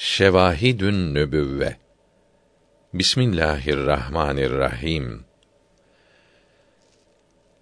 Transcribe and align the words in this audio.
Şevahidün 0.00 1.14
Nübüvve 1.14 1.76
Bismillahirrahmanirrahim 2.94 5.24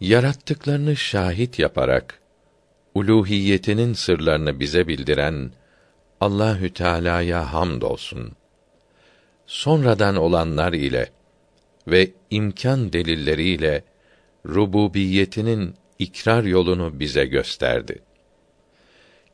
Yarattıklarını 0.01 0.97
şahit 0.97 1.59
yaparak 1.59 2.21
uluhiyetinin 2.95 3.93
sırlarını 3.93 4.61
bize 4.61 4.89
bildiren 4.89 5.51
Allahü 6.21 6.73
Teala'ya 6.73 7.53
hamdolsun. 7.53 8.33
Sonradan 9.47 10.17
olanlar 10.17 10.73
ile 10.73 11.11
ve 11.89 12.11
imkan 12.31 12.93
delilleriyle 12.93 13.85
rububiyetinin 14.47 15.75
ikrar 15.99 16.45
yolunu 16.45 17.01
bize 17.01 17.27
gösterdi. 17.27 18.03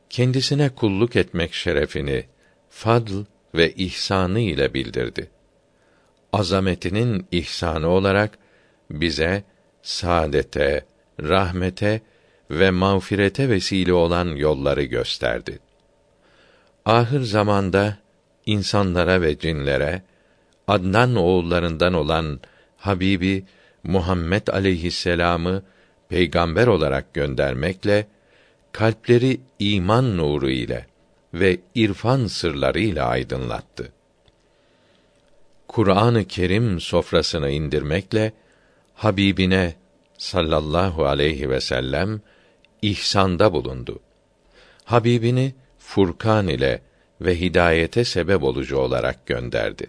Kendisine 0.09 0.69
kulluk 0.69 1.15
etmek 1.15 1.53
şerefini 1.53 2.32
fadl 2.73 3.23
ve 3.55 3.73
ihsanı 3.73 4.39
ile 4.39 4.73
bildirdi. 4.73 5.29
Azametinin 6.33 7.27
ihsanı 7.31 7.87
olarak 7.87 8.37
bize 8.89 9.43
saadete, 9.81 10.85
rahmete 11.21 12.01
ve 12.51 12.71
mağfirete 12.71 13.49
vesile 13.49 13.93
olan 13.93 14.27
yolları 14.27 14.83
gösterdi. 14.83 15.59
Ahir 16.85 17.21
zamanda 17.21 17.97
insanlara 18.45 19.21
ve 19.21 19.39
cinlere 19.39 20.01
Adnan 20.67 21.15
oğullarından 21.15 21.93
olan 21.93 22.39
Habibi 22.77 23.45
Muhammed 23.83 24.47
aleyhisselamı 24.47 25.63
peygamber 26.09 26.67
olarak 26.67 27.13
göndermekle 27.13 28.07
kalpleri 28.71 29.41
iman 29.59 30.17
nuru 30.17 30.49
ile 30.49 30.92
ve 31.33 31.59
irfan 31.75 32.27
sırları 32.27 32.79
ile 32.79 33.01
aydınlattı. 33.01 33.91
Kur'an-ı 35.67 36.25
Kerim 36.25 36.79
sofrasını 36.79 37.49
indirmekle 37.49 38.33
Habibine 38.93 39.75
sallallahu 40.17 41.05
aleyhi 41.05 41.49
ve 41.49 41.61
sellem 41.61 42.21
ihsanda 42.81 43.53
bulundu. 43.53 43.99
Habibini 44.83 45.53
Furkan 45.79 46.47
ile 46.47 46.81
ve 47.21 47.39
hidayete 47.39 48.03
sebep 48.03 48.43
olucu 48.43 48.77
olarak 48.77 49.25
gönderdi. 49.25 49.87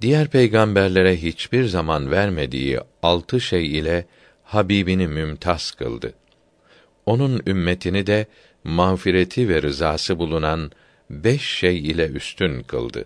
Diğer 0.00 0.28
peygamberlere 0.28 1.16
hiçbir 1.16 1.64
zaman 1.64 2.10
vermediği 2.10 2.80
altı 3.02 3.40
şey 3.40 3.78
ile 3.78 4.06
Habibini 4.44 5.06
mümtaz 5.06 5.70
kıldı. 5.70 6.14
Onun 7.06 7.42
ümmetini 7.46 8.06
de 8.06 8.26
mağfireti 8.66 9.48
ve 9.48 9.62
rızası 9.62 10.18
bulunan 10.18 10.70
beş 11.10 11.42
şey 11.42 11.78
ile 11.78 12.08
üstün 12.08 12.62
kıldı. 12.62 13.04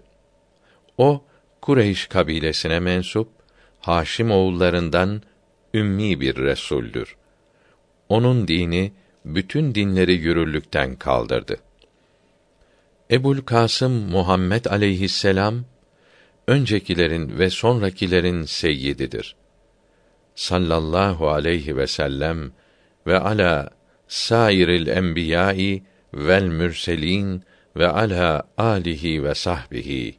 O 0.99 1.25
Kureyş 1.61 2.07
kabilesine 2.07 2.81
mensup 2.81 3.29
Haşim 3.81 4.31
oğullarından 4.31 5.23
ümmi 5.75 6.21
bir 6.21 6.37
resuldür. 6.37 7.17
Onun 8.09 8.49
dini 8.49 8.93
bütün 9.25 9.75
dinleri 9.75 10.13
yürürlükten 10.13 10.97
kaldırdı. 10.97 11.57
Ebul 13.11 13.39
Kasım 13.41 13.93
Muhammed 13.93 14.65
aleyhisselam 14.65 15.65
öncekilerin 16.47 17.39
ve 17.39 17.51
sonrakilerin 17.51 18.45
seyyididir. 18.45 19.37
Sallallahu 20.35 21.31
aleyhi 21.31 21.77
ve 21.77 21.87
sellem 21.87 22.53
ve 23.07 23.19
ala 23.19 23.71
sairil 24.11 24.87
enbiyai 24.87 25.83
vel 26.15 26.47
mürselin 26.47 27.43
ve 27.77 27.89
ala 27.89 28.43
alihi 28.59 29.25
ve 29.25 29.35
sahbihi. 29.35 30.17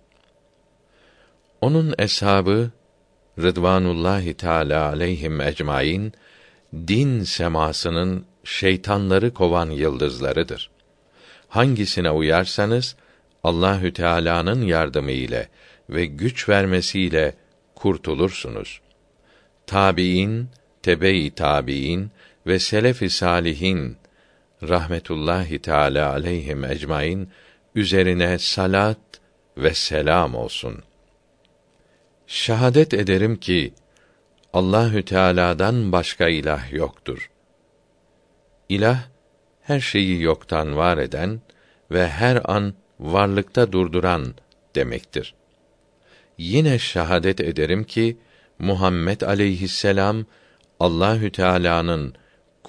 Onun 1.61 1.93
eshabı 1.99 2.71
Rıdvanullahi 3.39 4.33
Teala 4.33 4.85
aleyhim 4.85 5.41
ecmaîn 5.41 6.13
din 6.87 7.23
semasının 7.23 8.25
şeytanları 8.43 9.33
kovan 9.33 9.69
yıldızlarıdır. 9.69 10.69
Hangisine 11.47 12.11
uyarsanız 12.11 12.95
Allahü 13.43 13.93
Teala'nın 13.93 14.61
yardımı 14.61 15.11
ile 15.11 15.49
ve 15.89 16.05
güç 16.05 16.49
vermesiyle 16.49 17.33
kurtulursunuz. 17.75 18.81
Tabiin, 19.67 20.49
tebe-i 20.83 21.31
tabiin 21.31 22.11
ve 22.47 22.59
selef-i 22.59 23.09
salihin 23.09 23.97
rahmetullahi 24.63 25.59
teala 25.59 26.11
aleyhim 26.11 26.63
ecmaîn 26.63 27.29
üzerine 27.75 28.39
salat 28.39 28.99
ve 29.57 29.73
selam 29.73 30.35
olsun. 30.35 30.83
Şahadet 32.27 32.93
ederim 32.93 33.35
ki 33.35 33.73
Allahü 34.53 35.05
Teala'dan 35.05 35.91
başka 35.91 36.27
ilah 36.29 36.73
yoktur. 36.73 37.31
İlah 38.69 39.03
her 39.61 39.79
şeyi 39.79 40.21
yoktan 40.21 40.77
var 40.77 40.97
eden 40.97 41.41
ve 41.91 42.07
her 42.09 42.41
an 42.45 42.73
varlıkta 42.99 43.71
durduran 43.71 44.35
demektir. 44.75 45.33
Yine 46.37 46.79
şahadet 46.79 47.41
ederim 47.41 47.83
ki 47.83 48.17
Muhammed 48.59 49.21
aleyhisselam 49.21 50.25
Allahü 50.79 51.31
Teala'nın 51.31 52.13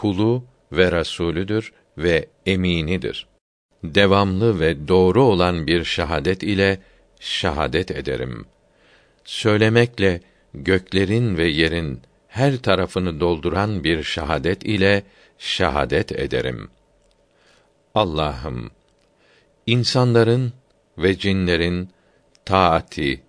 kulu 0.02 0.44
ve 0.72 0.92
rasulüdür 0.92 1.72
ve 1.98 2.26
eminidir. 2.46 3.26
Devamlı 3.84 4.60
ve 4.60 4.88
doğru 4.88 5.22
olan 5.22 5.66
bir 5.66 5.84
şahadet 5.84 6.42
ile 6.42 6.80
şahadet 7.20 7.90
ederim. 7.90 8.44
Söylemekle 9.24 10.20
göklerin 10.54 11.36
ve 11.36 11.48
yerin 11.48 12.00
her 12.28 12.56
tarafını 12.56 13.20
dolduran 13.20 13.84
bir 13.84 14.02
şahadet 14.02 14.64
ile 14.64 15.02
şahadet 15.38 16.12
ederim. 16.12 16.70
Allah'ım 17.94 18.70
insanların 19.66 20.52
ve 20.98 21.18
cinlerin 21.18 21.88
taati, 22.44 23.22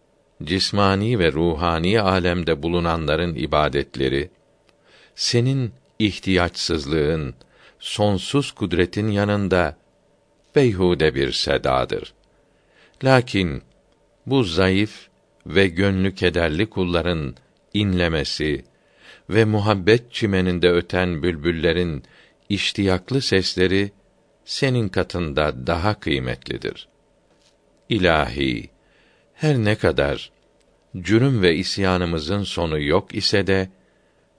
cismani 0.43 1.19
ve 1.19 1.31
ruhani 1.31 2.01
alemde 2.01 2.63
bulunanların 2.63 3.35
ibadetleri 3.35 4.29
senin 5.15 5.73
ihtiyaçsızlığın, 6.05 7.35
sonsuz 7.79 8.51
kudretin 8.51 9.07
yanında 9.07 9.77
beyhude 10.55 11.15
bir 11.15 11.31
sedadır. 11.31 12.13
Lakin 13.03 13.61
bu 14.25 14.43
zayıf 14.43 15.07
ve 15.45 15.67
gönlü 15.67 16.15
kederli 16.15 16.69
kulların 16.69 17.35
inlemesi 17.73 18.65
ve 19.29 19.45
muhabbet 19.45 20.13
çimeninde 20.13 20.69
öten 20.69 21.23
bülbüllerin 21.23 22.03
iştiyaklı 22.49 23.21
sesleri 23.21 23.91
senin 24.45 24.89
katında 24.89 25.67
daha 25.67 25.99
kıymetlidir. 25.99 26.87
İlahi, 27.89 28.69
her 29.33 29.57
ne 29.57 29.75
kadar 29.75 30.31
cürüm 31.01 31.41
ve 31.41 31.55
isyanımızın 31.55 32.43
sonu 32.43 32.81
yok 32.81 33.15
ise 33.15 33.47
de 33.47 33.69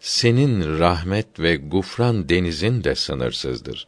senin 0.05 0.79
rahmet 0.79 1.41
ve 1.41 1.57
gufran 1.57 2.29
denizin 2.29 2.85
de 2.85 2.95
sınırsızdır. 2.95 3.87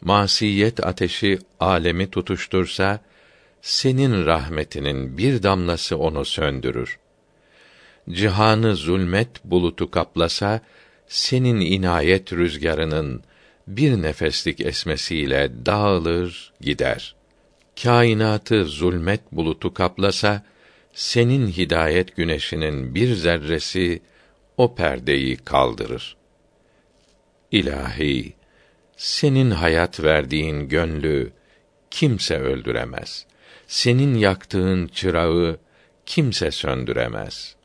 Masiyet 0.00 0.86
ateşi 0.86 1.38
alemi 1.60 2.10
tutuştursa 2.10 3.00
senin 3.62 4.26
rahmetinin 4.26 5.18
bir 5.18 5.42
damlası 5.42 5.98
onu 5.98 6.24
söndürür. 6.24 6.98
Cihanı 8.10 8.76
zulmet 8.76 9.44
bulutu 9.44 9.90
kaplasa 9.90 10.60
senin 11.08 11.60
inayet 11.60 12.32
rüzgarının 12.32 13.22
bir 13.68 14.02
nefeslik 14.02 14.60
esmesiyle 14.60 15.50
dağılır 15.66 16.52
gider. 16.60 17.14
Kainatı 17.82 18.64
zulmet 18.64 19.32
bulutu 19.32 19.74
kaplasa 19.74 20.42
senin 20.92 21.48
hidayet 21.48 22.16
güneşinin 22.16 22.94
bir 22.94 23.14
zerresi 23.14 24.00
o 24.58 24.74
perdeyi 24.74 25.36
kaldırır. 25.36 26.16
İlahi, 27.50 28.34
senin 28.96 29.50
hayat 29.50 30.02
verdiğin 30.02 30.68
gönlü 30.68 31.32
kimse 31.90 32.38
öldüremez. 32.38 33.26
Senin 33.66 34.14
yaktığın 34.14 34.86
çırağı 34.86 35.58
kimse 36.06 36.50
söndüremez. 36.50 37.56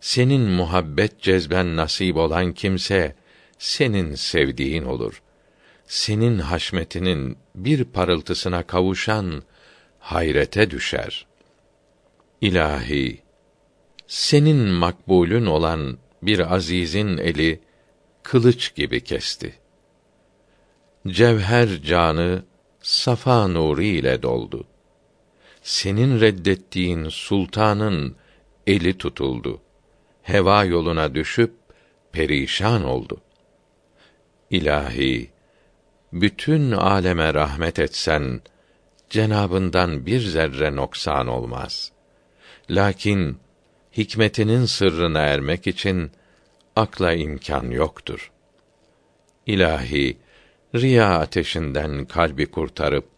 Senin 0.00 0.40
muhabbet 0.40 1.22
cezben 1.22 1.76
nasip 1.76 2.16
olan 2.16 2.52
kimse 2.52 3.14
senin 3.58 4.14
sevdiğin 4.14 4.84
olur. 4.84 5.22
Senin 5.86 6.38
haşmetinin 6.38 7.38
bir 7.54 7.84
parıltısına 7.84 8.62
kavuşan 8.62 9.42
hayrete 9.98 10.70
düşer. 10.70 11.26
İlahi, 12.40 13.22
senin 14.06 14.68
makbulün 14.68 15.46
olan 15.46 15.98
bir 16.22 16.54
azizin 16.54 17.18
eli 17.18 17.60
kılıç 18.22 18.74
gibi 18.74 19.04
kesti. 19.04 19.54
Cevher 21.06 21.82
canı 21.82 22.44
safa 22.82 23.48
nuru 23.48 23.82
ile 23.82 24.22
doldu. 24.22 24.66
senin 25.62 26.20
reddettiğin 26.20 27.08
sultanın 27.08 28.16
eli 28.66 28.98
tutuldu. 28.98 29.60
Heva 30.22 30.64
yoluna 30.64 31.14
düşüp 31.14 31.54
perişan 32.12 32.84
oldu. 32.84 33.20
İlahi, 34.50 35.30
bütün 36.12 36.70
aleme 36.72 37.34
rahmet 37.34 37.78
etsen, 37.78 38.40
cenabından 39.10 40.06
bir 40.06 40.20
zerre 40.20 40.76
noksan 40.76 41.26
olmaz. 41.26 41.92
Lakin 42.70 43.38
hikmetinin 43.96 44.64
sırrına 44.64 45.20
ermek 45.20 45.66
için 45.66 46.10
akla 46.76 47.12
imkan 47.12 47.70
yoktur. 47.70 48.32
İlahi, 49.46 50.18
riya 50.74 51.18
ateşinden 51.18 52.04
kalbi 52.04 52.46
kurtarıp 52.46 53.08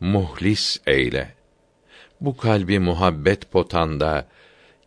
muhlis 0.00 0.80
eyle. 0.86 1.34
Bu 2.20 2.36
kalbi 2.36 2.78
muhabbet 2.78 3.50
potanda 3.50 4.28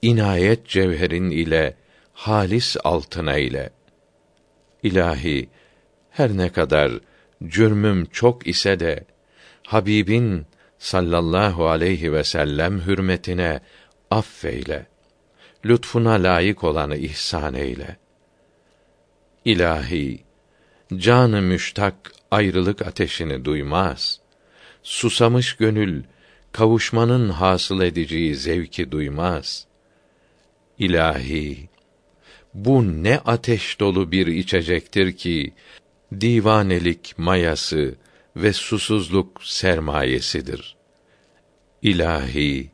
inayet 0.01 0.67
cevherin 0.67 1.29
ile 1.29 1.75
halis 2.13 2.77
altına 2.83 3.38
ile. 3.38 3.69
İlahi, 4.83 5.49
her 6.09 6.38
ne 6.38 6.49
kadar 6.49 6.91
cürmüm 7.47 8.05
çok 8.05 8.47
ise 8.47 8.79
de 8.79 9.05
Habibin 9.67 10.45
sallallahu 10.77 11.69
aleyhi 11.69 12.13
ve 12.13 12.23
sellem 12.23 12.81
hürmetine 12.81 13.59
affeyle. 14.11 14.90
Lütfuna 15.66 16.12
layık 16.12 16.63
olanı 16.63 16.98
ihsan 16.98 17.54
eyle. 17.54 17.98
İlahi, 19.46 20.24
canı 20.98 21.42
müştak 21.42 22.12
ayrılık 22.31 22.81
ateşini 22.81 23.46
duymaz. 23.46 24.19
Susamış 24.84 25.54
gönül 25.54 26.04
kavuşmanın 26.52 27.30
hasıl 27.30 27.81
edeceği 27.81 28.36
zevki 28.36 28.92
duymaz. 28.92 29.68
İlahi, 30.80 31.69
bu 32.54 33.04
ne 33.04 33.19
ateş 33.19 33.80
dolu 33.80 34.12
bir 34.12 34.28
içecektir 34.28 35.18
ki 35.18 35.54
divanelik 36.22 37.13
mayası 37.18 37.96
ve 38.36 38.54
susuzluk 38.54 39.44
sermayesidir. 39.44 40.75
İlahi, 41.81 42.72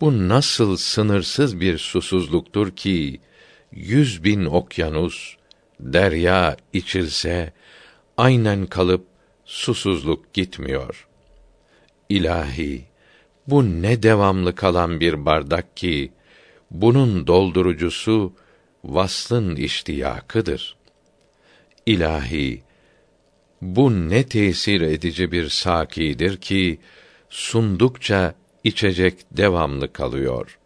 bu 0.00 0.28
nasıl 0.28 0.76
sınırsız 0.76 1.60
bir 1.60 1.78
susuzluktur 1.78 2.70
ki 2.76 3.20
yüz 3.72 4.24
bin 4.24 4.44
okyanus, 4.44 5.36
derya 5.80 6.56
içilse 6.72 7.52
aynen 8.16 8.66
kalıp 8.66 9.06
susuzluk 9.44 10.34
gitmiyor. 10.34 11.08
İlahi, 12.08 12.84
bu 13.46 13.82
ne 13.82 14.02
devamlı 14.02 14.54
kalan 14.54 15.00
bir 15.00 15.26
bardak 15.26 15.76
ki 15.76 16.12
bunun 16.70 17.26
doldurucusu 17.26 18.32
vaslın 18.84 19.56
iştiyakıdır. 19.56 20.76
İlahi, 21.86 22.62
bu 23.62 24.08
ne 24.08 24.26
tesir 24.26 24.80
edici 24.80 25.32
bir 25.32 25.48
sakidir 25.48 26.36
ki 26.36 26.78
sundukça 27.30 28.34
içecek 28.66 29.14
devamlı 29.30 29.92
kalıyor. 29.92 30.58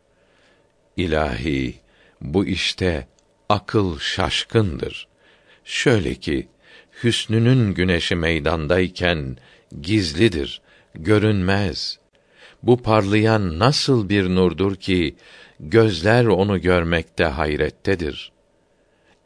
İlahi, 0.97 1.75
bu 2.21 2.47
işte 2.47 3.07
akıl 3.49 3.99
şaşkındır. 3.99 5.09
Şöyle 5.65 6.15
ki 6.15 6.49
hüsnünün 7.05 7.75
güneşi 7.75 8.15
meydandayken 8.17 9.37
gizlidir, 9.81 10.63
görünmez. 10.95 11.99
Bu 12.63 12.83
parlayan 12.83 13.59
nasıl 13.59 14.09
bir 14.09 14.29
nurdur 14.35 14.77
ki 14.77 15.17
gözler 15.61 16.25
onu 16.25 16.61
görmekte 16.61 17.25
hayrettedir. 17.25 18.33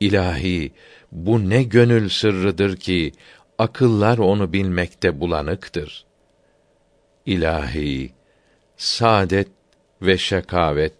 İlahi, 0.00 0.72
bu 1.12 1.50
ne 1.50 1.62
gönül 1.62 2.08
sırrıdır 2.08 2.76
ki 2.76 3.12
akıllar 3.58 4.18
onu 4.18 4.52
bilmekte 4.52 5.20
bulanıktır. 5.20 6.04
İlahi, 7.26 8.12
saadet 8.84 9.48
ve 10.02 10.18
şekavet 10.18 10.94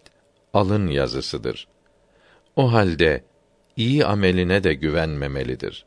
alın 0.55 0.87
yazısıdır. 0.87 1.69
O 2.57 2.73
halde 2.73 3.25
iyi 3.77 4.05
ameline 4.05 4.65
de 4.65 4.75
güvenmemelidir. 4.75 5.85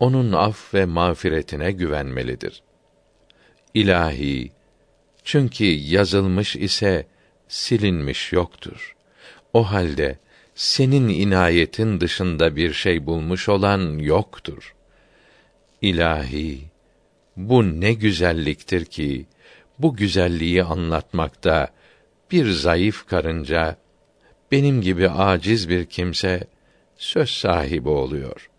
Onun 0.00 0.32
af 0.32 0.74
ve 0.74 0.84
mağfiretine 0.84 1.72
güvenmelidir. 1.72 2.62
İlahi, 3.74 4.52
çünkü 5.24 5.64
yazılmış 5.64 6.56
ise 6.56 7.06
silinmiş 7.48 8.32
yoktur. 8.32 8.96
O 9.52 9.62
halde 9.62 10.18
senin 10.54 11.08
inayetin 11.08 12.00
dışında 12.00 12.56
bir 12.56 12.72
şey 12.72 13.06
bulmuş 13.06 13.48
olan 13.48 13.98
yoktur. 13.98 14.74
İlahi, 15.82 16.60
bu 17.36 17.80
ne 17.80 17.92
güzelliktir 17.92 18.84
ki 18.84 19.26
bu 19.78 19.96
güzelliği 19.96 20.64
anlatmakta 20.64 21.68
bir 22.30 22.50
zayıf 22.50 23.06
karınca 23.06 23.76
benim 24.52 24.80
gibi 24.80 25.10
aciz 25.10 25.68
bir 25.68 25.84
kimse 25.84 26.44
söz 26.96 27.30
sahibi 27.30 27.88
oluyor. 27.88 28.50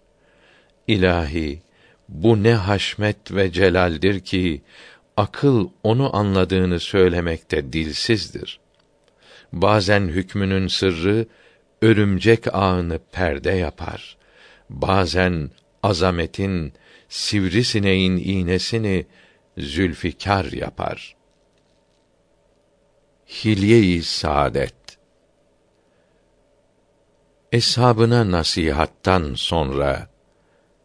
İlahi, 0.87 1.61
bu 2.09 2.43
ne 2.43 2.53
haşmet 2.53 3.31
ve 3.31 3.51
celaldir 3.51 4.19
ki 4.19 4.61
akıl 5.17 5.69
onu 5.83 6.15
anladığını 6.15 6.79
söylemekte 6.79 7.73
dilsizdir. 7.73 8.59
Bazen 9.53 10.01
hükmünün 10.01 10.67
sırrı 10.67 11.25
örümcek 11.81 12.55
ağını 12.55 12.99
perde 13.11 13.51
yapar. 13.51 14.17
Bazen 14.69 15.51
azametin 15.83 16.73
sivrisineğin 17.09 18.17
iğnesini 18.17 19.05
zülfikar 19.57 20.45
yapar. 20.51 21.15
Hilye-i 23.27 24.03
Saadet 24.03 24.75
Eshabına 27.51 28.31
nasihattan 28.31 29.33
sonra 29.33 30.09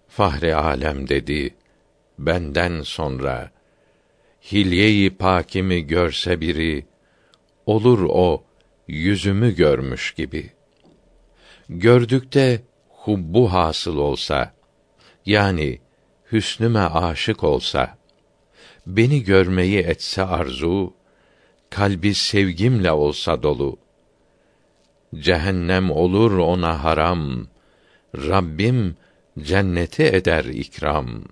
Fahri 0.08 0.54
alem 0.54 1.08
dedi 1.08 1.54
benden 2.18 2.82
sonra 2.82 3.50
hilye-i 4.52 5.10
pakimi 5.10 5.86
görse 5.86 6.40
biri 6.40 6.86
olur 7.66 8.06
o 8.08 8.44
yüzümü 8.88 9.54
görmüş 9.54 10.14
gibi. 10.14 10.52
Gördükte 11.68 12.62
hubbu 12.88 13.52
hasıl 13.52 13.96
olsa 13.96 14.54
yani 15.26 15.80
hüsnüme 16.32 16.80
aşık 16.80 17.44
olsa 17.44 17.99
beni 18.96 19.22
görmeyi 19.22 19.78
etse 19.78 20.22
arzu 20.22 20.94
kalbi 21.70 22.14
sevgimle 22.14 22.92
olsa 22.92 23.42
dolu. 23.42 23.78
Cehennem 25.14 25.90
olur 25.90 26.32
ona 26.32 26.84
haram 26.84 27.46
Rabbim 28.14 28.96
cenneti 29.38 30.02
eder 30.02 30.44
ikram. 30.44 31.24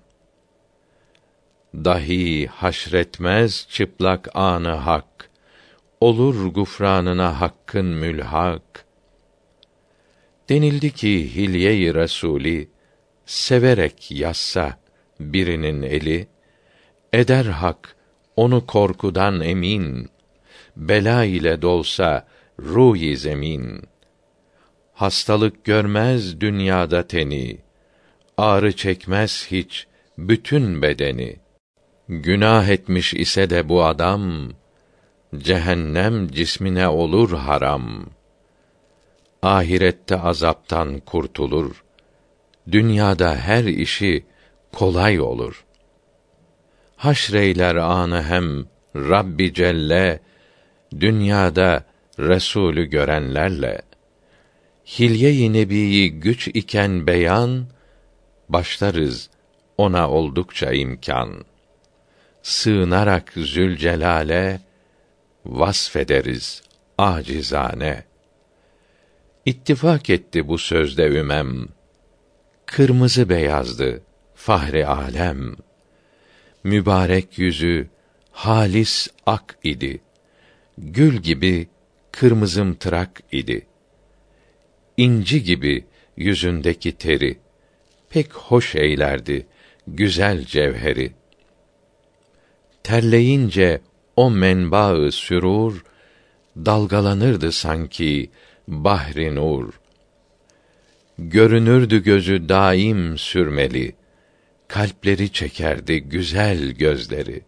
Dahi 1.74 2.46
haşretmez 2.46 3.66
çıplak 3.70 4.36
anı 4.36 4.68
hak 4.68 5.30
olur 6.00 6.46
gufranına 6.46 7.40
hakkın 7.40 7.86
mülhak. 7.86 8.84
Denildi 10.48 10.90
ki 10.90 11.34
hilye-i 11.34 11.94
resuli 11.94 12.70
severek 13.26 14.10
yazsa 14.10 14.78
birinin 15.20 15.82
eli 15.82 16.28
eder 17.12 17.44
hak 17.44 17.96
onu 18.36 18.66
korkudan 18.66 19.40
emin. 19.40 20.08
Bela 20.76 21.24
ile 21.24 21.62
dolsa 21.62 22.26
ruhi 22.60 23.16
zemin. 23.16 23.82
Hastalık 24.94 25.64
görmez 25.64 26.40
dünyada 26.40 27.06
teni. 27.06 27.58
Ağrı 28.36 28.76
çekmez 28.76 29.46
hiç 29.50 29.86
bütün 30.18 30.82
bedeni. 30.82 31.36
Günah 32.08 32.68
etmiş 32.68 33.14
ise 33.14 33.50
de 33.50 33.68
bu 33.68 33.84
adam 33.84 34.50
cehennem 35.36 36.28
cismine 36.28 36.88
olur 36.88 37.32
haram. 37.32 38.06
Ahirette 39.42 40.20
azaptan 40.20 41.00
kurtulur. 41.00 41.84
Dünyada 42.72 43.36
her 43.36 43.64
işi 43.64 44.24
kolay 44.72 45.20
olur 45.20 45.64
haşreyler 46.98 47.74
anı 47.74 48.22
hem 48.22 48.64
Rabbi 48.96 49.54
Celle 49.54 50.20
dünyada 51.00 51.84
Resulü 52.18 52.84
görenlerle 52.84 53.82
hilye-i 54.98 55.52
nebiyi 55.52 56.20
güç 56.20 56.48
iken 56.48 57.06
beyan 57.06 57.66
başlarız 58.48 59.30
ona 59.76 60.10
oldukça 60.10 60.72
imkan 60.72 61.44
sığınarak 62.42 63.32
Zülcelal'e 63.36 64.60
vasfederiz 65.46 66.62
acizane. 66.98 68.04
İttifak 69.46 70.10
etti 70.10 70.48
bu 70.48 70.58
sözde 70.58 71.06
ümem. 71.06 71.68
Kırmızı 72.66 73.28
beyazdı 73.28 74.02
fahri 74.34 74.86
alem. 74.86 75.56
Mübarek 76.64 77.38
yüzü 77.38 77.88
halis 78.30 79.08
ak 79.26 79.58
idi. 79.64 80.00
Gül 80.78 81.16
gibi 81.16 81.68
kırmızım 82.12 82.74
tırak 82.74 83.22
idi. 83.32 83.66
İnci 84.96 85.42
gibi 85.42 85.84
yüzündeki 86.16 86.92
teri 86.92 87.38
pek 88.10 88.32
hoş 88.32 88.74
eylerdi 88.74 89.46
güzel 89.86 90.44
cevheri. 90.44 91.12
Terleyince 92.82 93.80
o 94.16 94.30
menbaı 94.30 95.12
sürur 95.12 95.84
dalgalanırdı 96.56 97.52
sanki 97.52 98.30
bahri 98.68 99.34
nur. 99.34 99.80
Görünürdü 101.18 102.02
gözü 102.02 102.48
daim 102.48 103.18
sürmeli. 103.18 103.94
Kalpleri 104.68 105.32
çekerdi 105.32 106.00
güzel 106.00 106.70
gözleri. 106.70 107.44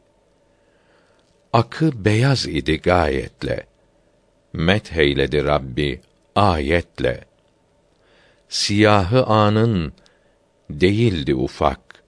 Akı 1.53 2.05
beyaz 2.05 2.47
idi 2.47 2.81
gayetle. 2.81 3.67
Met 4.53 4.93
heyledi 4.93 5.45
Rabbi 5.45 6.01
ayetle. 6.37 7.25
Siyahı 8.49 9.25
anın 9.25 9.93
değildi 10.71 11.35
ufak. 11.35 12.05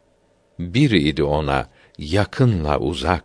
Bir 0.58 0.90
idi 0.90 1.22
ona 1.22 1.68
yakınla 1.98 2.78
uzak. 2.78 3.24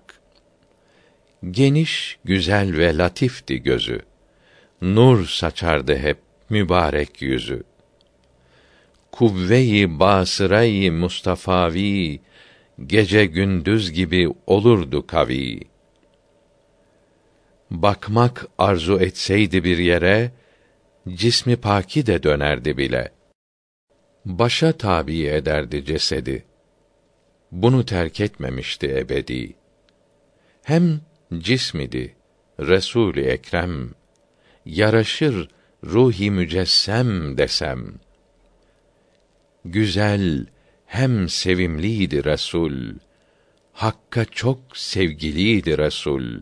Geniş, 1.51 2.17
güzel 2.23 2.77
ve 2.77 2.97
latifti 2.97 3.63
gözü. 3.63 4.01
Nur 4.81 5.25
saçardı 5.25 5.97
hep 5.97 6.17
mübarek 6.49 7.21
yüzü. 7.21 7.63
Kuvve-i 9.17 9.99
basırayı 9.99 10.91
Mustafavi 10.91 12.19
gece 12.85 13.25
gündüz 13.25 13.91
gibi 13.91 14.29
olurdu 14.47 15.07
kavi. 15.07 15.59
Bakmak 17.71 18.47
arzu 18.57 18.99
etseydi 18.99 19.63
bir 19.63 19.77
yere 19.77 20.31
cismi 21.09 21.55
paki 21.55 22.05
de 22.05 22.23
dönerdi 22.23 22.77
bile. 22.77 23.11
Başa 24.25 24.71
tabi 24.71 25.25
ederdi 25.25 25.85
cesedi. 25.85 26.45
Bunu 27.51 27.85
terk 27.85 28.21
etmemişti 28.21 28.97
ebedi. 28.97 29.55
Hem 30.63 31.01
cismidi 31.37 32.15
Resul-i 32.59 33.21
Ekrem 33.21 33.91
yaraşır 34.65 35.49
ruhi 35.83 36.31
mücessem 36.31 37.37
desem. 37.37 38.06
Güzel 39.71 40.45
hem 40.85 41.29
sevimliydi 41.29 42.23
Resul. 42.23 42.95
Hakka 43.73 44.25
çok 44.25 44.77
sevgiliydi 44.77 45.77
Resul. 45.77 46.41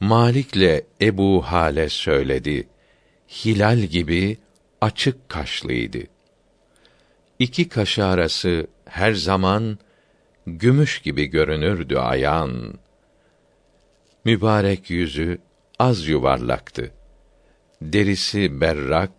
Malik'le 0.00 0.84
Ebu 1.00 1.42
Hale 1.42 1.88
söyledi. 1.88 2.68
Hilal 3.28 3.78
gibi 3.78 4.38
açık 4.80 5.28
kaşlıydı. 5.28 5.98
İki 7.38 7.68
kaşı 7.68 8.04
arası 8.04 8.66
her 8.84 9.12
zaman 9.12 9.78
gümüş 10.46 10.98
gibi 10.98 11.26
görünürdü 11.26 11.96
ayağın. 11.96 12.78
Mübarek 14.24 14.90
yüzü 14.90 15.38
az 15.78 16.08
yuvarlaktı. 16.08 16.90
Derisi 17.82 18.60
berrak 18.60 19.10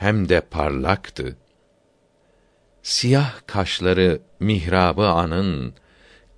hem 0.00 0.28
de 0.28 0.40
parlaktı. 0.40 1.36
Siyah 2.82 3.40
kaşları 3.46 4.20
mihrabı 4.40 5.06
anın 5.06 5.74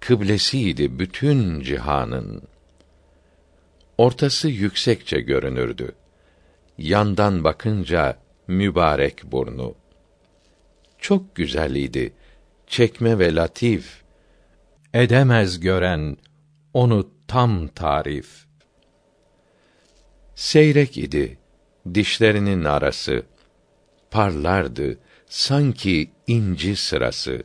kıblesiydi 0.00 0.98
bütün 0.98 1.60
cihanın. 1.60 2.42
Ortası 3.98 4.48
yüksekçe 4.48 5.20
görünürdü. 5.20 5.92
Yandan 6.78 7.44
bakınca 7.44 8.18
mübarek 8.48 9.24
burnu. 9.24 9.74
Çok 10.98 11.34
güzeliydi, 11.36 12.12
çekme 12.66 13.18
ve 13.18 13.34
latif. 13.34 14.02
Edemez 14.94 15.60
gören 15.60 16.16
onu 16.74 17.10
tam 17.28 17.68
tarif. 17.68 18.46
Seyrek 20.34 20.98
idi 20.98 21.38
dişlerinin 21.94 22.64
arası. 22.64 23.31
Parlardı 24.12 24.98
sanki 25.26 26.10
inci 26.26 26.76
sırası. 26.76 27.42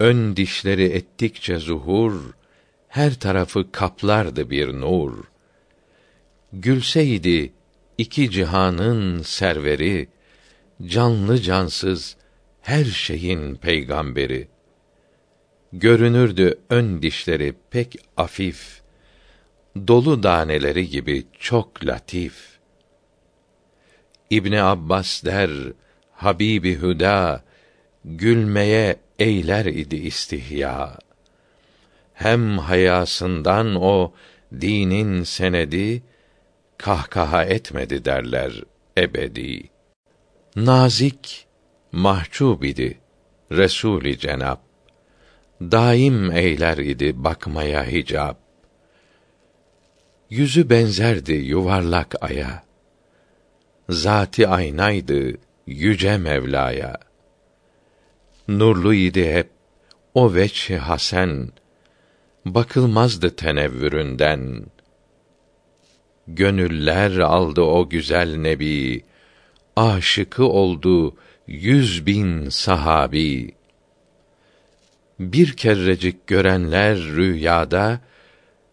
Ön 0.00 0.36
dişleri 0.36 0.84
ettikçe 0.84 1.58
zuhur, 1.58 2.12
her 2.88 3.14
tarafı 3.14 3.72
kaplardı 3.72 4.50
bir 4.50 4.68
nur. 4.68 5.24
Gülseydi 6.52 7.52
iki 7.98 8.30
cihanın 8.30 9.22
serveri, 9.22 10.08
canlı 10.86 11.38
cansız 11.38 12.16
her 12.60 12.84
şeyin 12.84 13.54
peygamberi. 13.54 14.48
Görünürdü 15.72 16.58
ön 16.70 17.02
dişleri 17.02 17.54
pek 17.70 17.96
afif, 18.16 18.80
dolu 19.86 20.22
daneleri 20.22 20.88
gibi 20.88 21.26
çok 21.38 21.86
latif. 21.86 22.57
İbni 24.30 24.62
Abbas 24.62 25.24
der, 25.24 25.50
Habibi 26.12 26.82
Hüda, 26.82 27.42
gülmeye 28.04 28.96
eyler 29.18 29.64
idi 29.64 29.96
istihya. 29.96 30.98
Hem 32.14 32.58
hayasından 32.58 33.74
o 33.74 34.12
dinin 34.60 35.22
senedi 35.22 36.02
kahkaha 36.78 37.44
etmedi 37.44 38.04
derler 38.04 38.52
ebedi. 38.98 39.70
Nazik, 40.56 41.46
mahcub 41.92 42.62
idi 42.62 42.98
Resûl-i 43.50 44.18
Cenab. 44.18 44.58
Daim 45.60 46.30
eyler 46.30 46.78
idi 46.78 47.24
bakmaya 47.24 47.86
hicab. 47.86 48.34
Yüzü 50.30 50.70
benzerdi 50.70 51.32
yuvarlak 51.32 52.14
aya. 52.20 52.67
Zati 53.88 54.48
aynaydı 54.48 55.38
yüce 55.66 56.18
Mevla'ya. 56.18 56.98
Nurlu 58.48 58.94
idi 58.94 59.32
hep 59.32 59.50
o 60.14 60.34
veçh 60.34 60.70
hasen 60.70 61.48
bakılmazdı 62.44 63.36
tenevvüründen. 63.36 64.66
Gönüller 66.26 67.18
aldı 67.18 67.60
o 67.60 67.88
güzel 67.88 68.36
nebi, 68.36 69.04
aşıkı 69.76 70.44
oldu 70.44 71.16
yüz 71.46 72.06
bin 72.06 72.48
sahabi. 72.48 73.54
Bir 75.20 75.52
kerrecik 75.52 76.26
görenler 76.26 76.98
rüyada, 76.98 78.00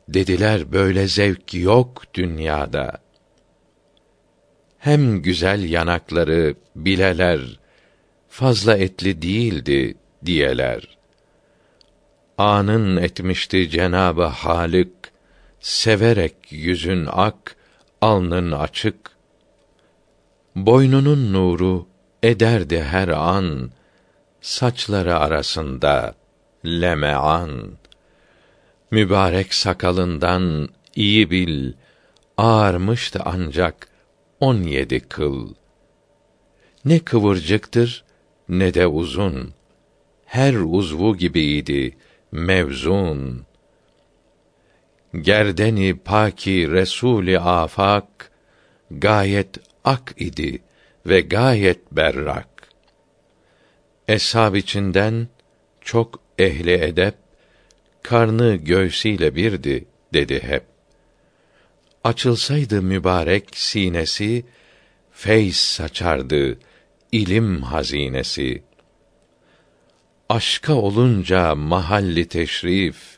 dediler 0.08 0.72
böyle 0.72 1.08
zevk 1.08 1.54
yok 1.54 2.04
dünyada. 2.14 3.05
Hem 4.86 5.22
güzel 5.22 5.70
yanakları 5.70 6.56
bileler, 6.75 7.39
fazla 8.30 8.77
etli 8.77 9.22
değildi 9.22 9.98
diyeler. 10.25 10.98
Anın 12.38 12.98
etmişti 12.98 13.70
Cenabı 13.70 14.24
Halik, 14.24 14.94
severek 15.60 16.36
yüzün 16.50 17.08
ak, 17.12 17.56
alnın 18.01 18.51
açık. 18.51 18.96
Boynunun 20.56 21.34
nuru 21.34 21.88
ederdi 22.24 22.84
her 22.84 23.08
an, 23.08 23.72
saçları 24.42 25.18
arasında 25.18 26.15
lemean. 26.65 27.72
Mübarek 28.92 29.54
sakalından 29.54 30.70
iyi 30.96 31.32
bil, 31.32 31.74
ağarmıştı 32.38 33.22
ancak 33.25 33.95
on 34.48 34.64
yedi 34.64 35.00
kıl. 35.00 35.54
Ne 36.86 37.00
kıvırcıktır, 37.00 38.04
ne 38.50 38.74
de 38.74 38.88
uzun. 38.88 39.54
Her 40.25 40.54
uzvu 40.54 41.18
gibiydi, 41.18 41.98
mevzun. 42.32 43.46
Gerdeni 45.22 45.98
paki 45.98 46.68
Resûl-i 46.75 47.40
afak 47.40 48.32
gayet 48.92 49.58
ak 49.84 50.14
idi 50.18 50.62
ve 51.06 51.22
gayet 51.22 51.92
berrak. 51.92 52.50
Eshab 54.08 54.56
içinden 54.56 55.28
çok 55.82 56.20
ehli 56.40 56.74
edep 56.74 57.16
karnı 58.04 58.56
göğsüyle 58.56 59.36
birdi 59.36 59.86
dedi 60.14 60.44
hep. 60.44 60.75
Açılsaydı 62.06 62.82
mübarek 62.82 63.50
sinesi, 63.54 64.46
feyz 65.12 65.56
saçardı 65.56 66.60
ilim 67.12 67.62
hazinesi. 67.62 68.64
Aşka 70.30 70.74
olunca 70.74 71.56
mahalli 71.56 72.28
teşrif, 72.28 73.18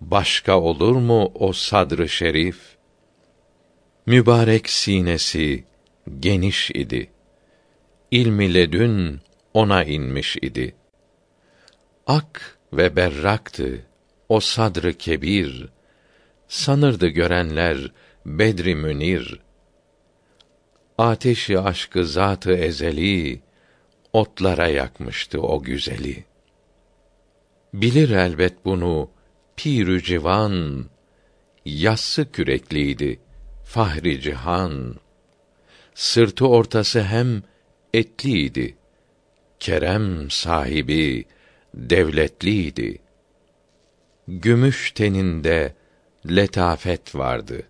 başka 0.00 0.60
olur 0.60 0.96
mu 0.96 1.32
o 1.34 1.52
sadrı 1.52 2.08
şerif? 2.08 2.58
Mübarek 4.06 4.70
sinesi 4.70 5.64
geniş 6.20 6.70
idi. 6.70 7.10
İlmi 8.10 8.54
ledün 8.54 9.20
ona 9.54 9.84
inmiş 9.84 10.36
idi. 10.36 10.74
Ak 12.06 12.58
ve 12.72 12.96
berraktı 12.96 13.86
o 14.28 14.40
sadrı 14.40 14.98
kebir. 14.98 15.68
Sanırdı 16.50 17.08
görenler 17.08 17.92
Bedri 18.26 18.74
Münir. 18.74 19.40
Ateşi 20.98 21.60
aşkı 21.60 22.06
zatı 22.06 22.52
ezeli 22.52 23.40
otlara 24.12 24.68
yakmıştı 24.68 25.40
o 25.42 25.62
güzeli. 25.62 26.24
Bilir 27.74 28.10
elbet 28.10 28.64
bunu 28.64 29.10
pirü 29.56 30.02
civan, 30.02 30.86
yassı 31.64 32.32
kürekliydi 32.32 33.20
fahri 33.64 34.20
cihan. 34.20 34.94
Sırtı 35.94 36.48
ortası 36.48 37.02
hem 37.02 37.42
etliydi. 37.94 38.76
Kerem 39.60 40.30
sahibi 40.30 41.24
devletliydi. 41.74 42.98
Gümüş 44.28 44.92
teninde 44.92 45.79
letafet 46.28 47.14
vardı. 47.14 47.62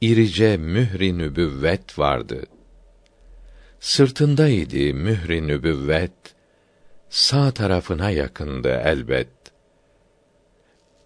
İrice 0.00 0.56
mühri 0.56 1.18
nübüvvet 1.18 1.98
vardı. 1.98 2.42
Sırtındaydı 3.80 4.94
mühri 4.94 5.46
nübüvvet, 5.46 6.12
sağ 7.08 7.50
tarafına 7.50 8.10
yakındı 8.10 8.80
elbet. 8.84 9.28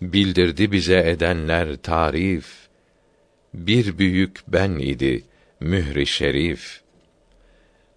Bildirdi 0.03 0.73
bize 0.73 1.11
edenler 1.11 1.77
tarif, 1.77 2.69
bir 3.55 3.99
büyük 3.99 4.41
ben 4.49 4.71
idi 4.71 5.25
mühri 5.61 6.07
şerif. 6.07 6.81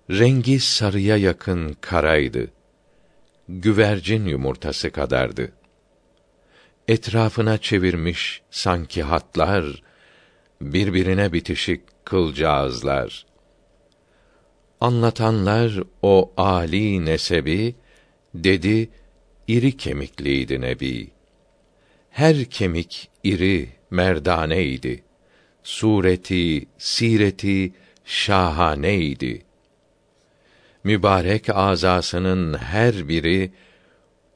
Rengi 0.09 0.59
sarıya 0.59 1.17
yakın 1.17 1.77
karaydı. 1.81 2.47
Güvercin 3.49 4.25
yumurtası 4.25 4.91
kadardı. 4.91 5.51
Etrafına 6.87 7.57
çevirmiş 7.57 8.41
sanki 8.51 9.03
hatlar, 9.03 9.83
birbirine 10.61 11.33
bitişik 11.33 11.81
kılcağızlar. 12.05 13.25
Anlatanlar 14.81 15.83
o 16.01 16.33
ali 16.37 17.05
nesebi 17.05 17.75
dedi 18.33 18.89
iri 19.47 19.77
kemikliydi 19.77 20.61
nebi. 20.61 21.11
Her 22.09 22.45
kemik 22.45 23.09
iri 23.23 23.69
merdaneydi. 23.91 25.03
Sureti, 25.63 26.65
sireti 26.77 27.73
şahaneydi. 28.05 29.41
Mübarek 30.83 31.49
azasının 31.49 32.57
her 32.57 33.07
biri 33.07 33.51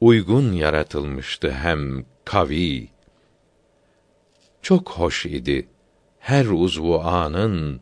uygun 0.01 0.53
yaratılmıştı 0.53 1.51
hem 1.51 2.10
kavi. 2.31 2.87
Çok 4.61 4.89
hoş 4.89 5.25
idi 5.25 5.67
her 6.19 6.45
uzvu 6.45 6.99
anın 6.99 7.81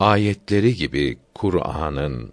ayetleri 0.00 0.74
gibi 0.74 1.18
Kur'an'ın. 1.34 2.32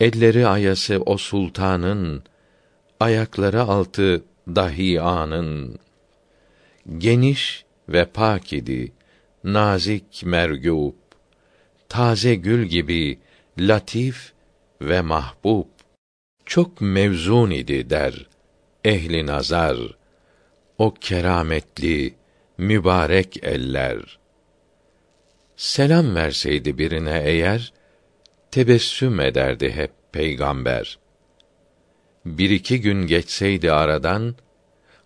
Elleri 0.00 0.46
ayası 0.46 1.02
o 1.06 1.16
sultanın, 1.16 2.22
ayakları 3.00 3.62
altı 3.62 4.24
dahi 4.48 5.00
anın. 5.00 5.78
Geniş 6.98 7.64
ve 7.88 8.04
pak 8.04 8.52
idi, 8.52 8.92
nazik 9.44 10.22
mergûb, 10.22 10.94
taze 11.88 12.34
gül 12.34 12.66
gibi 12.66 13.18
latif 13.58 14.32
ve 14.82 15.00
mahbub. 15.00 15.66
Çok 16.46 16.80
mevzun 16.80 17.50
idi 17.50 17.90
der 17.90 18.29
ehli 18.84 19.26
nazar. 19.26 19.76
O 20.78 20.94
kerametli 20.94 22.14
mübarek 22.58 23.44
eller. 23.44 24.18
Selam 25.56 26.14
verseydi 26.14 26.78
birine 26.78 27.22
eğer 27.24 27.72
tebessüm 28.50 29.20
ederdi 29.20 29.72
hep 29.72 29.92
peygamber. 30.12 30.98
Bir 32.24 32.50
iki 32.50 32.80
gün 32.80 33.06
geçseydi 33.06 33.72
aradan, 33.72 34.34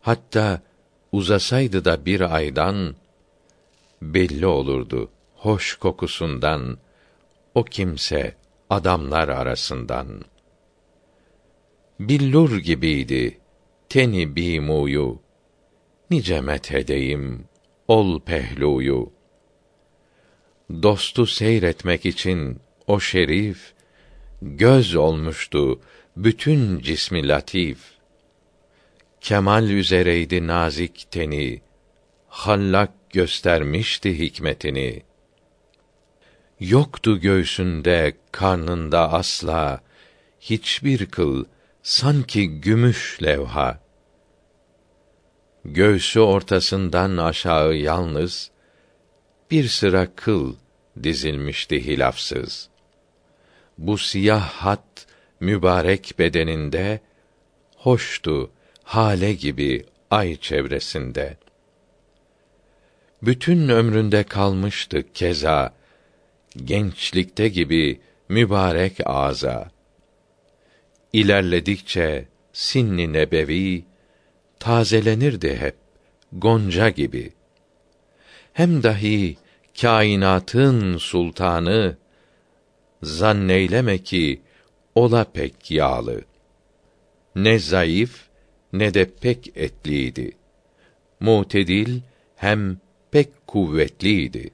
hatta 0.00 0.60
uzasaydı 1.12 1.84
da 1.84 2.06
bir 2.06 2.34
aydan, 2.34 2.94
belli 4.02 4.46
olurdu 4.46 5.10
hoş 5.44 5.74
kokusundan, 5.74 6.78
o 7.54 7.64
kimse 7.64 8.34
adamlar 8.70 9.28
arasından. 9.28 10.24
Billur 12.00 12.58
gibiydi 12.58 13.38
teni 13.94 14.36
bimuyu, 14.36 15.22
nice 16.10 16.40
methedeyim 16.40 17.44
ol 17.88 18.20
pehluyu. 18.20 19.12
Dostu 20.82 21.26
seyretmek 21.26 22.06
için 22.06 22.60
o 22.86 23.00
şerif 23.00 23.72
göz 24.42 24.94
olmuştu 24.94 25.80
bütün 26.16 26.78
cismi 26.78 27.28
latif. 27.28 27.78
Kemal 29.20 29.70
üzereydi 29.70 30.46
nazik 30.46 31.06
teni, 31.10 31.62
hallak 32.28 33.10
göstermişti 33.10 34.18
hikmetini. 34.18 35.02
Yoktu 36.60 37.20
göğsünde, 37.20 38.16
karnında 38.32 39.12
asla 39.12 39.80
hiçbir 40.40 41.06
kıl 41.06 41.44
sanki 41.82 42.60
gümüş 42.60 43.18
levha. 43.22 43.83
Göğsü 45.64 46.20
ortasından 46.20 47.16
aşağı 47.16 47.74
yalnız 47.74 48.50
bir 49.50 49.68
sıra 49.68 50.14
kıl 50.14 50.54
dizilmişti 51.02 51.86
hilafsız. 51.86 52.68
Bu 53.78 53.98
siyah 53.98 54.48
hat 54.48 55.06
mübarek 55.40 56.14
bedeninde 56.18 57.00
hoştu 57.76 58.50
hale 58.82 59.32
gibi 59.32 59.86
ay 60.10 60.36
çevresinde. 60.36 61.36
Bütün 63.22 63.68
ömründe 63.68 64.22
kalmıştı 64.22 65.12
keza 65.14 65.74
gençlikte 66.56 67.48
gibi 67.48 68.00
mübarek 68.28 68.96
ağza. 69.04 69.70
İlerledikçe 71.12 72.28
sinni 72.52 73.12
nebevi 73.12 73.84
tazelenirdi 74.64 75.56
hep 75.56 75.76
gonca 76.32 76.88
gibi. 76.88 77.32
Hem 78.52 78.82
dahi 78.82 79.36
kainatın 79.80 80.96
sultanı 80.96 81.96
zanneyleme 83.02 83.98
ki 83.98 84.40
ola 84.94 85.24
pek 85.24 85.70
yağlı. 85.70 86.20
Ne 87.36 87.58
zayıf 87.58 88.28
ne 88.72 88.94
de 88.94 89.10
pek 89.10 89.52
etliydi. 89.56 90.32
Mutedil 91.20 92.00
hem 92.36 92.78
pek 93.10 93.46
kuvvetliydi. 93.46 94.50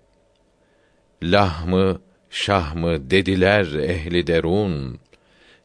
Lahmı, 1.23 2.01
şahmı 2.31 3.11
dediler 3.11 3.67
ehli 3.75 4.27
derun. 4.27 4.99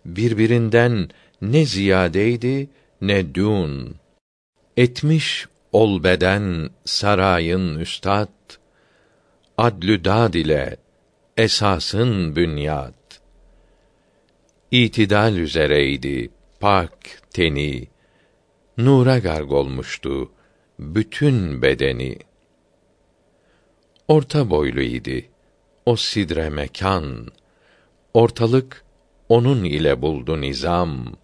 Birbirinden 0.05 1.09
ne 1.41 1.65
ziyadeydi 1.65 2.69
ne 3.01 3.35
dün. 3.35 4.04
Etmiş 4.77 5.47
ol 5.71 6.03
beden 6.03 6.69
sarayın 6.85 7.79
üstad, 7.79 8.29
adlü 9.57 10.05
dad 10.05 10.33
ile 10.33 10.77
esasın 11.37 12.35
bünyat. 12.35 13.21
İtidal 14.71 15.35
üzereydi 15.35 16.29
pak 16.59 16.97
teni, 17.31 17.87
nura 18.77 19.19
garg 19.19 19.51
olmuştu 19.51 20.31
bütün 20.79 21.61
bedeni. 21.61 22.17
Orta 24.07 24.49
boylu 24.49 24.81
idi 24.81 25.29
o 25.85 25.95
sidre 25.95 26.49
mekan, 26.49 27.27
ortalık 28.13 28.85
onun 29.29 29.63
ile 29.63 30.01
buldu 30.01 30.41
nizam. 30.41 31.15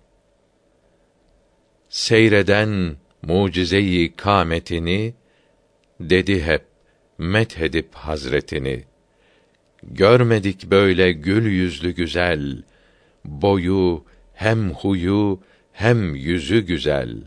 seyreden 1.90 2.98
mucizeyi 3.22 4.14
kâmetini 4.16 5.14
dedi 6.00 6.44
hep 6.44 6.66
methedip 7.18 7.96
hazretini. 7.96 8.84
Görmedik 9.84 10.72
böyle 10.72 11.12
gül 11.12 11.46
yüzlü 11.46 11.92
güzel, 11.92 12.64
boyu 13.26 14.06
hem 14.34 14.70
huyu 14.70 15.40
hem 15.72 16.16
yüzü 16.16 16.60
güzel. 16.60 17.18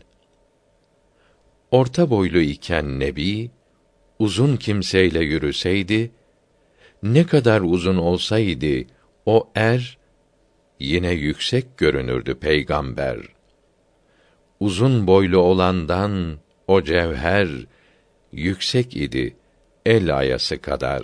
Orta 1.71 2.09
boylu 2.09 2.39
iken 2.39 2.99
Nebi, 2.99 3.51
uzun 4.19 4.57
kimseyle 4.57 5.19
yürüseydi, 5.19 6.11
ne 7.03 7.25
kadar 7.25 7.61
uzun 7.61 7.97
olsaydı 7.97 8.87
o 9.25 9.51
er, 9.55 9.97
yine 10.79 11.11
yüksek 11.11 11.77
görünürdü 11.77 12.35
peygamber. 12.35 13.34
Uzun 14.59 15.07
boylu 15.07 15.37
olandan 15.37 16.37
o 16.67 16.83
cevher, 16.83 17.49
yüksek 18.31 18.95
idi 18.95 19.35
el 19.85 20.17
ayası 20.17 20.61
kadar. 20.61 21.03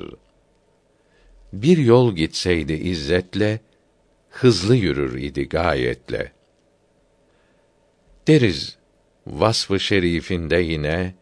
Bir 1.54 1.78
yol 1.78 2.16
gitseydi 2.16 2.74
izzetle, 2.74 3.60
hızlı 4.30 4.76
yürür 4.76 5.18
idi 5.22 5.50
gayetle. 5.50 6.32
Deriz 8.28 8.78
vasfı 9.28 9.80
şerifinde 9.80 10.58
yine 10.58 11.14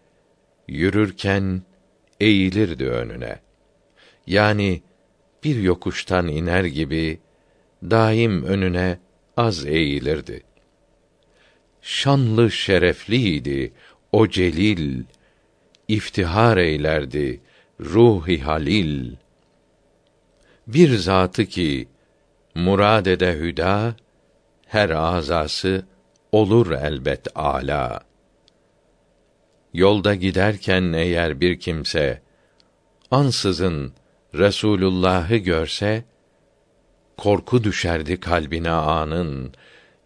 yürürken 0.68 1.62
eğilirdi 2.20 2.86
önüne. 2.86 3.40
Yani 4.28 4.82
bir 5.44 5.56
yokuştan 5.56 6.28
iner 6.28 6.64
gibi 6.64 7.20
daim 7.84 8.44
önüne 8.44 9.00
az 9.38 9.66
eğilirdi. 9.66 10.44
Şanlı 11.90 12.52
şerefliydi 12.52 13.74
o 14.12 14.28
celil, 14.28 15.04
iftihar 15.88 16.58
eylerdi 16.58 17.42
ruhi 17.80 18.42
halil. 18.42 19.16
Bir 20.68 20.98
zatı 20.98 21.46
ki 21.46 21.88
murad 22.56 23.06
ede 23.06 23.34
hüda, 23.34 23.96
her 24.66 24.90
azası 24.90 25.86
olur 26.32 26.72
elbet 26.72 27.28
ala. 27.36 28.02
Yolda 29.74 30.16
giderken 30.16 30.94
eğer 30.94 31.42
bir 31.42 31.60
kimse 31.60 32.22
ansızın 33.12 33.94
Resulullah'ı 34.34 35.36
görse 35.36 36.04
korku 37.18 37.64
düşerdi 37.64 38.20
kalbine 38.20 38.72
anın 38.72 39.54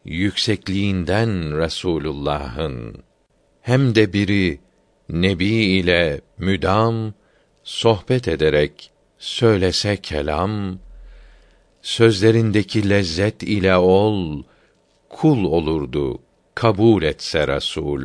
yüksekliğinden 0.06 1.58
Resulullah'ın 1.58 3.04
hem 3.62 3.96
de 3.96 4.14
biri 4.14 4.60
nebi 5.10 5.46
ile 5.46 6.22
müdam 6.38 7.14
sohbet 7.64 8.28
ederek 8.28 8.92
söylese 9.18 9.98
kelam 9.98 10.80
sözlerindeki 11.82 12.90
lezzet 12.90 13.44
ile 13.44 13.76
ol 13.76 14.44
kul 15.10 15.44
olurdu 15.44 16.22
kabul 16.56 17.04
etse 17.04 17.48
Resul. 17.48 18.04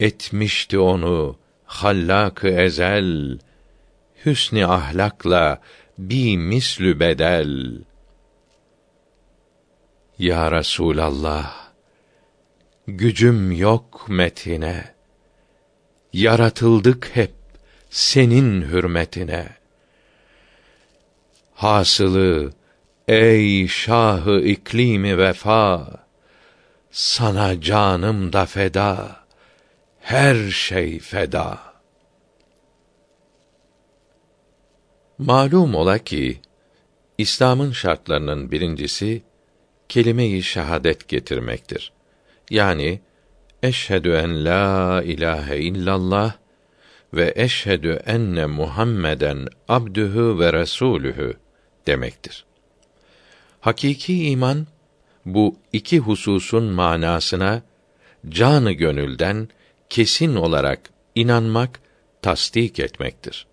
Etmişti 0.00 0.78
onu 0.78 1.36
hallak 1.64 2.44
ezel 2.44 3.38
hüsnü 4.26 4.66
ahlakla 4.66 5.60
bi 5.98 6.38
mislü 6.38 7.00
bedel. 7.00 7.78
Ya 10.20 10.52
Resulallah, 10.52 11.72
gücüm 12.86 13.52
yok 13.52 14.06
metine. 14.08 14.94
Yaratıldık 16.12 17.10
hep 17.14 17.32
senin 17.90 18.62
hürmetine. 18.62 19.48
Hasılı 21.54 22.52
ey 23.08 23.68
şahı 23.68 24.40
iklimi 24.40 25.18
vefa, 25.18 25.90
sana 26.90 27.60
canım 27.60 28.32
da 28.32 28.46
feda, 28.46 29.16
her 30.00 30.50
şey 30.50 30.98
feda. 30.98 31.58
Malum 35.18 35.74
ola 35.74 35.98
ki 35.98 36.40
İslam'ın 37.18 37.72
şartlarının 37.72 38.50
birincisi 38.50 39.29
kelime-i 39.90 40.42
şehadet 40.42 41.08
getirmektir. 41.08 41.92
Yani 42.50 43.00
eşhedü 43.62 44.12
en 44.12 44.44
la 44.44 45.02
ilahe 45.02 45.58
illallah 45.58 46.32
ve 47.14 47.32
eşhedü 47.36 48.00
enne 48.06 48.46
Muhammeden 48.46 49.46
abdühü 49.68 50.38
ve 50.38 50.52
resulühü 50.52 51.34
demektir. 51.86 52.44
Hakiki 53.60 54.30
iman 54.30 54.66
bu 55.26 55.56
iki 55.72 55.98
hususun 55.98 56.64
manasına 56.64 57.62
canı 58.28 58.72
gönülden 58.72 59.48
kesin 59.88 60.34
olarak 60.34 60.80
inanmak, 61.14 61.80
tasdik 62.22 62.78
etmektir. 62.78 63.46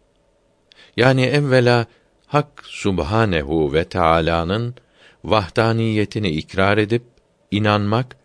Yani 0.97 1.25
evvela 1.25 1.85
Hak 2.27 2.63
Subhanehu 2.65 3.73
ve 3.73 3.83
Teala'nın 3.83 4.75
vahdaniyetini 5.23 6.29
ikrar 6.29 6.77
edip 6.77 7.03
inanmak 7.51 8.17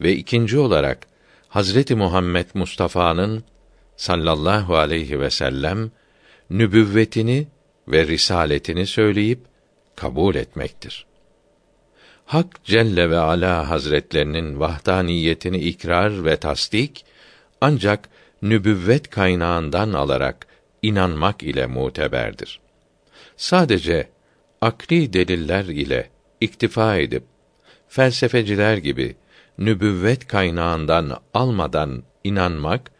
ve 0.00 0.12
ikinci 0.12 0.58
olarak 0.58 1.06
Hazreti 1.48 1.94
Muhammed 1.94 2.46
Mustafa'nın 2.54 3.44
sallallahu 3.96 4.76
aleyhi 4.76 5.20
ve 5.20 5.30
sellem 5.30 5.90
nübüvvetini 6.50 7.46
ve 7.88 8.06
risaletini 8.06 8.86
söyleyip 8.86 9.40
kabul 9.96 10.34
etmektir. 10.34 11.06
Hak 12.26 12.64
Celle 12.64 13.10
ve 13.10 13.18
Ala 13.18 13.70
Hazretlerinin 13.70 14.60
vahdaniyetini 14.60 15.58
ikrar 15.58 16.24
ve 16.24 16.36
tasdik 16.36 17.04
ancak 17.60 18.08
nübüvvet 18.42 19.10
kaynağından 19.10 19.92
alarak 19.92 20.46
inanmak 20.82 21.42
ile 21.42 21.66
muteberdir. 21.66 22.60
Sadece 23.36 24.08
akli 24.60 25.12
deliller 25.12 25.64
ile 25.64 26.10
iktifa 26.40 26.96
edip 26.96 27.22
felsefeciler 27.88 28.76
gibi 28.76 29.16
nübüvvet 29.58 30.26
kaynağından 30.26 31.20
almadan 31.34 32.02
inanmak 32.24 32.90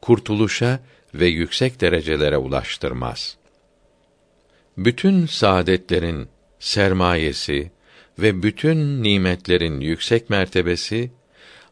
kurtuluşa 0.00 0.80
ve 1.14 1.26
yüksek 1.26 1.80
derecelere 1.80 2.36
ulaştırmaz. 2.36 3.36
Bütün 4.76 5.26
saadetlerin 5.26 6.28
sermayesi 6.58 7.70
ve 8.18 8.42
bütün 8.42 9.02
nimetlerin 9.02 9.80
yüksek 9.80 10.30
mertebesi 10.30 11.10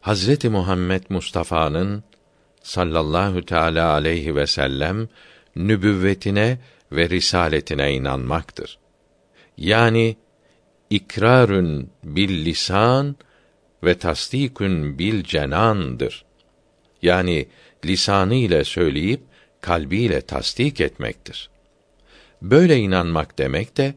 Hazreti 0.01 0.49
Muhammed 0.49 1.03
Mustafa'nın 1.09 2.03
sallallahu 2.63 3.45
teala 3.45 3.91
aleyhi 3.91 4.35
ve 4.35 4.47
sellem 4.47 5.07
nübüvvetine 5.55 6.59
ve 6.91 7.09
risaletine 7.09 7.93
inanmaktır. 7.93 8.79
Yani 9.57 10.15
ikrarün 10.91 11.89
bil 12.03 12.45
lisan 12.45 13.15
ve 13.83 13.97
tasdikün 13.97 14.99
bil 14.99 15.23
cenandır. 15.23 16.25
Yani 17.01 17.47
lisanı 17.85 18.35
ile 18.35 18.63
söyleyip 18.63 19.21
kalbiyle 19.61 20.21
tasdik 20.21 20.81
etmektir. 20.81 21.49
Böyle 22.41 22.77
inanmak 22.77 23.37
demek 23.37 23.77
de 23.77 23.95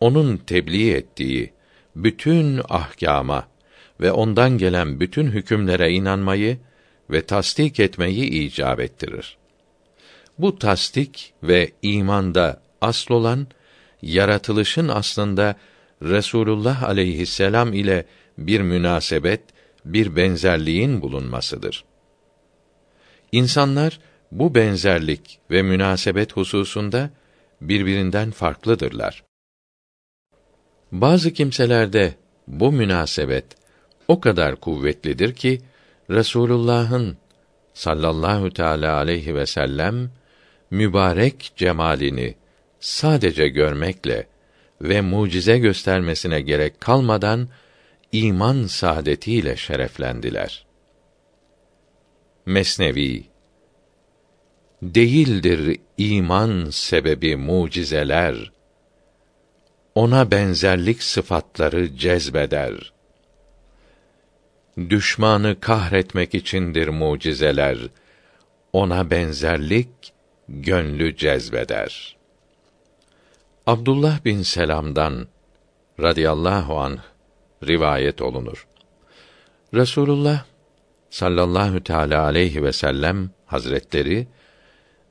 onun 0.00 0.36
tebliğ 0.36 0.90
ettiği 0.92 1.52
bütün 1.96 2.60
ahkama 2.68 3.48
ve 4.00 4.12
ondan 4.12 4.58
gelen 4.58 5.00
bütün 5.00 5.26
hükümlere 5.30 5.92
inanmayı 5.92 6.58
ve 7.10 7.26
tasdik 7.26 7.80
etmeyi 7.80 8.30
icap 8.30 8.80
ettirir. 8.80 9.36
Bu 10.38 10.58
tasdik 10.58 11.32
ve 11.42 11.70
imanda 11.82 12.62
asıl 12.80 13.14
olan 13.14 13.46
yaratılışın 14.02 14.88
aslında 14.88 15.56
Resulullah 16.04 16.82
aleyhisselam 16.82 17.72
ile 17.72 18.06
bir 18.38 18.60
münasebet, 18.60 19.40
bir 19.84 20.16
benzerliğin 20.16 21.02
bulunmasıdır. 21.02 21.84
İnsanlar 23.32 24.00
bu 24.32 24.54
benzerlik 24.54 25.38
ve 25.50 25.62
münasebet 25.62 26.32
hususunda 26.32 27.10
birbirinden 27.60 28.30
farklıdırlar. 28.30 29.24
Bazı 30.92 31.32
kimselerde 31.32 32.14
bu 32.46 32.72
münasebet 32.72 33.44
o 34.08 34.20
kadar 34.20 34.56
kuvvetlidir 34.56 35.34
ki 35.34 35.60
Resulullah'ın 36.10 37.16
sallallahu 37.74 38.50
teala 38.50 38.96
aleyhi 38.96 39.34
ve 39.34 39.46
sellem 39.46 40.10
mübarek 40.70 41.52
cemalini 41.56 42.34
sadece 42.80 43.48
görmekle 43.48 44.26
ve 44.84 45.00
mucize 45.00 45.58
göstermesine 45.58 46.40
gerek 46.40 46.80
kalmadan 46.80 47.48
iman 48.12 48.66
saadetiyle 48.66 49.56
şereflendiler. 49.56 50.66
Mesnevi 52.46 53.24
Değildir 54.82 55.80
iman 55.98 56.70
sebebi 56.70 57.36
mucizeler. 57.36 58.52
Ona 59.94 60.30
benzerlik 60.30 61.02
sıfatları 61.02 61.96
cezbeder. 61.96 62.92
Düşmanı 64.90 65.60
kahretmek 65.60 66.34
içindir 66.34 66.88
mucizeler. 66.88 67.78
Ona 68.72 69.10
benzerlik 69.10 69.88
gönlü 70.48 71.16
cezbeder. 71.16 72.13
Abdullah 73.66 74.24
bin 74.24 74.42
Selam'dan 74.42 75.28
radıyallahu 76.00 76.78
anh 76.78 76.98
rivayet 77.66 78.22
olunur. 78.22 78.66
Resulullah 79.74 80.44
sallallahu 81.10 81.84
teala 81.84 82.22
aleyhi 82.22 82.62
ve 82.62 82.72
sellem 82.72 83.30
hazretleri 83.46 84.26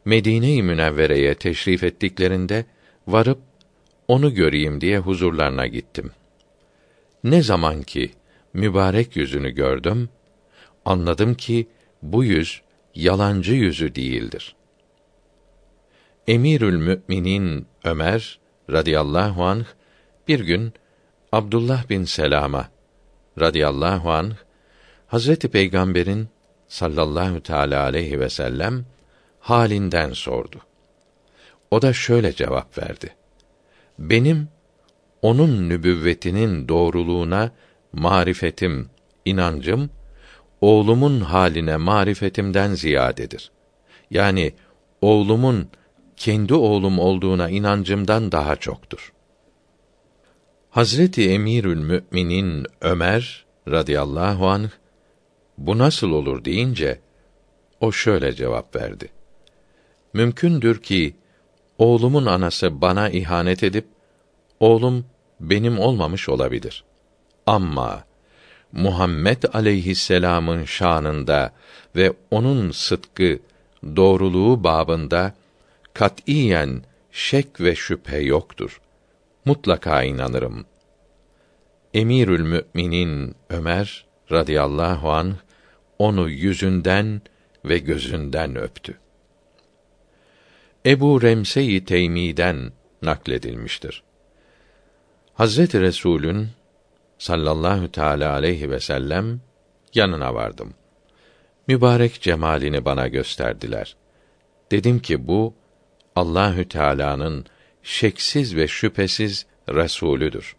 Medine-i 0.06 0.64
Münevvere'ye 0.64 1.36
teşrif 1.36 1.84
ettiklerinde 1.84 2.66
varıp 3.08 3.40
onu 4.08 4.34
göreyim 4.34 4.82
diye 4.82 5.00
huzurlarına 5.00 5.68
gittim. 5.68 6.12
Ne 7.24 7.44
zaman 7.44 7.82
ki 7.82 8.12
mübarek 8.54 9.16
yüzünü 9.16 9.50
gördüm, 9.50 10.10
anladım 10.86 11.36
ki 11.36 11.68
bu 12.02 12.24
yüz 12.24 12.62
yalancı 12.96 13.54
yüzü 13.54 13.96
değildir. 13.96 14.56
Emirül 16.28 16.78
Müminin 16.78 17.68
Ömer 17.84 18.43
radıyallahu 18.70 19.44
anh 19.44 19.66
bir 20.28 20.40
gün 20.40 20.74
Abdullah 21.32 21.90
bin 21.90 22.04
Selama 22.04 22.70
radıyallahu 23.40 24.12
anh 24.12 24.34
Hazreti 25.08 25.48
Peygamber'in 25.48 26.28
sallallahu 26.68 27.44
teala 27.44 27.84
aleyhi 27.84 28.20
ve 28.20 28.30
sellem 28.30 28.86
halinden 29.40 30.14
sordu. 30.14 30.58
O 31.72 31.82
da 31.82 31.94
şöyle 31.94 32.34
cevap 32.34 32.78
verdi. 32.78 33.16
Benim 34.00 34.48
onun 35.22 35.70
nübüvvetinin 35.70 36.68
doğruluğuna 36.68 37.52
marifetim, 37.94 38.90
inancım 39.26 39.90
oğlumun 40.62 41.22
haline 41.22 41.78
marifetimden 41.78 42.74
ziyadedir. 42.74 43.52
Yani 44.12 44.54
oğlumun 45.02 45.70
kendi 46.24 46.54
oğlum 46.54 47.00
olduğuna 47.00 47.50
inancımdan 47.50 48.32
daha 48.32 48.56
çoktur. 48.56 49.14
Hazreti 50.70 51.30
Emirül 51.30 51.78
Müminin 51.78 52.66
Ömer 52.82 53.46
radıyallahu 53.68 54.48
anh 54.48 54.70
bu 55.58 55.78
nasıl 55.78 56.12
olur 56.12 56.46
deyince 56.46 57.00
o 57.80 57.92
şöyle 57.92 58.34
cevap 58.34 58.76
verdi. 58.76 59.10
Mümkündür 60.14 60.82
ki 60.82 61.16
oğlumun 61.78 62.26
anası 62.26 62.82
bana 62.82 63.10
ihanet 63.10 63.64
edip 63.64 63.86
oğlum 64.60 65.06
benim 65.40 65.80
olmamış 65.80 66.30
olabilir. 66.30 66.84
Ama 67.46 68.04
Muhammed 68.72 69.44
aleyhisselam'ın 69.54 70.66
şanında 70.66 71.54
ve 71.96 72.14
onun 72.32 72.72
sıdkı, 72.72 73.40
doğruluğu 73.96 74.64
babında 74.64 75.34
katiyen 75.94 76.84
şek 77.12 77.62
ve 77.62 77.76
şüphe 77.76 78.18
yoktur. 78.18 78.82
Mutlaka 79.46 80.04
inanırım. 80.04 80.66
Emirül 81.94 82.42
Müminin 82.42 83.36
Ömer 83.50 84.06
radıyallahu 84.32 85.12
an 85.12 85.36
onu 86.00 86.30
yüzünden 86.30 87.22
ve 87.66 87.78
gözünden 87.78 88.56
öptü. 88.56 88.98
Ebu 90.86 91.22
Remse-i 91.22 91.86
Teymi'den 91.86 92.72
nakledilmiştir. 93.02 94.04
Hazreti 95.34 95.82
Resulün 95.82 96.50
sallallahu 97.18 97.92
teala 97.92 98.32
aleyhi 98.32 98.72
ve 98.72 98.80
sellem 98.80 99.42
yanına 99.94 100.34
vardım. 100.34 100.74
Mübarek 101.68 102.22
cemalini 102.22 102.86
bana 102.86 103.08
gösterdiler. 103.08 103.96
Dedim 104.72 105.00
ki 105.00 105.28
bu 105.28 105.54
Allahü 106.16 106.68
Teala'nın 106.68 107.46
şeksiz 107.84 108.56
ve 108.56 108.68
şüphesiz 108.68 109.46
resulüdür. 109.70 110.56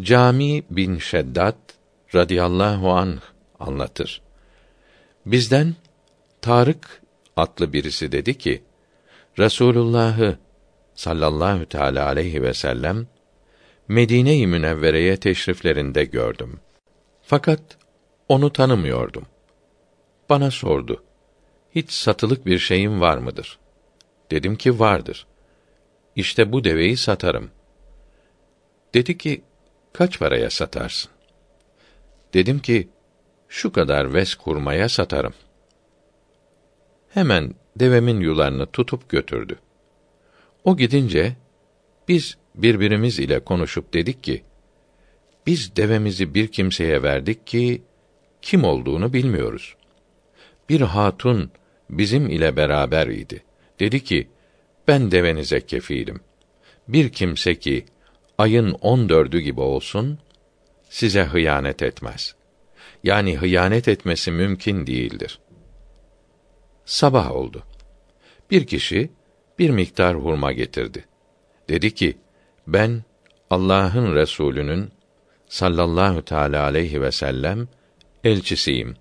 Cami 0.00 0.62
bin 0.70 0.98
Şeddat 0.98 1.56
radıyallahu 2.14 2.92
anh 2.92 3.20
anlatır. 3.60 4.22
Bizden 5.26 5.74
Tarık 6.40 7.02
adlı 7.36 7.72
birisi 7.72 8.12
dedi 8.12 8.38
ki 8.38 8.62
Resulullah'ı 9.38 10.38
sallallahu 10.94 11.66
teala 11.66 12.06
aleyhi 12.06 12.42
ve 12.42 12.54
sellem 12.54 13.06
Medine-i 13.88 14.46
Münevvere'ye 14.46 15.16
teşriflerinde 15.16 16.04
gördüm. 16.04 16.60
Fakat 17.22 17.60
onu 18.28 18.52
tanımıyordum. 18.52 19.26
Bana 20.30 20.50
sordu. 20.50 21.04
Hiç 21.74 21.90
satılık 21.90 22.46
bir 22.46 22.58
şeyim 22.58 23.00
var 23.00 23.18
mıdır? 23.18 23.58
Dedim 24.34 24.56
ki 24.56 24.78
vardır. 24.78 25.26
İşte 26.16 26.52
bu 26.52 26.64
deveyi 26.64 26.96
satarım. 26.96 27.50
Dedi 28.94 29.18
ki, 29.18 29.42
kaç 29.92 30.18
paraya 30.18 30.50
satarsın? 30.50 31.10
Dedim 32.34 32.58
ki, 32.58 32.88
şu 33.48 33.72
kadar 33.72 34.14
ves 34.14 34.34
kurmaya 34.34 34.88
satarım. 34.88 35.34
Hemen 37.08 37.54
devemin 37.76 38.20
yularını 38.20 38.66
tutup 38.66 39.08
götürdü. 39.08 39.58
O 40.64 40.76
gidince, 40.76 41.36
biz 42.08 42.36
birbirimiz 42.54 43.18
ile 43.18 43.40
konuşup 43.40 43.94
dedik 43.94 44.24
ki, 44.24 44.44
biz 45.46 45.76
devemizi 45.76 46.34
bir 46.34 46.48
kimseye 46.48 47.02
verdik 47.02 47.46
ki, 47.46 47.82
kim 48.42 48.64
olduğunu 48.64 49.12
bilmiyoruz. 49.12 49.76
Bir 50.68 50.80
hatun 50.80 51.50
bizim 51.90 52.28
ile 52.28 52.56
beraber 52.56 53.06
idi. 53.06 53.44
Dedi 53.80 54.04
ki, 54.04 54.28
ben 54.88 55.10
devenize 55.10 55.60
kefilim. 55.60 56.20
Bir 56.88 57.08
kimse 57.08 57.54
ki, 57.58 57.84
ayın 58.38 58.70
on 58.70 59.08
dördü 59.08 59.40
gibi 59.40 59.60
olsun, 59.60 60.18
size 60.88 61.22
hıyanet 61.24 61.82
etmez. 61.82 62.34
Yani 63.04 63.36
hıyanet 63.36 63.88
etmesi 63.88 64.30
mümkün 64.30 64.86
değildir. 64.86 65.38
Sabah 66.84 67.32
oldu. 67.32 67.62
Bir 68.50 68.66
kişi, 68.66 69.10
bir 69.58 69.70
miktar 69.70 70.16
hurma 70.16 70.52
getirdi. 70.52 71.04
Dedi 71.68 71.94
ki, 71.94 72.16
ben 72.66 73.02
Allah'ın 73.50 74.14
Resulü'nün 74.14 74.90
sallallahu 75.46 76.24
teala 76.24 76.62
aleyhi 76.62 77.02
ve 77.02 77.12
sellem 77.12 77.68
elçisiyim. 78.24 78.96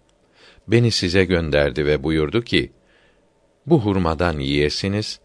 Beni 0.67 0.91
size 0.91 1.25
gönderdi 1.25 1.85
ve 1.85 2.03
buyurdu 2.03 2.41
ki: 2.41 2.71
Bu 3.65 3.81
hurmadan 3.81 4.39
yiyesiniz 4.39 5.19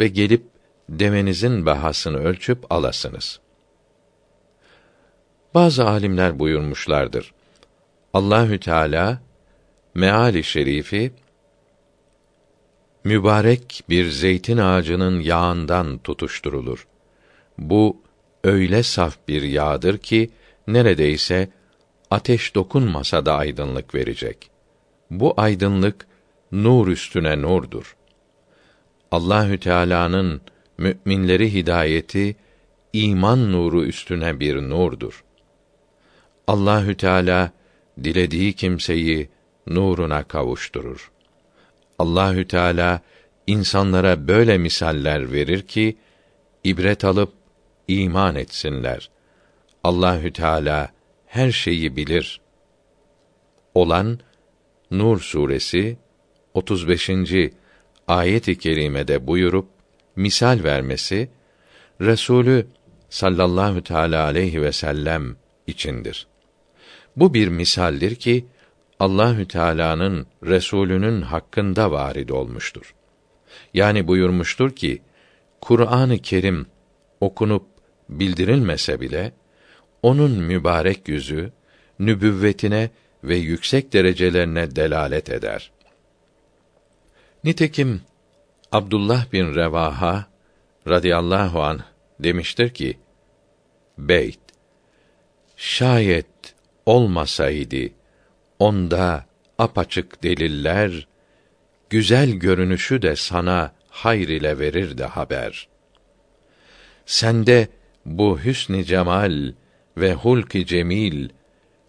ve 0.00 0.08
gelip 0.08 0.42
demenizin 0.88 1.66
bahasını 1.66 2.18
ölçüp 2.18 2.72
alasınız. 2.72 3.40
Bazı 5.54 5.88
alimler 5.88 6.38
buyurmuşlardır. 6.38 7.34
Allahü 8.14 8.60
Teala 8.60 9.20
meali 9.94 10.44
şerifi 10.44 11.12
mübarek 13.04 13.84
bir 13.88 14.10
zeytin 14.10 14.58
ağacının 14.58 15.20
yağından 15.20 15.98
tutuşturulur. 15.98 16.86
Bu 17.58 18.02
öyle 18.44 18.82
saf 18.82 19.16
bir 19.28 19.42
yağdır 19.42 19.98
ki 19.98 20.30
neredeyse 20.66 21.48
ateş 22.10 22.54
dokunmasa 22.54 23.26
da 23.26 23.34
aydınlık 23.34 23.94
verecek. 23.94 24.50
Bu 25.10 25.34
aydınlık 25.36 26.07
nur 26.52 26.88
üstüne 26.88 27.42
nurdur. 27.42 27.96
Allahü 29.10 29.58
Teala'nın 29.60 30.40
müminleri 30.78 31.54
hidayeti 31.54 32.36
iman 32.92 33.52
nuru 33.52 33.84
üstüne 33.84 34.40
bir 34.40 34.56
nurdur. 34.56 35.24
Allahü 36.46 36.96
Teala 36.96 37.50
dilediği 38.04 38.52
kimseyi 38.52 39.28
nuruna 39.66 40.22
kavuşturur. 40.22 41.10
Allahü 41.98 42.48
Teala 42.48 43.00
insanlara 43.46 44.28
böyle 44.28 44.58
misaller 44.58 45.32
verir 45.32 45.62
ki 45.62 45.96
ibret 46.64 47.04
alıp 47.04 47.32
iman 47.88 48.34
etsinler. 48.36 49.10
Allahü 49.84 50.32
Teala 50.32 50.92
her 51.26 51.50
şeyi 51.52 51.96
bilir. 51.96 52.40
Olan 53.74 54.20
Nur 54.90 55.20
suresi 55.20 55.96
35. 56.54 57.10
ayet-i 58.08 58.58
kerimede 58.58 59.26
buyurup 59.26 59.68
misal 60.16 60.64
vermesi 60.64 61.28
Resulü 62.00 62.66
sallallahu 63.08 63.82
teala 63.84 64.24
aleyhi 64.24 64.62
ve 64.62 64.72
sellem 64.72 65.36
içindir. 65.66 66.26
Bu 67.16 67.34
bir 67.34 67.48
misaldir 67.48 68.14
ki 68.14 68.46
Allahü 69.00 69.48
Teala'nın 69.48 70.26
Resulünün 70.42 71.22
hakkında 71.22 71.90
varid 71.90 72.28
olmuştur. 72.28 72.94
Yani 73.74 74.06
buyurmuştur 74.06 74.70
ki 74.70 75.02
Kur'an-ı 75.60 76.18
Kerim 76.18 76.66
okunup 77.20 77.66
bildirilmese 78.08 79.00
bile 79.00 79.32
onun 80.02 80.30
mübarek 80.30 81.08
yüzü 81.08 81.52
nübüvvetine 81.98 82.90
ve 83.24 83.36
yüksek 83.36 83.92
derecelerine 83.92 84.76
delalet 84.76 85.30
eder. 85.30 85.70
Nitekim 87.48 88.00
Abdullah 88.72 89.32
bin 89.32 89.54
Revaha 89.54 90.26
radıyallahu 90.88 91.62
an 91.62 91.80
demiştir 92.20 92.68
ki: 92.68 92.98
Beyt 93.98 94.40
şayet 95.56 96.54
olmasaydı 96.86 97.90
onda 98.58 99.26
apaçık 99.58 100.22
deliller 100.22 101.08
güzel 101.90 102.30
görünüşü 102.30 103.02
de 103.02 103.16
sana 103.16 103.72
hayr 103.88 104.28
ile 104.28 104.58
verirdi 104.58 105.04
haber. 105.04 105.68
Sende 107.06 107.68
bu 108.06 108.40
hüsn 108.40 108.82
cemal 108.82 109.52
ve 109.96 110.14
hulk 110.14 110.66
cemil 110.66 111.28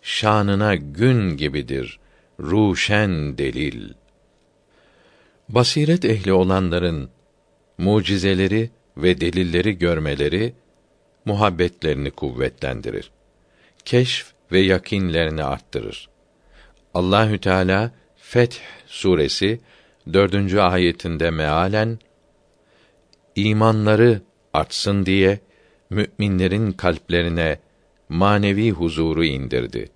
şanına 0.02 0.76
gün 0.76 1.38
gibidir 1.38 2.00
ruşen 2.39 3.38
delil. 3.38 3.98
Basiret 5.49 6.05
ehli 6.05 6.33
olanların 6.33 7.09
mucizeleri 7.77 8.69
ve 8.97 9.21
delilleri 9.21 9.77
görmeleri 9.77 10.53
muhabbetlerini 11.25 12.12
kuvvetlendirir. 12.12 13.12
Keşf 13.85 14.33
ve 14.51 14.59
yakinlerini 14.59 15.43
arttırır. 15.43 16.09
Allahü 16.93 17.38
Teala 17.38 17.91
Feth 18.17 18.57
suresi 18.88 19.59
dördüncü 20.13 20.59
ayetinde 20.59 21.29
mealen 21.29 21.99
imanları 23.35 24.21
artsın 24.53 25.05
diye 25.05 25.39
müminlerin 25.89 26.71
kalplerine 26.71 27.59
manevi 28.09 28.71
huzuru 28.71 29.25
indirdi. 29.25 29.89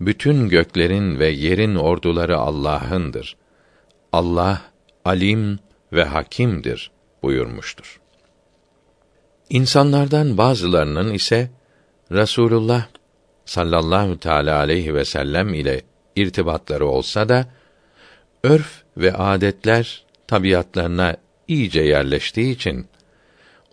Bütün 0.00 0.48
göklerin 0.48 1.18
ve 1.18 1.28
yerin 1.28 1.74
orduları 1.74 2.38
Allah'ındır. 2.38 3.36
Allah 4.12 4.69
alim 5.04 5.58
ve 5.92 6.04
hakimdir 6.04 6.90
buyurmuştur. 7.22 8.00
İnsanlardan 9.50 10.38
bazılarının 10.38 11.12
ise 11.12 11.50
Rasulullah 12.12 12.86
sallallahu 13.44 14.18
teala 14.18 14.58
aleyhi 14.58 14.94
ve 14.94 15.04
sellem 15.04 15.54
ile 15.54 15.82
irtibatları 16.16 16.86
olsa 16.86 17.28
da 17.28 17.46
örf 18.42 18.82
ve 18.96 19.12
adetler 19.12 20.04
tabiatlarına 20.26 21.16
iyice 21.48 21.80
yerleştiği 21.80 22.54
için 22.54 22.86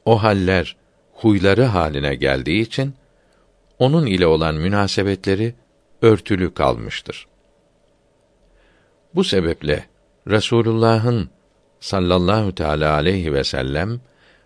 o 0.05 0.23
haller 0.23 0.75
huyları 1.13 1.63
haline 1.63 2.15
geldiği 2.15 2.61
için 2.61 2.93
onun 3.79 4.05
ile 4.05 4.27
olan 4.27 4.55
münasebetleri 4.55 5.55
örtülü 6.01 6.53
kalmıştır. 6.53 7.27
Bu 9.15 9.23
sebeple 9.23 9.85
Resulullah'ın 10.27 11.29
sallallahu 11.79 12.55
teala 12.55 12.93
aleyhi 12.93 13.33
ve 13.33 13.43
sellem 13.43 14.01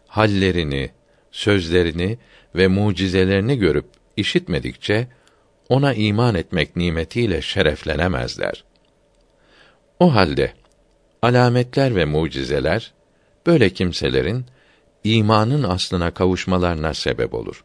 hallerini, 0.07 0.89
sözlerini 1.31 2.17
ve 2.55 2.67
mucizelerini 2.67 3.57
görüp 3.57 3.85
işitmedikçe 4.17 5.07
ona 5.69 5.93
iman 5.93 6.35
etmek 6.35 6.75
nimetiyle 6.75 7.41
şereflenemezler. 7.41 8.63
O 9.99 10.15
halde 10.15 10.53
alametler 11.21 11.95
ve 11.95 12.05
mucizeler 12.05 12.93
böyle 13.45 13.69
kimselerin 13.69 14.45
imanın 15.03 15.63
aslına 15.63 16.11
kavuşmalarına 16.11 16.93
sebep 16.93 17.33
olur. 17.33 17.63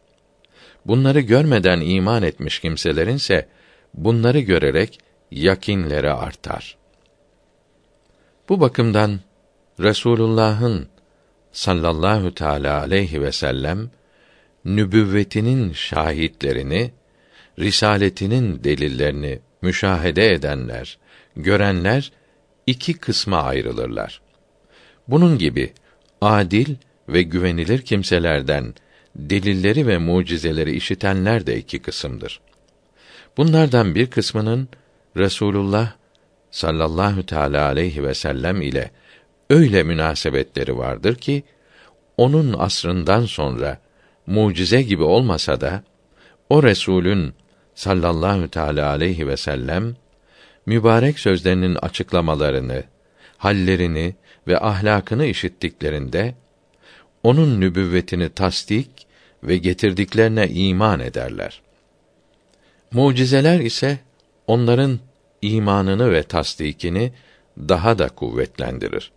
Bunları 0.85 1.19
görmeden 1.19 1.81
iman 1.81 2.23
etmiş 2.23 2.59
kimselerinse 2.59 3.47
bunları 3.93 4.39
görerek 4.39 4.99
yakinleri 5.31 6.11
artar. 6.11 6.77
Bu 8.49 8.59
bakımdan 8.59 9.19
Resulullah'ın 9.79 10.87
sallallahu 11.51 12.33
teala 12.33 12.81
aleyhi 12.81 13.21
ve 13.21 13.31
sellem 13.31 13.89
nübüvvetinin 14.65 15.73
şahitlerini, 15.73 16.91
risaletinin 17.59 18.63
delillerini 18.63 19.39
müşahede 19.61 20.31
edenler, 20.33 20.97
görenler 21.35 22.11
iki 22.67 22.93
kısma 22.93 23.41
ayrılırlar. 23.41 24.21
Bunun 25.07 25.37
gibi 25.37 25.73
adil 26.21 26.75
ve 27.09 27.21
güvenilir 27.21 27.81
kimselerden 27.81 28.73
delilleri 29.15 29.87
ve 29.87 29.97
mucizeleri 29.97 30.75
işitenler 30.75 31.47
de 31.47 31.57
iki 31.57 31.79
kısımdır. 31.79 32.39
Bunlardan 33.37 33.95
bir 33.95 34.09
kısmının 34.09 34.69
Resulullah 35.17 35.93
sallallahu 36.57 37.25
teala 37.25 37.65
aleyhi 37.65 38.03
ve 38.03 38.13
sellem 38.13 38.61
ile 38.61 38.91
öyle 39.49 39.83
münasebetleri 39.83 40.77
vardır 40.77 41.15
ki 41.15 41.43
onun 42.17 42.53
asrından 42.53 43.25
sonra 43.25 43.77
mucize 44.27 44.81
gibi 44.81 45.03
olmasa 45.03 45.61
da 45.61 45.83
o 46.49 46.63
Resulün 46.63 47.33
sallallahu 47.75 48.47
teala 48.47 48.89
aleyhi 48.89 49.27
ve 49.27 49.37
sellem 49.37 49.95
mübarek 50.65 51.19
sözlerinin 51.19 51.75
açıklamalarını, 51.75 52.83
hallerini 53.37 54.15
ve 54.47 54.59
ahlakını 54.59 55.25
işittiklerinde 55.25 56.35
onun 57.23 57.61
nübüvvetini 57.61 58.29
tasdik 58.29 59.07
ve 59.43 59.57
getirdiklerine 59.57 60.47
iman 60.47 60.99
ederler. 60.99 61.61
Mucizeler 62.91 63.59
ise 63.59 63.99
onların 64.47 64.99
imanını 65.41 66.11
ve 66.11 66.23
tasdikini 66.23 67.13
daha 67.57 67.99
da 67.99 68.09
kuvvetlendirir. 68.09 69.11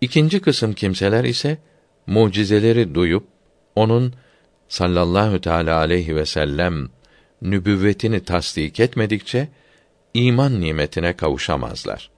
İkinci 0.00 0.40
kısım 0.40 0.72
kimseler 0.72 1.24
ise 1.24 1.58
mucizeleri 2.06 2.94
duyup 2.94 3.24
onun 3.74 4.14
sallallahu 4.68 5.40
teala 5.40 5.76
aleyhi 5.76 6.16
ve 6.16 6.26
sellem 6.26 6.88
nübüvvetini 7.42 8.20
tasdik 8.24 8.80
etmedikçe 8.80 9.48
iman 10.14 10.60
nimetine 10.60 11.16
kavuşamazlar. 11.16 12.10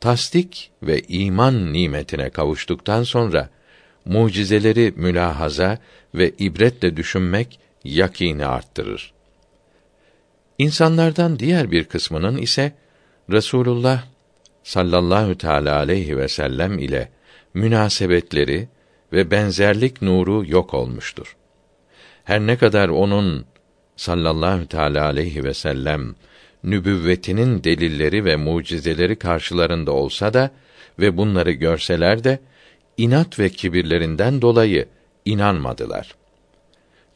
Tasdik 0.00 0.70
ve 0.82 1.00
iman 1.08 1.72
nimetine 1.72 2.30
kavuştuktan 2.30 3.02
sonra 3.02 3.50
mucizeleri 4.04 4.92
mülahaza 4.96 5.78
ve 6.14 6.30
ibretle 6.30 6.96
düşünmek 6.96 7.60
yakini 7.84 8.46
arttırır. 8.46 9.15
İnsanlardan 10.58 11.38
diğer 11.38 11.70
bir 11.70 11.84
kısmının 11.84 12.36
ise 12.36 12.72
Resulullah 13.30 14.04
sallallahu 14.62 15.38
teala 15.38 15.76
aleyhi 15.76 16.18
ve 16.18 16.28
sellem 16.28 16.78
ile 16.78 17.08
münasebetleri 17.54 18.68
ve 19.12 19.30
benzerlik 19.30 20.02
nuru 20.02 20.44
yok 20.46 20.74
olmuştur. 20.74 21.36
Her 22.24 22.40
ne 22.40 22.56
kadar 22.56 22.88
onun 22.88 23.44
sallallahu 23.96 24.66
teala 24.66 25.04
aleyhi 25.04 25.44
ve 25.44 25.54
sellem 25.54 26.14
nübüvvetinin 26.64 27.64
delilleri 27.64 28.24
ve 28.24 28.36
mucizeleri 28.36 29.16
karşılarında 29.16 29.92
olsa 29.92 30.34
da 30.34 30.50
ve 30.98 31.16
bunları 31.16 31.52
görseler 31.52 32.24
de 32.24 32.38
inat 32.96 33.38
ve 33.38 33.48
kibirlerinden 33.48 34.42
dolayı 34.42 34.88
inanmadılar. 35.24 36.14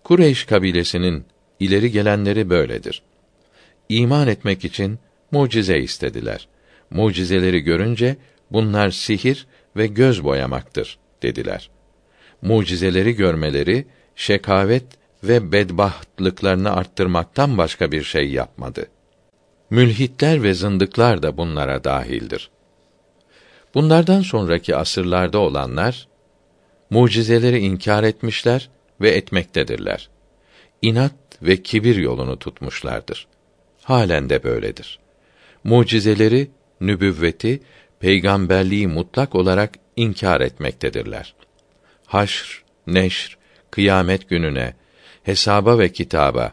Kureyş 0.05 0.45
kabilesinin 0.45 1.25
ileri 1.61 1.91
gelenleri 1.91 2.51
böyledir. 2.51 3.03
İman 3.91 4.29
etmek 4.29 4.65
için 4.65 4.99
mucize 5.33 5.79
istediler. 5.79 6.49
Mucizeleri 6.91 7.61
görünce 7.61 8.17
bunlar 8.51 8.91
sihir 8.91 9.47
ve 9.77 9.87
göz 9.87 10.25
boyamaktır 10.25 10.99
dediler. 11.23 11.71
Mucizeleri 12.43 13.13
görmeleri 13.13 13.87
şekavet 14.17 14.85
ve 15.25 15.53
bedbahtlıklarını 15.53 16.73
arttırmaktan 16.73 17.59
başka 17.59 17.93
bir 17.93 18.03
şey 18.03 18.31
yapmadı. 18.31 18.87
Mülhitler 19.71 20.43
ve 20.43 20.55
zındıklar 20.55 21.23
da 21.23 21.37
bunlara 21.37 21.85
dahildir. 21.85 22.51
Bunlardan 23.75 24.21
sonraki 24.21 24.77
asırlarda 24.77 25.39
olanlar 25.39 26.09
mucizeleri 26.91 27.59
inkar 27.59 28.03
etmişler 28.03 28.71
ve 29.01 29.11
etmektedirler. 29.11 30.09
İnat 30.83 31.15
ve 31.43 31.63
kibir 31.63 31.97
yolunu 31.97 32.39
tutmuşlardır. 32.39 33.27
Halen 33.83 34.31
de 34.31 34.43
böyledir. 34.43 34.99
Mucizeleri, 35.65 36.51
nübüvveti, 36.81 37.61
peygamberliği 38.01 38.89
mutlak 38.89 39.35
olarak 39.35 39.75
inkar 39.97 40.41
etmektedirler. 40.41 41.35
Haşr, 42.07 42.65
neşr, 42.87 43.39
kıyamet 43.71 44.29
gününe, 44.29 44.75
hesaba 45.23 45.79
ve 45.79 45.93
kitaba, 45.93 46.53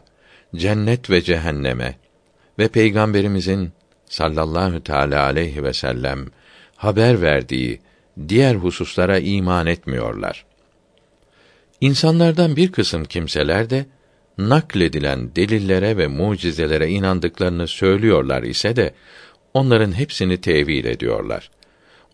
cennet 0.56 1.10
ve 1.10 1.22
cehenneme 1.22 1.94
ve 2.58 2.68
peygamberimizin 2.68 3.72
sallallahu 4.06 4.82
teala 4.82 5.22
aleyhi 5.22 5.64
ve 5.64 5.72
sellem 5.72 6.26
haber 6.76 7.22
verdiği 7.22 7.80
diğer 8.28 8.54
hususlara 8.54 9.18
iman 9.18 9.66
etmiyorlar. 9.66 10.44
İnsanlardan 11.80 12.56
bir 12.56 12.72
kısım 12.72 13.04
kimseler 13.04 13.70
de 13.70 13.86
nakledilen 14.38 15.36
delillere 15.36 15.96
ve 15.96 16.06
mucizelere 16.06 16.88
inandıklarını 16.88 17.68
söylüyorlar 17.68 18.42
ise 18.42 18.76
de 18.76 18.94
onların 19.54 19.92
hepsini 19.92 20.40
tevil 20.40 20.84
ediyorlar. 20.84 21.50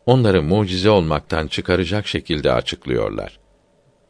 Onları 0.06 0.42
mucize 0.42 0.90
olmaktan 0.90 1.46
çıkaracak 1.46 2.06
şekilde 2.06 2.52
açıklıyorlar. 2.52 3.38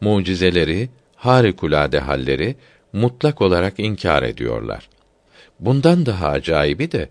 Mucizeleri, 0.00 0.88
harikulade 1.16 1.98
halleri 1.98 2.56
mutlak 2.92 3.42
olarak 3.42 3.74
inkar 3.78 4.22
ediyorlar. 4.22 4.88
Bundan 5.60 6.06
daha 6.06 6.28
acayibi 6.28 6.92
de 6.92 7.08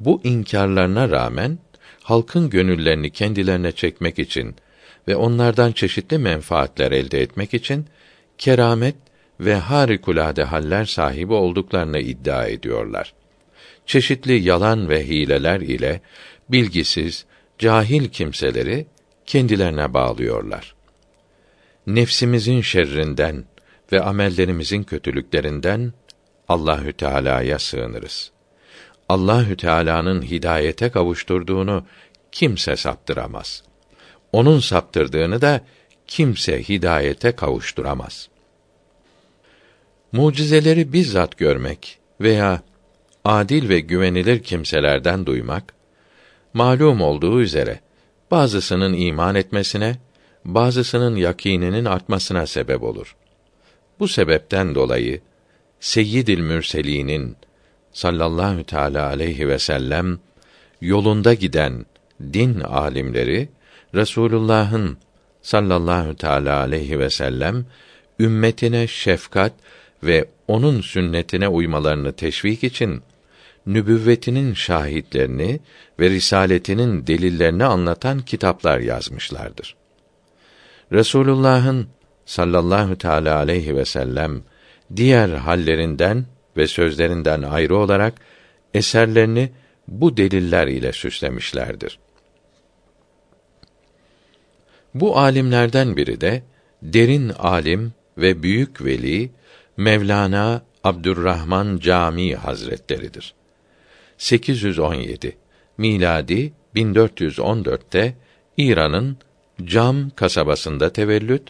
bu 0.00 0.20
inkarlarına 0.24 1.10
rağmen 1.10 1.58
halkın 2.02 2.50
gönüllerini 2.50 3.10
kendilerine 3.10 3.72
çekmek 3.72 4.18
için 4.18 4.56
ve 5.08 5.16
onlardan 5.16 5.72
çeşitli 5.72 6.18
menfaatler 6.18 6.92
elde 6.92 7.20
etmek 7.20 7.54
için 7.54 7.86
keramet 8.38 8.94
ve 9.40 9.54
harikulade 9.54 10.44
haller 10.44 10.84
sahibi 10.84 11.32
olduklarını 11.32 11.98
iddia 11.98 12.46
ediyorlar. 12.46 13.14
Çeşitli 13.86 14.32
yalan 14.32 14.88
ve 14.88 15.06
hileler 15.06 15.60
ile 15.60 16.00
bilgisiz, 16.48 17.26
cahil 17.58 18.08
kimseleri 18.08 18.86
kendilerine 19.26 19.94
bağlıyorlar. 19.94 20.74
Nefsimizin 21.86 22.60
şerrinden 22.60 23.44
ve 23.92 24.02
amellerimizin 24.02 24.82
kötülüklerinden 24.82 25.92
Allahü 26.48 26.92
Teala'ya 26.92 27.58
sığınırız. 27.58 28.30
Allahü 29.08 29.56
Teala'nın 29.56 30.22
hidayete 30.22 30.90
kavuşturduğunu 30.90 31.86
kimse 32.32 32.76
saptıramaz. 32.76 33.62
Onun 34.32 34.60
saptırdığını 34.60 35.40
da 35.40 35.60
kimse 36.06 36.62
hidayete 36.68 37.32
kavuşturamaz. 37.32 38.28
Mucizeleri 40.12 40.92
bizzat 40.92 41.38
görmek 41.38 41.98
veya 42.20 42.62
adil 43.24 43.68
ve 43.68 43.80
güvenilir 43.80 44.42
kimselerden 44.42 45.26
duymak 45.26 45.74
malum 46.54 47.00
olduğu 47.00 47.40
üzere 47.40 47.80
bazısının 48.30 48.92
iman 48.92 49.34
etmesine, 49.34 49.96
bazısının 50.44 51.16
yakininin 51.16 51.84
artmasına 51.84 52.46
sebep 52.46 52.82
olur. 52.82 53.16
Bu 54.00 54.08
sebepten 54.08 54.74
dolayı 54.74 55.20
Seyyidil 55.80 56.40
Mürselinin 56.40 57.36
sallallahu 57.92 58.64
teala 58.64 59.06
aleyhi 59.06 59.48
ve 59.48 59.58
sellem 59.58 60.18
yolunda 60.80 61.34
giden 61.34 61.86
din 62.32 62.60
alimleri 62.60 63.48
Resulullah'ın 63.94 64.98
sallallahu 65.42 66.16
teala 66.16 66.60
aleyhi 66.60 66.98
ve 66.98 67.10
sellem 67.10 67.66
ümmetine 68.20 68.86
şefkat 68.86 69.52
ve 70.06 70.24
onun 70.48 70.80
sünnetine 70.80 71.48
uymalarını 71.48 72.12
teşvik 72.12 72.64
için 72.64 73.02
nübüvvetinin 73.66 74.54
şahitlerini 74.54 75.60
ve 76.00 76.10
risaletinin 76.10 77.06
delillerini 77.06 77.64
anlatan 77.64 78.20
kitaplar 78.20 78.78
yazmışlardır. 78.78 79.76
Resulullah'ın 80.92 81.88
sallallahu 82.26 82.98
teala 82.98 83.36
aleyhi 83.36 83.76
ve 83.76 83.84
sellem 83.84 84.42
diğer 84.96 85.28
hallerinden 85.28 86.24
ve 86.56 86.66
sözlerinden 86.66 87.42
ayrı 87.42 87.76
olarak 87.76 88.14
eserlerini 88.74 89.50
bu 89.88 90.16
deliller 90.16 90.66
ile 90.66 90.92
süslemişlerdir. 90.92 91.98
Bu 94.94 95.18
alimlerden 95.18 95.96
biri 95.96 96.20
de 96.20 96.42
derin 96.82 97.28
alim 97.28 97.92
ve 98.18 98.42
büyük 98.42 98.84
veli 98.84 99.30
Mevlana 99.76 100.62
Abdurrahman 100.84 101.78
Cami 101.78 102.34
Hazretleridir. 102.34 103.34
817 104.18 105.36
miladi 105.78 106.52
1414'te 106.74 108.14
İran'ın 108.56 109.18
Cam 109.64 110.10
kasabasında 110.10 110.92
tevellüt 110.92 111.42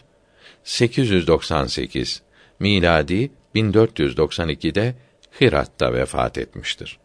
898 0.63 2.21
miladi 2.59 3.31
1492'de 3.55 4.95
Hirat'ta 5.41 5.93
vefat 5.93 6.37
etmiştir. 6.37 6.99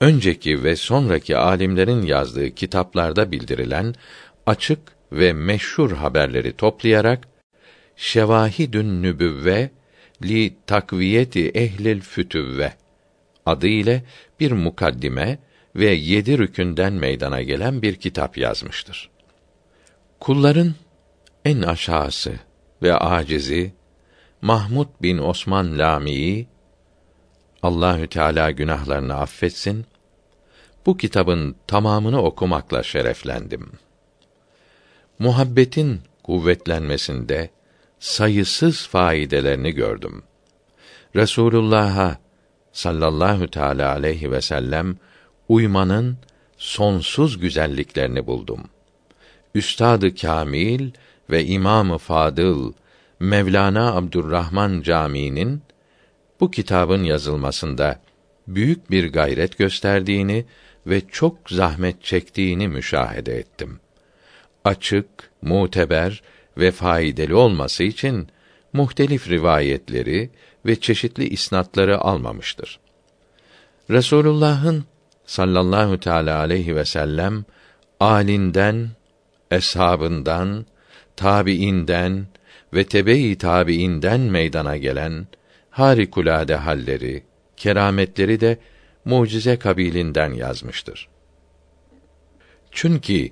Önceki 0.00 0.64
ve 0.64 0.76
sonraki 0.76 1.36
alimlerin 1.36 2.02
yazdığı 2.02 2.50
kitaplarda 2.50 3.32
bildirilen 3.32 3.94
açık 4.46 4.78
ve 5.12 5.32
meşhur 5.32 5.92
haberleri 5.92 6.52
toplayarak 6.52 7.28
Şevahidün 7.96 9.02
Nübüvve 9.02 9.70
li 10.22 10.56
takviyeti 10.66 11.48
ehlil 11.48 12.00
fütüvve 12.00 12.72
adı 13.46 13.66
ile 13.66 14.02
bir 14.40 14.52
mukaddime 14.52 15.38
ve 15.76 15.86
yedi 15.86 16.38
rükünden 16.38 16.92
meydana 16.92 17.42
gelen 17.42 17.82
bir 17.82 17.94
kitap 17.94 18.38
yazmıştır. 18.38 19.10
Kulların 20.20 20.74
en 21.44 21.62
aşağısı 21.62 22.32
ve 22.82 22.94
acizi 22.94 23.72
Mahmud 24.42 24.88
bin 25.02 25.18
Osman 25.18 25.78
Lami'yi 25.78 26.46
Allahü 27.62 28.06
Teala 28.06 28.50
günahlarını 28.50 29.14
affetsin. 29.14 29.86
Bu 30.86 30.96
kitabın 30.96 31.56
tamamını 31.66 32.22
okumakla 32.22 32.82
şereflendim. 32.82 33.72
Muhabbetin 35.18 36.00
kuvvetlenmesinde 36.22 37.50
sayısız 38.00 38.86
faydelerini 38.86 39.72
gördüm. 39.72 40.22
Resulullah'a 41.16 42.18
sallallahu 42.72 43.50
teala 43.50 43.92
aleyhi 43.92 44.32
ve 44.32 44.40
sellem 44.40 44.96
uymanın 45.48 46.18
sonsuz 46.56 47.40
güzelliklerini 47.40 48.26
buldum. 48.26 48.60
Üstadı 49.54 50.14
Kamil 50.14 50.90
ve 51.30 51.44
İmamı 51.44 51.98
Fadıl 51.98 52.72
Mevlana 53.20 53.94
Abdurrahman 53.94 54.82
Camii'nin 54.82 55.62
bu 56.40 56.50
kitabın 56.50 57.02
yazılmasında 57.02 58.00
büyük 58.48 58.90
bir 58.90 59.12
gayret 59.12 59.58
gösterdiğini 59.58 60.44
ve 60.86 61.02
çok 61.12 61.50
zahmet 61.50 62.04
çektiğini 62.04 62.68
müşahede 62.68 63.38
ettim. 63.38 63.80
Açık, 64.64 65.06
muteber 65.42 66.22
ve 66.58 66.70
faydalı 66.70 67.38
olması 67.38 67.84
için 67.84 68.28
muhtelif 68.72 69.28
rivayetleri 69.28 70.30
ve 70.66 70.80
çeşitli 70.80 71.28
isnatları 71.28 71.98
almamıştır. 71.98 72.80
Resulullah'ın 73.90 74.84
sallallahu 75.26 76.00
teala 76.00 76.38
aleyhi 76.38 76.76
ve 76.76 76.84
sellem 76.84 77.44
alinden, 78.00 78.90
eshabından, 79.50 80.66
tabiinden 81.16 82.26
ve 82.74 82.84
tebe-i 82.84 83.38
tabiinden 83.38 84.20
meydana 84.20 84.76
gelen 84.76 85.26
harikulade 85.70 86.54
halleri, 86.54 87.22
kerametleri 87.56 88.40
de 88.40 88.58
mucize 89.04 89.56
kabilinden 89.56 90.34
yazmıştır. 90.34 91.08
Çünkü 92.70 93.28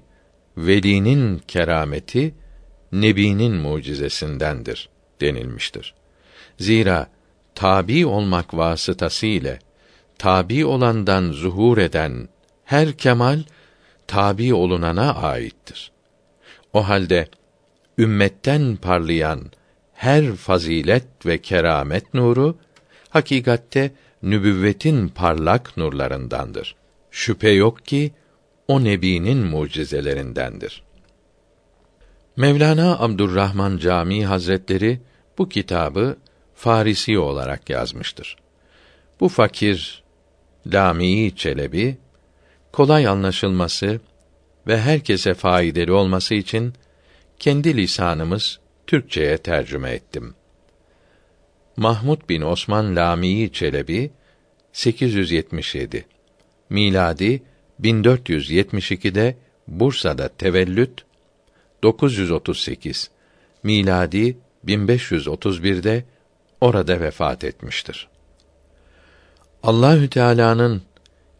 velinin 0.56 1.38
kerameti 1.38 2.34
nebinin 3.00 3.54
mucizesindendir 3.54 4.88
denilmiştir. 5.20 5.94
Zira 6.58 7.06
tabi 7.54 8.06
olmak 8.06 8.56
vasıtası 8.56 9.26
ile 9.26 9.58
tabi 10.18 10.66
olandan 10.66 11.32
zuhur 11.32 11.78
eden 11.78 12.28
her 12.64 12.92
kemal 12.92 13.42
tabi 14.06 14.54
olunana 14.54 15.14
aittir. 15.14 15.90
O 16.72 16.88
halde 16.88 17.28
ümmetten 17.98 18.76
parlayan 18.76 19.50
her 19.94 20.32
fazilet 20.32 21.26
ve 21.26 21.38
keramet 21.38 22.14
nuru 22.14 22.58
hakikatte 23.08 23.92
nübüvvetin 24.22 25.08
parlak 25.08 25.76
nurlarındandır. 25.76 26.76
Şüphe 27.10 27.50
yok 27.50 27.86
ki 27.86 28.12
o 28.68 28.84
nebinin 28.84 29.38
mucizelerindendir. 29.38 30.85
Mevlana 32.36 32.98
Abdurrahman 32.98 33.78
Camii 33.78 34.24
Hazretleri 34.24 35.00
bu 35.38 35.48
kitabı 35.48 36.16
Farisi 36.54 37.18
olarak 37.18 37.70
yazmıştır. 37.70 38.36
Bu 39.20 39.28
fakir 39.28 40.02
Lami 40.66 41.36
Çelebi 41.36 41.98
kolay 42.72 43.06
anlaşılması 43.06 44.00
ve 44.66 44.80
herkese 44.80 45.34
faydalı 45.34 45.96
olması 45.96 46.34
için 46.34 46.74
kendi 47.38 47.76
lisanımız 47.76 48.58
Türkçeye 48.86 49.38
tercüme 49.38 49.90
ettim. 49.90 50.34
Mahmud 51.76 52.28
bin 52.28 52.42
Osman 52.42 52.96
Lamii 52.96 53.52
Çelebi 53.52 54.10
877 54.72 56.06
miladi 56.70 57.42
1472'de 57.80 59.36
Bursa'da 59.68 60.28
tevellüt 60.28 61.06
938 61.82 63.10
miladi 63.62 64.38
1531'de 64.66 66.04
orada 66.60 67.00
vefat 67.00 67.44
etmiştir. 67.44 68.08
Allahü 69.62 70.10
Teala'nın 70.10 70.82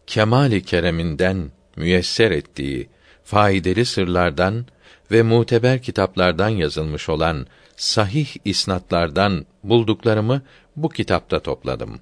kemali 0.07 0.63
kereminden 0.63 1.51
müyesser 1.75 2.31
ettiği 2.31 2.89
faydalı 3.23 3.85
sırlardan 3.85 4.65
ve 5.11 5.23
muteber 5.23 5.81
kitaplardan 5.81 6.49
yazılmış 6.49 7.09
olan 7.09 7.47
sahih 7.75 8.27
isnatlardan 8.45 9.45
bulduklarımı 9.63 10.41
bu 10.75 10.89
kitapta 10.89 11.39
topladım. 11.39 11.99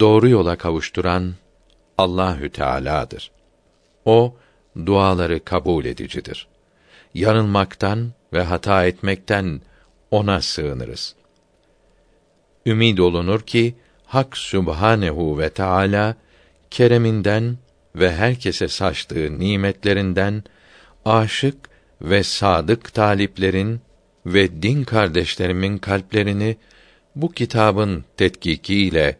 Doğru 0.00 0.28
yola 0.28 0.56
kavuşturan 0.56 1.34
Allahü 1.98 2.50
Teala'dır. 2.50 3.30
O 4.04 4.36
duaları 4.86 5.44
kabul 5.44 5.84
edicidir. 5.84 6.49
Yanılmaktan 7.14 8.12
ve 8.32 8.42
hata 8.42 8.86
etmekten 8.86 9.60
ona 10.10 10.40
sığınırız. 10.40 11.14
Ümid 12.66 12.98
olunur 12.98 13.40
ki 13.40 13.74
Hak 14.06 14.36
Sübhanehu 14.36 15.38
ve 15.38 15.50
Teala 15.50 16.16
kereminden 16.70 17.58
ve 17.96 18.12
herkese 18.12 18.68
saçtığı 18.68 19.38
nimetlerinden 19.38 20.44
aşık 21.04 21.56
ve 22.02 22.22
sadık 22.22 22.94
taliplerin 22.94 23.80
ve 24.26 24.62
din 24.62 24.84
kardeşlerimin 24.84 25.78
kalplerini 25.78 26.56
bu 27.16 27.32
kitabın 27.32 28.04
tetkikiyle 28.16 29.18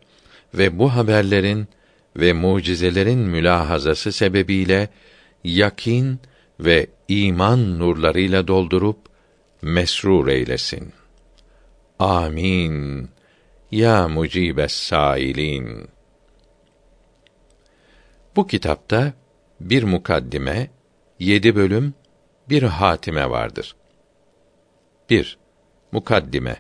ve 0.54 0.78
bu 0.78 0.94
haberlerin 0.94 1.68
ve 2.16 2.32
mucizelerin 2.32 3.18
mülahazası 3.18 4.12
sebebiyle 4.12 4.88
yakin 5.44 6.20
ve 6.64 6.86
iman 7.08 7.78
nurlarıyla 7.78 8.48
doldurup 8.48 8.98
mesrur 9.62 10.28
eylesin. 10.28 10.92
Amin. 11.98 13.08
Ya 13.70 14.08
mucibes 14.08 14.72
sailin. 14.72 15.88
Bu 18.36 18.46
kitapta 18.46 19.12
bir 19.60 19.82
mukaddime, 19.82 20.70
yedi 21.18 21.56
bölüm, 21.56 21.94
bir 22.48 22.62
hatime 22.62 23.30
vardır. 23.30 23.76
1. 25.10 25.38
Mukaddime 25.92 26.56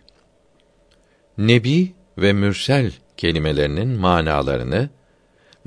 Nebi 1.38 1.94
ve 2.18 2.32
mürsel 2.32 2.92
kelimelerinin 3.16 3.88
manalarını 3.88 4.90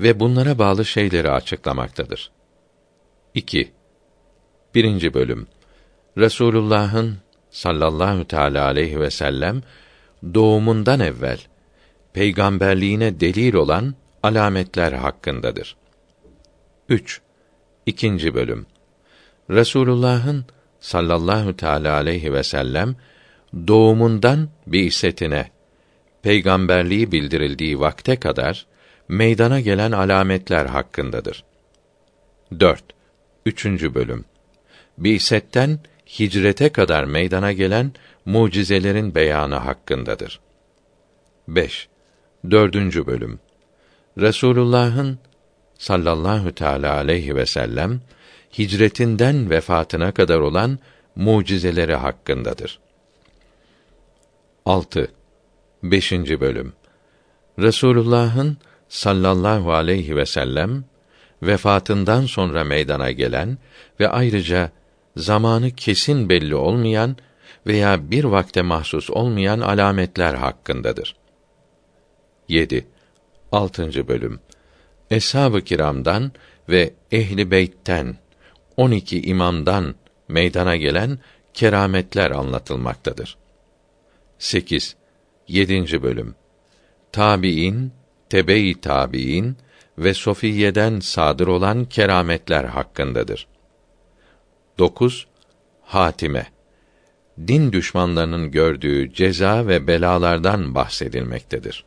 ve 0.00 0.20
bunlara 0.20 0.58
bağlı 0.58 0.84
şeyleri 0.84 1.30
açıklamaktadır. 1.30 2.30
2. 3.34 3.72
Birinci 4.74 5.14
bölüm 5.14 5.46
Resulullah'ın 6.18 7.16
sallallahu 7.50 8.24
teala 8.24 8.64
aleyhi 8.64 9.00
ve 9.00 9.10
sellem 9.10 9.62
doğumundan 10.34 11.00
evvel 11.00 11.38
peygamberliğine 12.12 13.20
delil 13.20 13.54
olan 13.54 13.94
alametler 14.22 14.92
hakkındadır. 14.92 15.76
3. 16.88 17.20
İkinci 17.86 18.34
bölüm 18.34 18.66
Resulullah'ın 19.50 20.44
sallallahu 20.80 21.56
teala 21.56 21.92
aleyhi 21.92 22.32
ve 22.32 22.42
sellem 22.42 22.96
doğumundan 23.68 24.48
bi'setine 24.66 25.50
peygamberliği 26.22 27.12
bildirildiği 27.12 27.80
vakte 27.80 28.16
kadar 28.16 28.66
meydana 29.08 29.60
gelen 29.60 29.92
alametler 29.92 30.66
hakkındadır. 30.66 31.44
4. 32.60 32.84
Üçüncü 33.46 33.94
bölüm. 33.94 34.24
Bi'setten 34.98 35.78
hicrete 36.18 36.68
kadar 36.68 37.04
meydana 37.04 37.52
gelen 37.52 37.92
mucizelerin 38.24 39.14
beyanı 39.14 39.54
hakkındadır. 39.54 40.40
5. 41.48 41.88
Dördüncü 42.50 43.06
bölüm. 43.06 43.40
Resulullah'ın 44.18 45.18
sallallahu 45.78 46.54
teala 46.54 46.94
aleyhi 46.94 47.36
ve 47.36 47.46
sellem 47.46 48.00
hicretinden 48.58 49.50
vefatına 49.50 50.12
kadar 50.12 50.38
olan 50.38 50.78
mucizeleri 51.16 51.94
hakkındadır. 51.94 52.78
6. 54.66 55.12
5. 55.82 56.12
bölüm. 56.12 56.72
Resulullah'ın 57.58 58.56
sallallahu 58.88 59.72
aleyhi 59.72 60.16
ve 60.16 60.26
sellem 60.26 60.84
vefatından 61.42 62.26
sonra 62.26 62.64
meydana 62.64 63.10
gelen 63.10 63.58
ve 64.00 64.08
ayrıca 64.08 64.70
zamanı 65.16 65.70
kesin 65.70 66.28
belli 66.28 66.54
olmayan 66.54 67.16
veya 67.66 68.10
bir 68.10 68.24
vakte 68.24 68.62
mahsus 68.62 69.10
olmayan 69.10 69.60
alametler 69.60 70.34
hakkındadır. 70.34 71.16
7. 72.48 72.86
6. 73.52 74.08
bölüm. 74.08 74.40
Eshab-ı 75.10 75.60
kiramdan 75.60 76.32
ve 76.68 76.94
ehli 77.12 77.50
beytten 77.50 78.16
12 78.76 79.22
imamdan 79.22 79.94
meydana 80.28 80.76
gelen 80.76 81.18
kerametler 81.54 82.30
anlatılmaktadır. 82.30 83.36
8. 84.38 84.96
7. 85.48 86.02
bölüm. 86.02 86.34
Tabiin, 87.12 87.92
tebe-i 88.30 88.80
tabiin 88.80 89.56
ve 89.98 90.14
sofiyeden 90.14 91.00
sadır 91.00 91.46
olan 91.46 91.84
kerametler 91.84 92.64
hakkındadır. 92.64 93.46
9. 94.78 95.26
Hatime. 95.82 96.46
Din 97.46 97.72
düşmanlarının 97.72 98.50
gördüğü 98.50 99.12
ceza 99.12 99.66
ve 99.66 99.86
belalardan 99.86 100.74
bahsedilmektedir. 100.74 101.84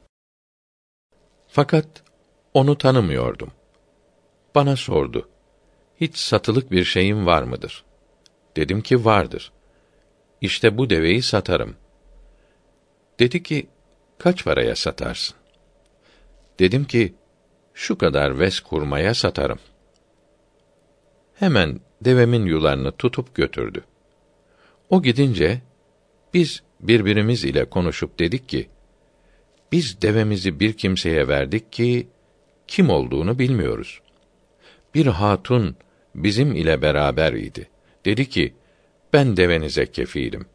Fakat 1.48 1.88
onu 2.54 2.78
tanımıyordum. 2.78 3.52
Bana 4.56 4.76
sordu 4.76 5.30
hiç 6.02 6.18
satılık 6.18 6.72
bir 6.72 6.84
şeyin 6.84 7.26
var 7.26 7.44
mıdır? 7.44 7.84
Dedim 8.56 8.82
ki 8.82 9.06
vardır. 9.06 9.52
İşte 10.42 10.78
bu 10.78 10.90
deveyi 10.90 11.22
satarım. 11.22 11.76
Dedi 13.20 13.44
ki, 13.44 13.68
kaç 14.18 14.44
paraya 14.44 14.76
satarsın? 14.76 15.36
Dedim 16.60 16.86
ki, 16.86 17.16
şu 17.74 17.98
kadar 17.98 18.40
ves 18.40 18.60
kurmaya 18.60 19.14
satarım. 19.14 19.60
Hemen 21.36 21.80
devemin 22.02 22.46
yularını 22.46 22.92
tutup 22.92 23.36
götürdü. 23.36 23.84
O 24.90 25.02
gidince, 25.02 25.62
biz 26.34 26.64
birbirimiz 26.80 27.46
ile 27.46 27.66
konuşup 27.66 28.20
dedik 28.20 28.50
ki, 28.50 28.70
biz 29.72 30.02
devemizi 30.02 30.60
bir 30.60 30.74
kimseye 30.74 31.28
verdik 31.28 31.72
ki, 31.72 32.08
kim 32.68 32.90
olduğunu 32.90 33.40
bilmiyoruz. 33.40 34.02
Bir 34.96 35.06
hatun 35.06 35.76
bizim 36.16 36.56
ile 36.56 36.82
beraber 36.82 37.34
idi. 37.34 37.70
Dedi 38.06 38.30
ki, 38.30 38.54
ben 39.14 39.38
devenize 39.38 39.86
kefilim. 39.92 40.46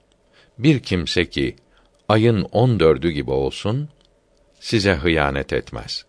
Bir 0.58 0.80
kimse 0.80 1.30
ki, 1.30 1.56
ayın 2.08 2.42
on 2.42 2.80
dördü 2.80 3.10
gibi 3.10 3.30
olsun, 3.30 3.88
size 4.60 4.94
hıyanet 4.94 5.52
etmez. 5.52 6.04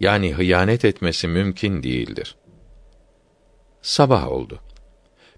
Yani 0.00 0.34
hıyanet 0.34 0.84
etmesi 0.84 1.28
mümkün 1.28 1.82
değildir. 1.82 2.36
Sabah 3.88 4.28
oldu. 4.28 4.60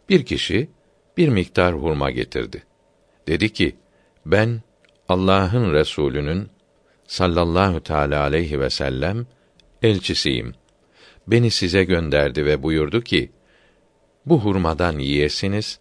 Bir 0.08 0.24
kişi, 0.24 0.70
bir 1.16 1.28
miktar 1.28 1.74
hurma 1.74 2.10
getirdi. 2.10 2.62
Dedi 3.28 3.52
ki, 3.52 3.76
ben, 4.26 4.60
Allah'ın 5.08 5.72
Resulü'nün, 5.72 6.48
sallallahu 7.06 7.82
teala 7.82 8.20
aleyhi 8.20 8.60
ve 8.60 8.70
sellem, 8.70 9.26
elçisiyim. 9.82 10.54
Beni 11.26 11.50
size 11.50 11.84
gönderdi 11.84 12.46
ve 12.46 12.62
buyurdu 12.62 13.00
ki, 13.00 13.30
bu 14.26 14.40
hurmadan 14.40 14.98
yiyesiniz 14.98 15.78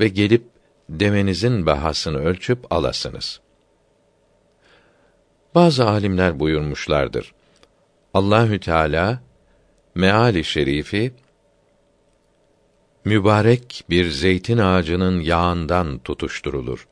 ve 0.00 0.08
gelip 0.08 0.44
demenizin 0.88 1.66
bahasını 1.66 2.18
ölçüp 2.18 2.72
alasınız. 2.72 3.40
Bazı 5.54 5.88
alimler 5.88 6.40
buyurmuşlardır. 6.40 7.34
Allahü 8.14 8.60
Teala 8.60 9.22
meali 9.94 10.44
şerifi 10.44 11.12
mübarek 13.06 13.84
bir 13.90 14.08
zeytin 14.08 14.58
ağacının 14.58 15.20
yağından 15.20 15.98
tutuşturulur. 15.98 16.88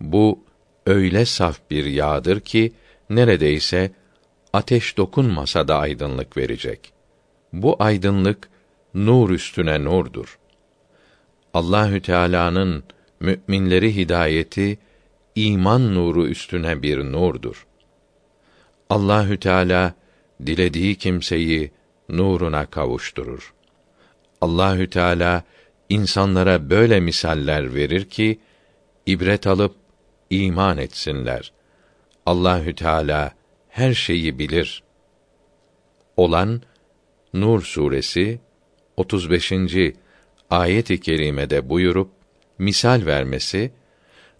Bu 0.00 0.44
öyle 0.86 1.24
saf 1.24 1.60
bir 1.70 1.84
yağdır 1.84 2.40
ki 2.40 2.72
neredeyse 3.10 3.92
ateş 4.52 4.96
dokunmasa 4.96 5.68
da 5.68 5.78
aydınlık 5.78 6.36
verecek. 6.36 6.92
Bu 7.52 7.76
aydınlık 7.78 8.48
nur 8.94 9.30
üstüne 9.30 9.84
nurdur. 9.84 10.38
Allahü 11.54 12.02
Teala'nın 12.02 12.84
müminleri 13.20 13.96
hidayeti 13.96 14.78
iman 15.34 15.94
nuru 15.94 16.26
üstüne 16.26 16.82
bir 16.82 16.98
nurdur. 16.98 17.66
Allahü 18.90 19.40
Teala 19.40 19.94
dilediği 20.46 20.94
kimseyi 20.94 21.70
nuruna 22.08 22.66
kavuşturur. 22.66 23.57
Allahü 24.40 24.90
Teala 24.90 25.42
insanlara 25.88 26.70
böyle 26.70 27.00
misaller 27.00 27.74
verir 27.74 28.04
ki 28.04 28.40
ibret 29.06 29.46
alıp 29.46 29.74
iman 30.30 30.78
etsinler. 30.78 31.52
Allahü 32.26 32.74
Teala 32.74 33.32
her 33.68 33.94
şeyi 33.94 34.38
bilir. 34.38 34.82
Olan 36.16 36.62
Nur 37.34 37.62
suresi 37.62 38.40
35. 38.96 39.52
ayet-i 40.50 41.00
kerimede 41.00 41.68
buyurup 41.68 42.10
misal 42.58 43.06
vermesi 43.06 43.72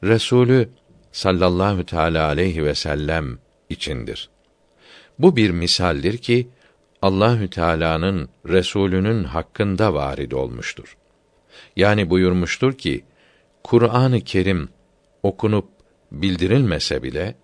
Resulü 0.04 0.68
sallallahu 1.12 1.86
teala 1.86 2.26
aleyhi 2.26 2.64
ve 2.64 2.74
sellem 2.74 3.38
içindir. 3.68 4.30
Bu 5.18 5.36
bir 5.36 5.50
misaldir 5.50 6.18
ki 6.18 6.48
Allahü 7.02 7.50
Teala'nın 7.50 8.28
Resulünün 8.48 9.24
hakkında 9.24 9.94
varid 9.94 10.32
olmuştur. 10.32 10.96
Yani 11.76 12.10
buyurmuştur 12.10 12.78
ki 12.78 13.04
Kur'an-ı 13.64 14.20
Kerim 14.20 14.68
okunup 15.22 15.68
bildirilmese 16.12 17.02
bile 17.02 17.34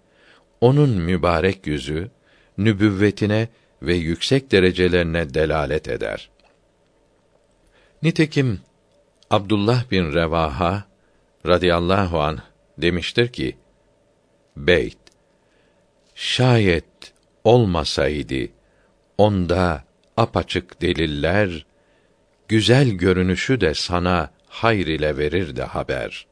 onun 0.60 0.90
mübarek 0.90 1.66
yüzü 1.66 2.10
nübüvvetine 2.58 3.48
ve 3.82 3.94
yüksek 3.94 4.52
derecelerine 4.52 5.34
delalet 5.34 5.88
eder. 5.88 6.30
Nitekim 8.02 8.60
Abdullah 9.30 9.90
bin 9.90 10.12
Revaha 10.12 10.84
radıyallahu 11.46 12.20
an 12.20 12.38
demiştir 12.78 13.28
ki: 13.28 13.56
Beyt 14.56 14.98
şayet 16.14 17.12
olmasaydı 17.44 18.53
onda 19.18 19.84
apaçık 20.16 20.82
deliller 20.82 21.66
güzel 22.48 22.88
görünüşü 22.88 23.60
de 23.60 23.74
sana 23.74 24.30
hayr 24.48 24.86
ile 24.86 25.16
verirdi 25.16 25.62
haber. 25.62 26.26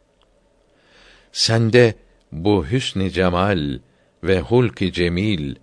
Sende 1.33 1.95
bu 2.33 2.67
hüsn 2.67 3.09
cemal 3.09 3.79
ve 4.25 4.41
hulk 4.41 4.93
cemil 4.93 5.55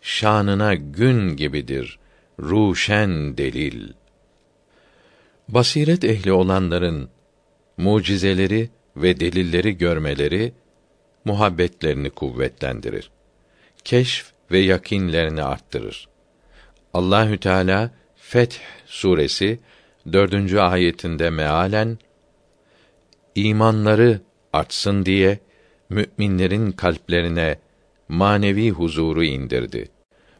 şanına 0.00 0.74
gün 0.74 1.36
gibidir 1.36 1.98
ruşen 2.40 3.38
delil. 3.38 3.92
Basiret 5.48 6.04
ehli 6.04 6.32
olanların 6.32 7.08
mucizeleri 7.76 8.70
ve 8.96 9.20
delilleri 9.20 9.78
görmeleri 9.78 10.52
muhabbetlerini 11.24 12.10
kuvvetlendirir. 12.10 13.10
Keşf 13.84 14.32
ve 14.50 14.58
yakinlerini 14.58 15.42
arttırır. 15.42 16.08
Allahü 16.96 17.38
Teala 17.38 17.90
Feth 18.16 18.56
suresi 18.86 19.58
dördüncü 20.12 20.58
ayetinde 20.58 21.30
mealen 21.30 21.98
imanları 23.34 24.20
artsın 24.52 25.04
diye 25.04 25.38
müminlerin 25.88 26.72
kalplerine 26.72 27.58
manevi 28.08 28.70
huzuru 28.70 29.24
indirdi. 29.24 29.90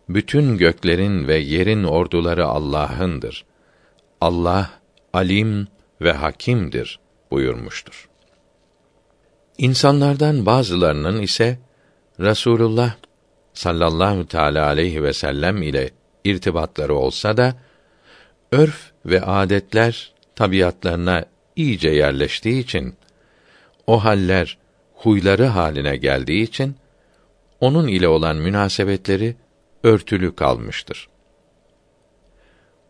Bütün 0.08 0.58
göklerin 0.58 1.28
ve 1.28 1.36
yerin 1.36 1.84
orduları 1.84 2.46
Allah'ındır. 2.46 3.44
Allah 4.20 4.70
alim 5.12 5.68
ve 6.00 6.12
hakimdir 6.12 7.00
buyurmuştur. 7.30 8.08
İnsanlardan 9.58 10.46
bazılarının 10.46 11.22
ise 11.22 11.58
Rasulullah 12.20 12.94
sallallahu 13.52 14.26
teala 14.26 14.66
aleyhi 14.66 15.02
ve 15.02 15.12
sellem 15.12 15.62
ile 15.62 15.90
irtibatları 16.30 16.94
olsa 16.94 17.36
da 17.36 17.54
örf 18.52 18.92
ve 19.06 19.22
adetler 19.22 20.12
tabiatlarına 20.34 21.24
iyice 21.56 21.88
yerleştiği 21.88 22.62
için 22.62 22.94
o 23.86 24.04
haller 24.04 24.58
huyları 24.94 25.46
haline 25.46 25.96
geldiği 25.96 26.42
için 26.42 26.76
onun 27.60 27.88
ile 27.88 28.08
olan 28.08 28.36
münasebetleri 28.36 29.36
örtülü 29.82 30.34
kalmıştır. 30.34 31.08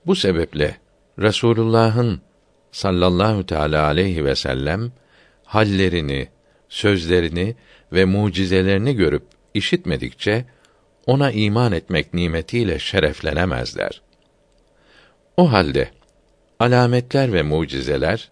Bu 0.07 0.17
sebeple 0.17 0.77
Resulullah'ın 1.19 2.21
sallallahu 2.73 3.47
teala 3.47 3.85
aleyhi 3.85 4.25
ve 4.25 4.35
sellem 4.35 4.93
hallerini, 5.45 6.29
sözlerini 6.69 7.57
ve 7.93 8.05
mucizelerini 8.05 8.97
görüp 8.97 9.23
işitmedikçe 9.55 10.45
ona 11.07 11.31
iman 11.31 11.73
etmek 11.73 12.15
nimetiyle 12.15 12.79
şereflenemezler. 12.79 14.03
O 15.37 15.53
halde 15.53 15.91
alametler 16.61 17.33
ve 17.33 17.43
mucizeler 17.43 18.31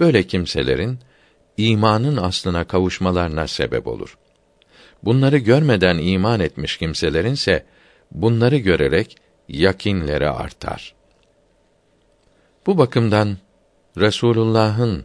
böyle 0.00 0.22
kimselerin 0.22 0.98
imanın 1.56 2.16
aslına 2.16 2.64
kavuşmalarına 2.64 3.48
sebep 3.48 3.86
olur. 3.86 4.18
Bunları 5.02 5.38
görmeden 5.38 5.98
iman 5.98 6.40
etmiş 6.40 6.76
kimselerin 6.76 7.32
ise 7.32 7.66
bunları 8.10 8.56
görerek 8.56 9.16
yakinleri 9.48 10.28
artar. 10.28 10.94
Bu 12.66 12.78
bakımdan 12.78 13.36
Resulullah'ın 13.96 15.04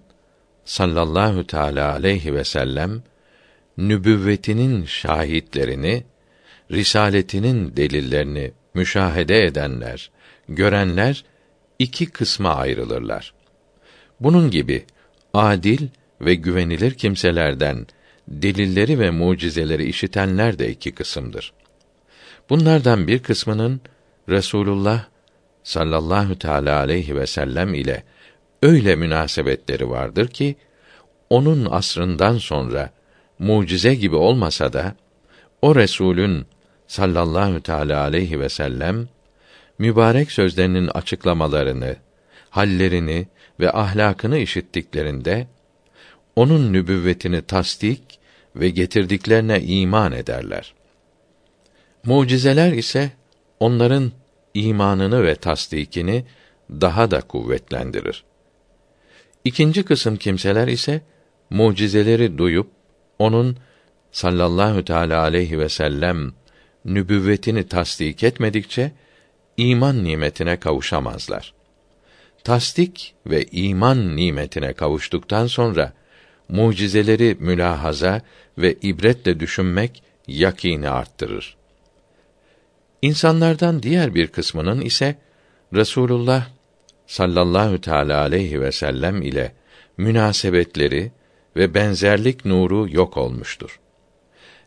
sallallahu 0.65 1.47
teala 1.47 1.91
aleyhi 1.93 2.33
ve 2.33 2.43
sellem 2.43 3.03
nübüvvetinin 3.77 4.85
şahitlerini, 4.85 6.03
risaletinin 6.71 7.77
delillerini 7.77 8.51
müşahede 8.73 9.45
edenler, 9.45 10.11
görenler 10.49 11.23
iki 11.79 12.05
kısma 12.05 12.55
ayrılırlar. 12.55 13.33
Bunun 14.19 14.51
gibi 14.51 14.85
adil 15.33 15.87
ve 16.21 16.35
güvenilir 16.35 16.93
kimselerden 16.93 17.87
delilleri 18.27 18.99
ve 18.99 19.11
mucizeleri 19.11 19.85
işitenler 19.85 20.59
de 20.59 20.69
iki 20.69 20.91
kısımdır. 20.91 21.53
Bunlardan 22.49 23.07
bir 23.07 23.19
kısmının 23.19 23.81
Resulullah 24.29 25.05
sallallahu 25.63 26.39
teala 26.39 26.79
aleyhi 26.79 27.15
ve 27.15 27.27
sellem 27.27 27.73
ile 27.73 28.03
öyle 28.63 28.95
münasebetleri 28.95 29.89
vardır 29.89 30.27
ki 30.27 30.55
onun 31.29 31.67
asrından 31.71 32.37
sonra 32.37 32.89
mucize 33.39 33.95
gibi 33.95 34.15
olmasa 34.15 34.73
da 34.73 34.95
o 35.61 35.75
Resulün 35.75 36.45
sallallahu 36.87 37.61
teala 37.61 38.01
aleyhi 38.01 38.39
ve 38.39 38.49
sellem 38.49 39.07
mübarek 39.79 40.31
sözlerinin 40.31 40.87
açıklamalarını, 40.87 41.95
hallerini 42.49 43.27
ve 43.59 43.71
ahlakını 43.71 44.37
işittiklerinde 44.37 45.47
onun 46.35 46.73
nübüvvetini 46.73 47.41
tasdik 47.41 48.19
ve 48.55 48.69
getirdiklerine 48.69 49.61
iman 49.61 50.11
ederler. 50.11 50.73
Mucizeler 52.05 52.71
ise 52.71 53.11
onların 53.59 54.11
imanını 54.53 55.23
ve 55.23 55.35
tasdikini 55.35 56.25
daha 56.69 57.11
da 57.11 57.21
kuvvetlendirir. 57.21 58.23
İkinci 59.43 59.83
kısım 59.83 60.17
kimseler 60.17 60.67
ise 60.67 61.01
mucizeleri 61.49 62.37
duyup 62.37 62.71
onun 63.19 63.57
sallallahu 64.11 64.85
teala 64.85 65.21
aleyhi 65.21 65.59
ve 65.59 65.69
sellem 65.69 66.33
nübüvvetini 66.87 67.67
tasdik 67.67 68.23
etmedikçe 68.23 68.91
iman 69.57 70.03
nimetine 70.03 70.59
kavuşamazlar. 70.59 71.53
Tasdik 72.43 73.15
ve 73.25 73.45
iman 73.45 74.15
nimetine 74.15 74.73
kavuştuktan 74.73 75.47
sonra 75.47 75.93
mucizeleri 76.49 77.37
mülahaza 77.39 78.21
ve 78.57 78.73
ibretle 78.73 79.39
düşünmek 79.39 80.03
yakini 80.27 80.89
arttırır. 80.89 81.57
İnsanlardan 83.01 83.83
diğer 83.83 84.15
bir 84.15 84.27
kısmının 84.27 84.81
ise 84.81 85.15
Resulullah 85.73 86.47
sallallahu 87.07 87.81
teala 87.81 88.21
aleyhi 88.21 88.61
ve 88.61 88.71
sellem 88.71 89.21
ile 89.21 89.53
münasebetleri 89.97 91.11
ve 91.55 91.73
benzerlik 91.73 92.45
nuru 92.45 92.87
yok 92.89 93.17
olmuştur. 93.17 93.79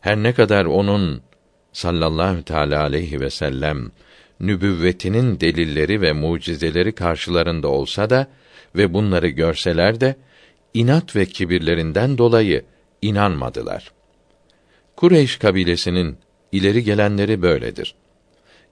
Her 0.00 0.16
ne 0.16 0.32
kadar 0.32 0.64
onun 0.64 1.22
sallallahu 1.72 2.42
teala 2.42 2.82
aleyhi 2.82 3.20
ve 3.20 3.30
sellem 3.30 3.90
nübüvvetinin 4.40 5.40
delilleri 5.40 6.00
ve 6.00 6.12
mucizeleri 6.12 6.92
karşılarında 6.92 7.68
olsa 7.68 8.10
da 8.10 8.26
ve 8.76 8.94
bunları 8.94 9.28
görseler 9.28 10.00
de 10.00 10.16
inat 10.74 11.16
ve 11.16 11.26
kibirlerinden 11.26 12.18
dolayı 12.18 12.64
inanmadılar. 13.02 13.92
Kureyş 14.96 15.36
kabilesinin 15.36 16.18
ileri 16.52 16.84
gelenleri 16.84 17.42
böyledir. 17.42 17.94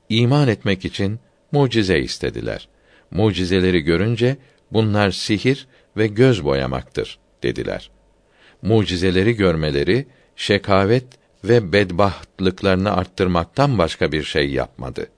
İman 0.09 0.49
etmek 0.49 0.85
için 0.85 1.21
mucize 1.53 1.99
istediler. 1.99 2.69
Mucizeleri 3.11 3.81
görünce 3.81 4.37
bunlar 4.73 5.11
sihir 5.11 5.67
ve 5.97 6.07
göz 6.07 6.45
boyamaktır 6.45 7.19
dediler. 7.43 7.91
Mucizeleri 8.63 9.33
görmeleri 9.33 10.07
şekavet 10.37 11.07
ve 11.45 11.73
bedbahtlıklarını 11.73 12.93
arttırmaktan 12.93 13.79
başka 13.79 14.13
bir 14.13 14.23
şey 14.23 14.51
yapmadı. 14.51 15.11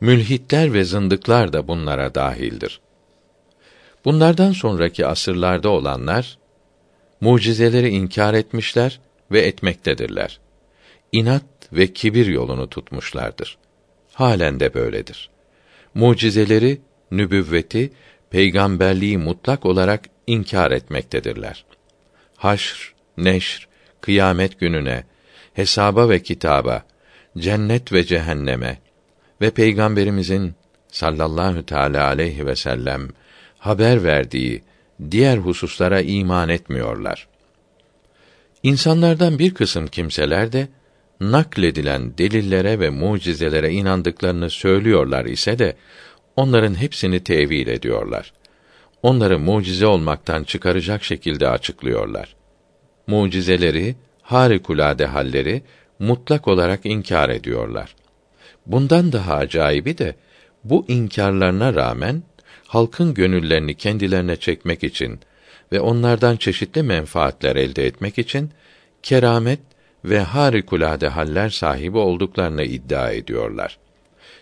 Mülhitler 0.00 0.72
ve 0.72 0.84
zındıklar 0.84 1.52
da 1.52 1.68
bunlara 1.68 2.14
dahildir. 2.14 2.80
Bunlardan 4.04 4.52
sonraki 4.52 5.06
asırlarda 5.06 5.68
olanlar 5.68 6.38
mucizeleri 7.20 7.88
inkar 7.88 8.34
etmişler 8.34 9.00
ve 9.30 9.40
etmektedirler. 9.40 10.40
İnat 11.12 11.44
ve 11.72 11.92
kibir 11.92 12.26
yolunu 12.26 12.70
tutmuşlardır. 12.70 13.58
Halen 14.12 14.60
de 14.60 14.74
böyledir. 14.74 15.30
Mucizeleri, 15.94 16.80
nübüvveti, 17.10 17.92
peygamberliği 18.30 19.18
mutlak 19.18 19.66
olarak 19.66 20.04
inkar 20.26 20.70
etmektedirler. 20.70 21.64
Haşr, 22.36 22.94
neşr, 23.16 23.68
kıyamet 24.00 24.60
gününe, 24.60 25.04
hesaba 25.58 26.08
ve 26.08 26.22
kitaba, 26.22 26.82
cennet 27.38 27.92
ve 27.92 28.04
cehenneme 28.04 28.78
ve 29.40 29.50
peygamberimizin 29.50 30.54
sallallahu 30.88 31.66
teala 31.66 32.06
aleyhi 32.06 32.46
ve 32.46 32.56
sellem 32.56 33.08
haber 33.58 34.04
verdiği 34.04 34.62
diğer 35.10 35.38
hususlara 35.38 36.00
iman 36.00 36.48
etmiyorlar. 36.48 37.28
İnsanlardan 38.62 39.38
bir 39.38 39.54
kısım 39.54 39.86
kimseler 39.86 40.52
de 40.52 40.68
nakledilen 41.20 42.18
delillere 42.18 42.80
ve 42.80 42.90
mucizelere 42.90 43.70
inandıklarını 43.70 44.50
söylüyorlar 44.50 45.24
ise 45.24 45.58
de 45.58 45.76
onların 46.36 46.74
hepsini 46.74 47.24
tevil 47.24 47.66
ediyorlar. 47.66 48.32
Onları 49.02 49.38
mucize 49.38 49.86
olmaktan 49.86 50.44
çıkaracak 50.44 51.04
şekilde 51.04 51.48
açıklıyorlar. 51.48 52.36
Mucizeleri, 53.06 53.96
harikulade 54.28 55.06
halleri 55.06 55.62
mutlak 55.98 56.48
olarak 56.48 56.86
inkar 56.86 57.28
ediyorlar. 57.28 57.94
Bundan 58.66 59.12
daha 59.12 59.34
acayibi 59.34 59.98
de 59.98 60.14
bu 60.64 60.84
inkarlarına 60.88 61.74
rağmen 61.74 62.22
halkın 62.66 63.14
gönüllerini 63.14 63.74
kendilerine 63.74 64.36
çekmek 64.36 64.84
için 64.84 65.20
ve 65.72 65.80
onlardan 65.80 66.36
çeşitli 66.36 66.82
menfaatler 66.82 67.56
elde 67.56 67.86
etmek 67.86 68.18
için 68.18 68.50
keramet 69.02 69.60
ve 70.04 70.20
harikulade 70.20 71.08
haller 71.08 71.48
sahibi 71.48 71.98
olduklarını 71.98 72.64
iddia 72.64 73.10
ediyorlar. 73.10 73.78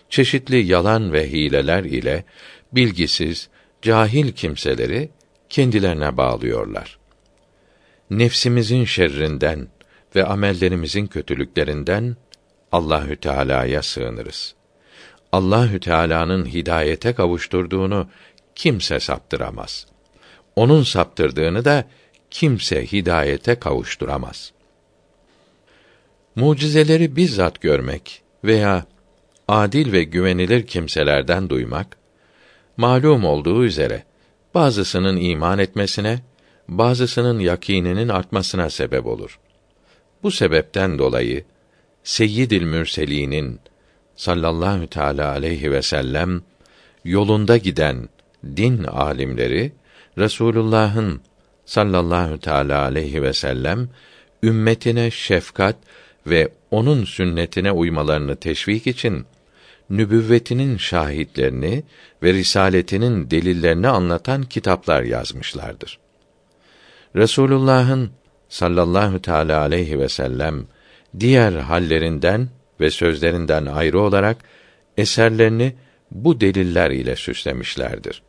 Çeşitli 0.09 0.65
yalan 0.65 1.13
ve 1.13 1.31
hileler 1.31 1.83
ile 1.83 2.23
bilgisiz, 2.71 3.49
cahil 3.81 4.31
kimseleri 4.31 5.09
kendilerine 5.49 6.17
bağlıyorlar. 6.17 6.97
Nefsimizin 8.09 8.85
şerrinden 8.85 9.67
ve 10.15 10.25
amellerimizin 10.25 11.07
kötülüklerinden 11.07 12.15
Allahü 12.71 13.15
Teala'ya 13.15 13.83
sığınırız. 13.83 14.55
Allahü 15.31 15.79
Teala'nın 15.79 16.45
hidayete 16.45 17.13
kavuşturduğunu 17.13 18.07
kimse 18.55 18.99
saptıramaz. 18.99 19.87
Onun 20.55 20.83
saptırdığını 20.83 21.65
da 21.65 21.85
kimse 22.31 22.85
hidayete 22.91 23.55
kavuşturamaz. 23.55 24.51
Mucizeleri 26.35 27.15
bizzat 27.15 27.61
görmek 27.61 28.21
veya 28.43 28.85
adil 29.47 29.91
ve 29.91 30.03
güvenilir 30.03 30.67
kimselerden 30.67 31.49
duymak 31.49 31.97
malum 32.77 33.25
olduğu 33.25 33.65
üzere 33.65 34.03
bazısının 34.53 35.17
iman 35.17 35.59
etmesine, 35.59 36.19
bazısının 36.67 37.39
yakininin 37.39 38.09
artmasına 38.09 38.69
sebep 38.69 39.05
olur. 39.05 39.39
Bu 40.23 40.31
sebepten 40.31 40.99
dolayı 40.99 41.43
Seyyidil 42.03 42.63
Mürselinin 42.63 43.59
sallallahu 44.15 44.87
teala 44.87 45.31
aleyhi 45.31 45.71
ve 45.71 45.81
sellem 45.81 46.41
yolunda 47.05 47.57
giden 47.57 48.09
din 48.55 48.83
alimleri 48.83 49.71
Resulullah'ın 50.17 51.21
sallallahu 51.65 52.39
teala 52.39 52.81
aleyhi 52.81 53.23
ve 53.23 53.33
sellem 53.33 53.89
ümmetine 54.43 55.11
şefkat 55.11 55.75
ve 56.27 56.49
onun 56.71 57.05
sünnetine 57.05 57.71
uymalarını 57.71 58.35
teşvik 58.35 58.87
için 58.87 59.25
nübüvvetinin 59.89 60.77
şahitlerini 60.77 61.83
ve 62.23 62.33
risaletinin 62.33 63.31
delillerini 63.31 63.87
anlatan 63.87 64.43
kitaplar 64.43 65.03
yazmışlardır. 65.03 65.99
Resulullah'ın 67.15 68.11
sallallahu 68.49 69.21
teala 69.21 69.61
aleyhi 69.61 69.99
ve 69.99 70.09
sellem 70.09 70.67
diğer 71.19 71.53
hallerinden 71.53 72.49
ve 72.79 72.89
sözlerinden 72.89 73.65
ayrı 73.65 73.99
olarak 73.99 74.37
eserlerini 74.97 75.75
bu 76.11 76.41
deliller 76.41 76.91
ile 76.91 77.15
süslemişlerdir. 77.15 78.21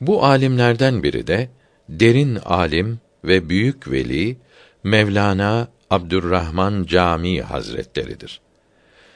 Bu 0.00 0.24
alimlerden 0.24 1.02
biri 1.02 1.26
de 1.26 1.48
derin 1.88 2.36
alim 2.44 3.00
ve 3.24 3.48
büyük 3.48 3.90
veli 3.90 4.36
Mevlana 4.84 5.68
Abdurrahman 5.90 6.84
Cami 6.88 7.42
Hazretleridir. 7.42 8.40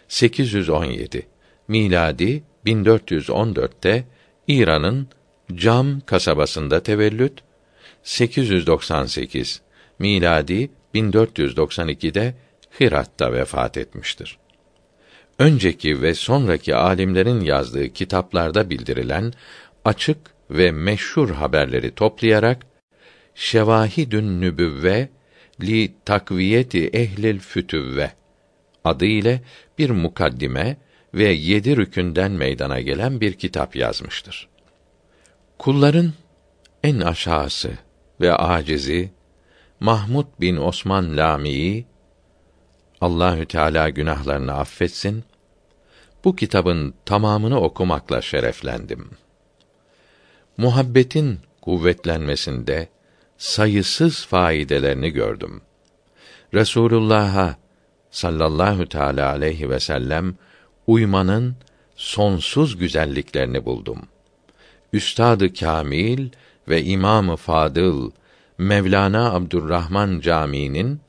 817 0.09 1.27
miladi 1.69 2.43
1414'te 2.67 4.05
İran'ın 4.49 5.09
Cam 5.55 6.01
kasabasında 6.01 6.83
tevellüt 6.83 7.43
898 8.05 9.61
miladi 9.99 10.71
1492'de 10.95 12.35
Hirat'ta 12.81 13.33
vefat 13.33 13.77
etmiştir. 13.77 14.39
Önceki 15.39 16.03
ve 16.03 16.15
sonraki 16.15 16.75
alimlerin 16.75 17.41
yazdığı 17.41 17.89
kitaplarda 17.89 18.71
bildirilen 18.71 19.33
açık 19.85 20.19
ve 20.51 20.71
meşhur 20.71 21.31
haberleri 21.31 21.95
toplayarak 21.95 22.67
Şevahidün 23.35 24.41
Nübüvve 24.41 25.09
li 25.63 25.95
takviyeti 26.05 26.89
ehlil 26.89 27.39
fütüvve 27.39 28.13
adı 28.85 29.05
ile 29.05 29.43
bir 29.79 29.91
mukaddime 29.91 30.77
ve 31.15 31.25
yedi 31.25 31.77
rükünden 31.77 32.33
meydana 32.33 32.81
gelen 32.81 33.21
bir 33.21 33.33
kitap 33.33 33.77
yazmıştır. 33.77 34.49
Kulların 35.59 36.13
en 36.83 37.01
aşağısı 37.01 37.71
ve 38.21 38.35
acizi 38.35 39.11
Mahmud 39.81 40.27
bin 40.41 40.57
Osman 40.57 41.17
Lami'yi 41.17 41.87
Allahü 43.01 43.47
Teala 43.47 43.89
günahlarını 43.89 44.53
affetsin. 44.53 45.25
Bu 46.25 46.37
kitabın 46.37 46.95
tamamını 47.05 47.61
okumakla 47.61 48.23
şereflendim. 48.23 49.11
Muhabbetin 50.57 51.39
kuvvetlenmesinde 51.61 52.89
sayısız 53.39 54.27
faydelerini 54.27 55.11
gördüm. 55.11 55.63
Resulullah'a 56.55 57.57
sallallahu 58.11 58.89
teala 58.89 59.31
aleyhi 59.31 59.71
ve 59.71 59.81
sellem 59.81 60.35
uymanın 60.87 61.57
sonsuz 61.97 62.79
güzelliklerini 62.79 63.65
buldum. 63.65 63.99
Üstadı 64.93 65.55
Kamil 65.55 66.31
ve 66.69 66.83
İmamı 66.83 67.37
Fadıl 67.37 68.11
Mevlana 68.59 69.33
Abdurrahman 69.33 70.21
Camii'nin 70.21 71.01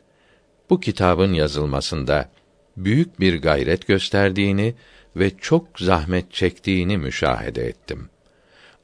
bu 0.70 0.80
kitabın 0.80 1.34
yazılmasında 1.34 2.30
büyük 2.78 3.20
bir 3.20 3.42
gayret 3.42 3.88
gösterdiğini 3.88 4.76
ve 5.16 5.32
çok 5.38 5.80
zahmet 5.80 6.34
çektiğini 6.34 6.98
müşahede 6.98 7.68
ettim. 7.68 8.10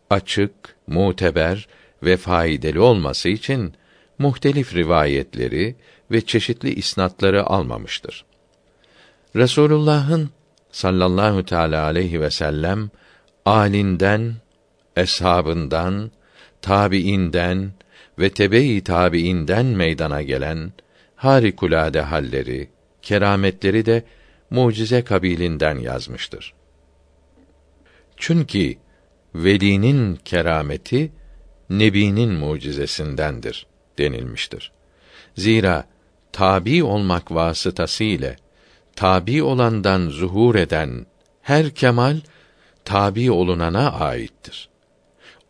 Açık, 0.10 0.52
muteber 0.88 1.68
ve 2.04 2.18
faydalı 2.18 2.84
olması 2.84 3.30
için 3.30 3.74
muhtelif 4.18 4.76
rivayetleri 4.76 5.76
ve 6.12 6.22
çeşitli 6.22 6.74
isnatları 6.74 7.44
almamıştır. 7.46 8.26
Resulullah'ın 9.36 10.30
sallallahu 10.72 11.46
teala 11.46 11.84
aleyhi 11.84 12.22
ve 12.22 12.32
sellem 12.32 12.90
alinden, 13.46 14.36
eshabından, 14.96 16.12
tabiinden 16.62 17.72
ve 18.20 18.30
tebe-i 18.30 18.84
tabiinden 18.84 19.66
meydana 19.66 20.22
gelen 20.22 20.72
harikulade 21.16 22.01
halleri, 22.01 22.70
kerametleri 23.01 23.86
de 23.86 24.03
mucize 24.49 25.03
kabilinden 25.03 25.80
yazmıştır. 25.80 26.53
Çünkü 28.18 28.76
velinin 29.36 30.16
kerameti 30.16 31.12
nebinin 31.70 32.32
mucizesindendir 32.32 33.68
denilmiştir. 33.97 34.72
Zira 35.36 35.88
tabi 36.32 36.84
olmak 36.84 37.32
vasıtası 37.32 38.03
ile 38.03 38.36
tabi 38.95 39.43
olandan 39.43 40.09
zuhur 40.09 40.55
eden 40.55 41.05
her 41.41 41.70
kemal 41.70 42.18
tabi 42.86 43.32
olunana 43.32 43.91
aittir. 43.91 44.70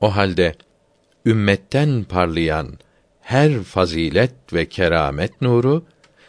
O 0.02 0.16
halde 0.16 0.56
ümmetten 1.26 2.04
parlayan 2.04 2.80
her 3.22 3.64
fazilet 3.64 4.54
ve 4.54 4.70
keramet 4.70 5.42
nuru 5.42 5.86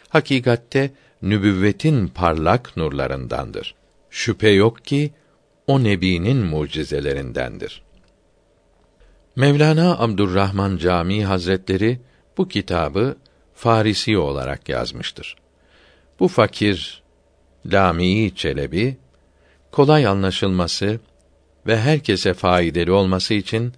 hakikatte 0.09 0.91
nübüvvetin 1.21 2.07
parlak 2.07 2.77
nurlarındandır. 2.77 3.75
Şüphe 4.09 4.49
yok 4.49 4.85
ki 4.85 5.11
o 5.67 5.83
nebinin 5.83 6.37
mucizelerindendir. 6.37 7.83
Mevlana 9.35 9.99
Abdurrahman 9.99 10.77
Camii 10.77 11.23
Hazretleri 11.23 11.99
bu 12.37 12.47
kitabı 12.47 13.17
Farisi 13.53 14.17
olarak 14.17 14.69
yazmıştır. 14.69 15.35
Bu 16.19 16.27
fakir 16.27 17.03
Lami 17.65 18.35
Çelebi 18.35 18.97
kolay 19.71 20.07
anlaşılması 20.07 20.99
ve 21.67 21.79
herkese 21.79 22.33
faydalı 22.33 22.95
olması 22.95 23.33
için 23.33 23.73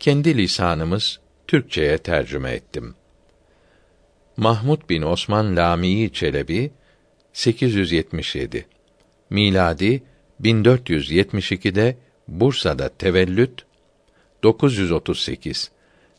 kendi 0.00 0.38
lisanımız 0.38 1.20
Türkçeye 1.46 1.98
tercüme 1.98 2.50
ettim. 2.50 2.94
Mahmud 4.36 4.90
bin 4.90 5.02
Osman 5.02 5.56
Lamii 5.56 6.12
Çelebi 6.12 6.70
877 7.32 8.66
miladi 9.30 10.02
1472'de 10.42 11.96
Bursa'da 12.28 12.88
tevellüt 12.88 13.64
938 14.42 15.70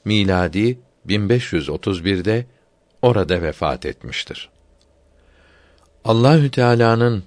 miladi 0.06 0.80
1531'de 1.08 2.46
orada 3.02 3.42
vefat 3.42 3.86
etmiştir. 3.86 4.50
Allahü 6.06 6.52
Teala'nın 6.52 7.24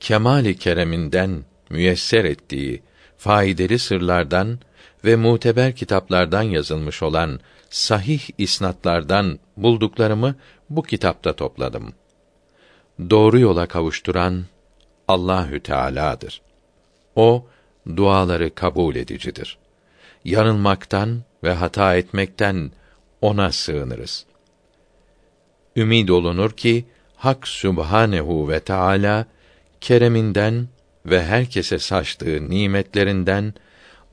kemali 0.00 0.56
kereminden 0.56 1.44
müyesser 1.70 2.24
ettiği 2.24 2.82
faydalı 3.16 3.78
sırlardan 3.78 4.58
ve 5.08 5.16
muteber 5.16 5.76
kitaplardan 5.76 6.42
yazılmış 6.42 7.02
olan 7.02 7.40
sahih 7.70 8.20
isnatlardan 8.38 9.38
bulduklarımı 9.56 10.34
bu 10.70 10.82
kitapta 10.82 11.36
topladım. 11.36 11.92
Doğru 13.10 13.38
yola 13.38 13.66
kavuşturan 13.66 14.44
Allahü 15.08 15.60
Teala'dır. 15.60 16.42
O 17.16 17.46
duaları 17.96 18.54
kabul 18.54 18.96
edicidir. 18.96 19.58
Yanılmaktan 20.24 21.22
ve 21.44 21.52
hata 21.52 21.96
etmekten 21.96 22.70
ona 23.20 23.52
sığınırız. 23.52 24.26
Ümid 25.76 26.08
olunur 26.08 26.50
ki 26.50 26.84
Hak 27.16 27.48
Sübhanehu 27.48 28.48
ve 28.48 28.60
Teala 28.60 29.26
kereminden 29.80 30.68
ve 31.06 31.24
herkese 31.24 31.78
saçtığı 31.78 32.50
nimetlerinden 32.50 33.54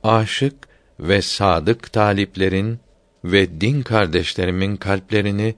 aşık 0.02 0.65
ve 1.00 1.22
sadık 1.22 1.92
taliplerin 1.92 2.80
ve 3.24 3.60
din 3.60 3.82
kardeşlerimin 3.82 4.76
kalplerini 4.76 5.54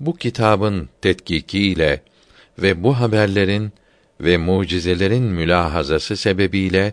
bu 0.00 0.16
kitabın 0.16 0.88
tetkikiyle 1.00 2.02
ve 2.58 2.82
bu 2.82 3.00
haberlerin 3.00 3.72
ve 4.20 4.36
mucizelerin 4.36 5.24
mülahazası 5.24 6.16
sebebiyle 6.16 6.92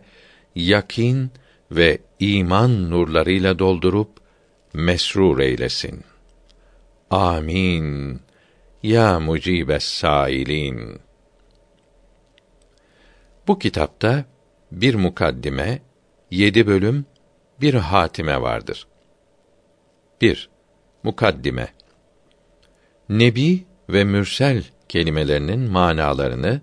yakin 0.55 1.31
ve 1.71 1.97
iman 2.19 2.89
nurlarıyla 2.89 3.59
doldurup 3.59 4.09
mesrur 4.73 5.39
eylesin. 5.39 6.03
Amin. 7.09 8.19
Ya 8.83 9.19
mucibes 9.19 9.83
sailin. 9.83 10.99
Bu 13.47 13.59
kitapta 13.59 14.25
bir 14.71 14.95
mukaddime, 14.95 15.81
yedi 16.31 16.67
bölüm, 16.67 17.05
bir 17.61 17.73
hatime 17.73 18.41
vardır. 18.41 18.87
1. 20.21 20.49
Mukaddime 21.03 21.73
Nebi 23.09 23.65
ve 23.89 24.03
mürsel 24.03 24.63
kelimelerinin 24.89 25.59
manalarını 25.59 26.61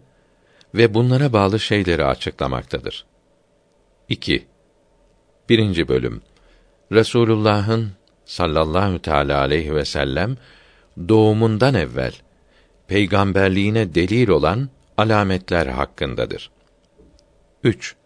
ve 0.75 0.95
bunlara 0.95 1.33
bağlı 1.33 1.61
şeyleri 1.61 2.05
açıklamaktadır. 2.05 3.07
2. 4.09 4.47
Birinci 5.49 5.89
bölüm 5.89 6.23
Resulullah'ın 6.93 7.93
sallallahu 8.25 9.03
teala 9.03 9.41
aleyhi 9.41 9.75
ve 9.75 9.85
sellem 9.85 10.37
doğumundan 11.09 11.75
evvel 11.75 12.13
peygamberliğine 12.89 13.95
delil 13.95 14.29
olan 14.29 14.69
alametler 14.97 15.67
hakkındadır. 15.67 16.51
3. 17.65 17.97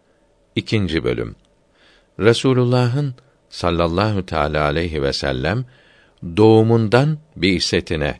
İkinci 0.55 1.03
bölüm 1.03 1.35
Resulullah'ın 2.19 3.15
sallallahu 3.49 4.25
teala 4.25 4.63
aleyhi 4.63 5.03
ve 5.03 5.13
sellem 5.13 5.65
doğumundan 6.37 7.17
bi'setine 7.35 8.19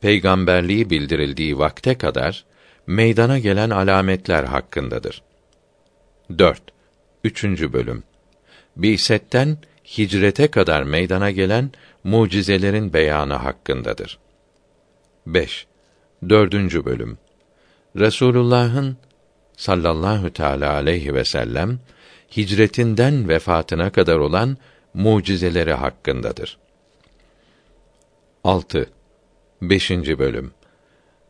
peygamberliği 0.00 0.90
bildirildiği 0.90 1.58
vakte 1.58 1.98
kadar 1.98 2.44
meydana 2.86 3.38
gelen 3.38 3.70
alametler 3.70 4.44
hakkındadır. 4.44 5.22
4. 6.38 6.62
Üçüncü 7.24 7.72
bölüm. 7.72 8.02
Bi'setten 8.76 9.58
hicrete 9.98 10.48
kadar 10.48 10.82
meydana 10.82 11.30
gelen 11.30 11.70
mucizelerin 12.04 12.92
beyanı 12.92 13.34
hakkındadır. 13.34 14.18
5. 15.26 15.66
Dördüncü 16.28 16.84
bölüm. 16.84 17.18
Resulullah'ın 17.96 18.96
sallallahu 19.56 20.32
teala 20.32 20.72
aleyhi 20.72 21.14
ve 21.14 21.24
sellem 21.24 21.80
hicretinden 22.36 23.28
vefatına 23.28 23.92
kadar 23.92 24.16
olan 24.16 24.56
mucizeleri 24.94 25.72
hakkındadır. 25.72 26.58
6. 28.44 28.90
5. 29.62 29.90
bölüm. 29.90 30.52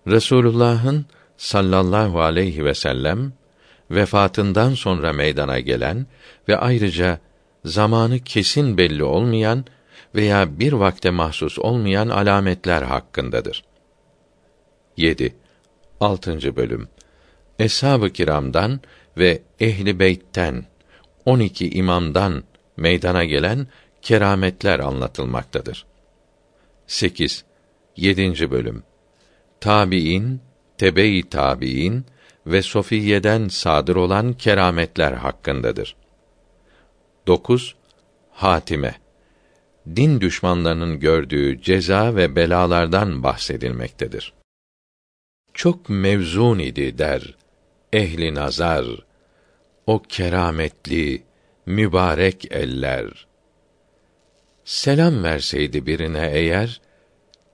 Resulullah'ın 0.06 1.06
sallallahu 1.36 2.20
aleyhi 2.20 2.64
ve 2.64 2.74
sellem 2.74 3.32
vefatından 3.90 4.74
sonra 4.74 5.12
meydana 5.12 5.60
gelen 5.60 6.06
ve 6.48 6.56
ayrıca 6.56 7.18
zamanı 7.64 8.18
kesin 8.18 8.78
belli 8.78 9.04
olmayan 9.04 9.64
veya 10.14 10.58
bir 10.58 10.72
vakte 10.72 11.10
mahsus 11.10 11.58
olmayan 11.58 12.08
alametler 12.08 12.82
hakkındadır. 12.82 13.64
7. 14.96 15.34
6. 16.00 16.56
bölüm. 16.56 16.88
Eshab-ı 17.58 18.10
kiramdan 18.10 18.80
ve 19.18 19.42
ehli 19.60 19.98
beytten 19.98 20.64
12 21.24 21.70
imamdan 21.70 22.44
meydana 22.76 23.24
gelen 23.24 23.66
kerametler 24.02 24.78
anlatılmaktadır. 24.78 25.86
8. 26.86 27.44
7. 27.96 28.50
bölüm. 28.50 28.82
Tabiin, 29.60 30.40
tebe-i 30.78 31.28
tabiin 31.28 32.04
ve 32.46 32.62
sofiyeden 32.62 33.48
sadır 33.48 33.96
olan 33.96 34.32
kerametler 34.32 35.12
hakkındadır. 35.12 35.96
9. 37.26 37.74
Hatime 38.30 38.94
din 39.96 40.20
düşmanlarının 40.20 41.00
gördüğü 41.00 41.62
ceza 41.62 42.16
ve 42.16 42.36
belalardan 42.36 43.22
bahsedilmektedir. 43.22 44.32
Çok 45.54 45.88
mevzun 45.88 46.58
idi 46.58 46.98
der 46.98 47.34
ehli 47.92 48.34
nazar 48.34 48.86
o 49.86 50.02
kerametli 50.02 51.22
mübarek 51.66 52.52
eller. 52.52 53.26
Selam 54.64 55.24
verseydi 55.24 55.86
birine 55.86 56.30
eğer 56.32 56.80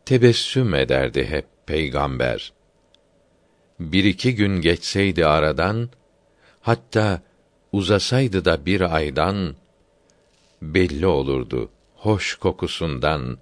tebessüm 0.04 0.74
ederdi 0.74 1.26
hep 1.26 1.46
peygamber. 1.66 2.52
Bir 3.80 4.04
iki 4.04 4.34
gün 4.34 4.60
geçseydi 4.60 5.26
aradan 5.26 5.90
hatta 6.60 7.22
uzasaydı 7.72 8.44
da 8.44 8.66
bir 8.66 8.94
aydan 8.96 9.54
belli 10.62 11.06
olurdu 11.06 11.70
hoş 11.94 12.34
kokusundan 12.34 13.38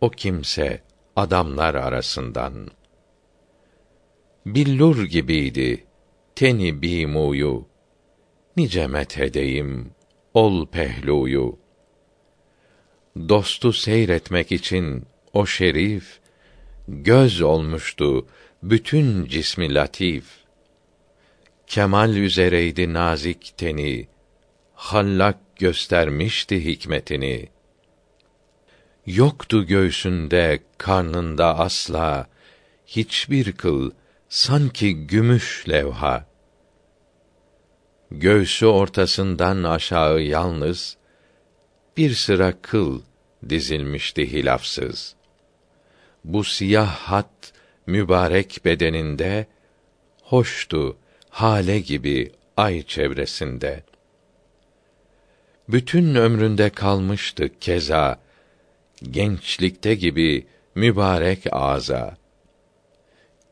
o 0.00 0.10
kimse 0.10 0.82
adamlar 1.16 1.74
arasından. 1.74 2.70
Billur 4.46 5.04
gibiydi 5.04 5.84
teni 6.34 6.82
bimuyu, 6.82 7.66
nice 8.56 8.86
methedeyim 8.86 9.90
ol 10.34 10.66
pehluyu. 10.66 11.58
Dostu 13.28 13.72
seyretmek 13.72 14.52
için 14.52 15.06
o 15.32 15.46
şerif, 15.46 16.18
göz 16.88 17.40
olmuştu 17.40 18.26
bütün 18.62 19.26
cismi 19.26 19.74
latif. 19.74 20.24
Kemal 21.66 22.16
üzereydi 22.16 22.92
nazik 22.92 23.54
teni, 23.56 24.08
hallak 24.74 25.38
göstermişti 25.56 26.64
hikmetini. 26.64 27.48
Yoktu 29.06 29.66
göğsünde, 29.66 30.62
karnında 30.78 31.58
asla 31.58 32.26
hiçbir 32.86 33.52
kıl 33.52 33.90
sanki 34.28 35.06
gümüş 35.06 35.64
levha. 35.68 36.31
Göğsü 38.14 38.66
ortasından 38.66 39.62
aşağı 39.62 40.22
yalnız 40.22 40.96
bir 41.96 42.14
sıra 42.14 42.54
kıl 42.62 43.02
dizilmişti 43.48 44.32
hilafsız. 44.32 45.14
Bu 46.24 46.44
siyah 46.44 46.96
hat 46.96 47.52
mübarek 47.86 48.60
bedeninde 48.64 49.46
hoştu 50.22 50.96
hale 51.30 51.80
gibi 51.80 52.32
ay 52.56 52.82
çevresinde. 52.82 53.82
Bütün 55.68 56.14
ömründe 56.14 56.70
kalmıştı 56.70 57.50
keza 57.60 58.20
gençlikte 59.10 59.94
gibi 59.94 60.46
mübarek 60.74 61.46
ağza. 61.50 62.16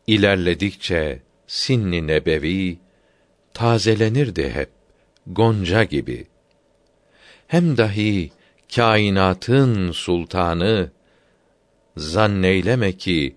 İlerledikçe 0.07 1.23
sinni 1.47 2.07
nebevi 2.07 2.79
tazelenirdi 3.55 4.51
hep 4.51 4.71
gonca 5.27 5.85
gibi. 5.85 6.27
Hem 7.47 7.77
dahi 7.77 8.31
kainatın 8.75 9.93
sultanı 9.93 10.91
zanneyleme 11.97 12.93
ki 12.93 13.37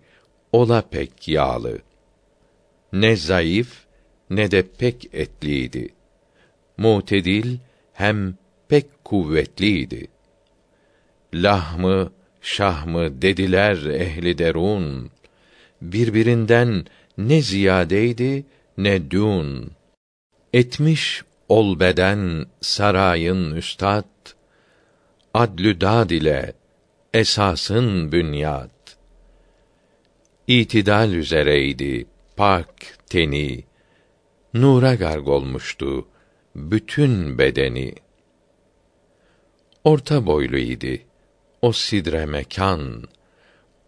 ola 0.52 0.82
pek 0.82 1.28
yağlı. 1.28 1.82
Ne 2.94 3.16
zayıf 3.16 3.86
ne 4.30 4.52
de 4.52 4.68
pek 4.68 5.10
etliydi. 5.14 5.90
Mutedil 6.78 7.58
hem 7.94 8.36
pek 8.68 9.04
kuvvetliydi. 9.04 10.08
Lahmı, 11.34 12.12
şahmı 12.42 13.22
dediler 13.22 13.86
ehli 13.86 14.38
derun. 14.38 15.12
Birbirinden 15.82 16.86
ne 17.18 17.42
ziyadeydi 17.42 18.46
ne 18.78 19.12
dün. 19.12 19.72
Etmiş 20.54 21.24
ol 21.50 21.80
beden 21.80 22.46
sarayın 22.62 23.56
üstad, 23.56 24.06
adlü 25.34 25.82
dad 25.82 26.10
ile 26.10 26.54
esasın 27.14 28.12
bünyat. 28.12 28.98
İtidal 30.48 31.12
üzereydi 31.14 32.06
pak 32.38 32.76
teni, 33.06 33.64
nura 34.54 34.96
garg 34.96 35.28
olmuştu 35.28 36.08
bütün 36.56 37.38
bedeni. 37.38 37.96
Orta 39.84 40.26
boyluydu 40.26 41.02
o 41.62 41.72
sidre 41.72 42.26
mekan, 42.26 43.04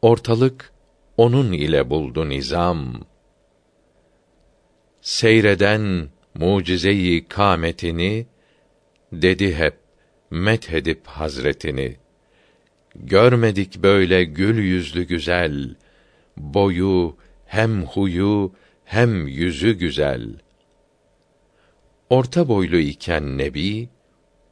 ortalık 0.02 0.74
onun 1.18 1.52
ile 1.52 1.90
buldu 1.90 2.30
nizam. 2.30 3.02
Seyreden 5.02 6.15
mucizeyi 6.36 7.28
kâmetini 7.28 8.26
dedi 9.12 9.56
hep 9.56 9.78
methedip 10.32 11.08
hazretini. 11.08 11.96
Görmedik 12.96 13.84
böyle 13.84 14.24
gül 14.24 14.58
yüzlü 14.58 15.04
güzel, 15.04 15.76
boyu 16.38 17.18
hem 17.46 17.86
huyu 17.86 18.54
hem 18.86 19.28
yüzü 19.28 19.74
güzel. 19.74 20.30
Orta 22.10 22.48
boylu 22.48 22.78
iken 22.78 23.38
Nebi, 23.38 23.90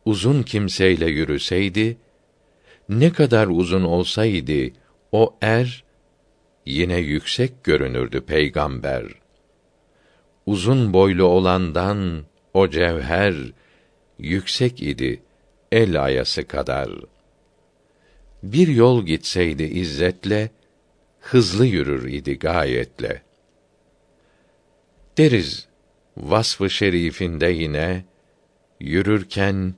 uzun 0.05 0.43
kimseyle 0.43 1.05
yürüseydi, 1.05 1.97
ne 2.89 3.13
kadar 3.13 3.47
uzun 3.47 3.84
olsaydı 3.84 4.73
o 5.11 5.36
er, 5.41 5.84
yine 6.65 6.97
yüksek 6.97 7.63
görünürdü 7.63 8.21
peygamber. 8.21 9.22
Uzun 10.46 10.94
boylu 10.94 11.24
olandan 11.24 12.24
o 12.54 12.70
cevher, 12.70 13.36
yüksek 14.20 14.82
idi 14.82 15.22
el 15.72 16.04
ayası 16.04 16.48
kadar. 16.48 16.89
Bir 18.44 18.68
yol 18.68 19.06
gitseydi 19.06 19.64
izzetle, 19.64 20.50
hızlı 21.20 21.66
yürür 21.66 22.12
idi 22.12 22.39
gayetle. 22.39 23.22
Deriz, 25.18 25.68
vasfı 26.18 26.70
şerifinde 26.70 27.48
yine, 27.48 28.06
yürürken 28.80 29.74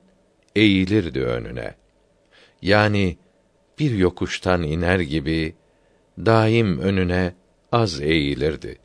eğilirdi 0.56 1.20
önüne. 1.20 1.74
Yani 2.62 3.16
bir 3.78 3.90
yokuştan 3.90 4.62
iner 4.62 5.00
gibi 5.00 5.54
daim 6.18 6.78
önüne 6.78 7.34
az 7.72 8.00
eğilirdi. 8.00 8.78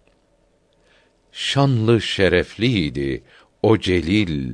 Şanlı 1.32 2.02
şerefliydi 2.02 3.24
o 3.64 3.78
celil, 3.78 4.54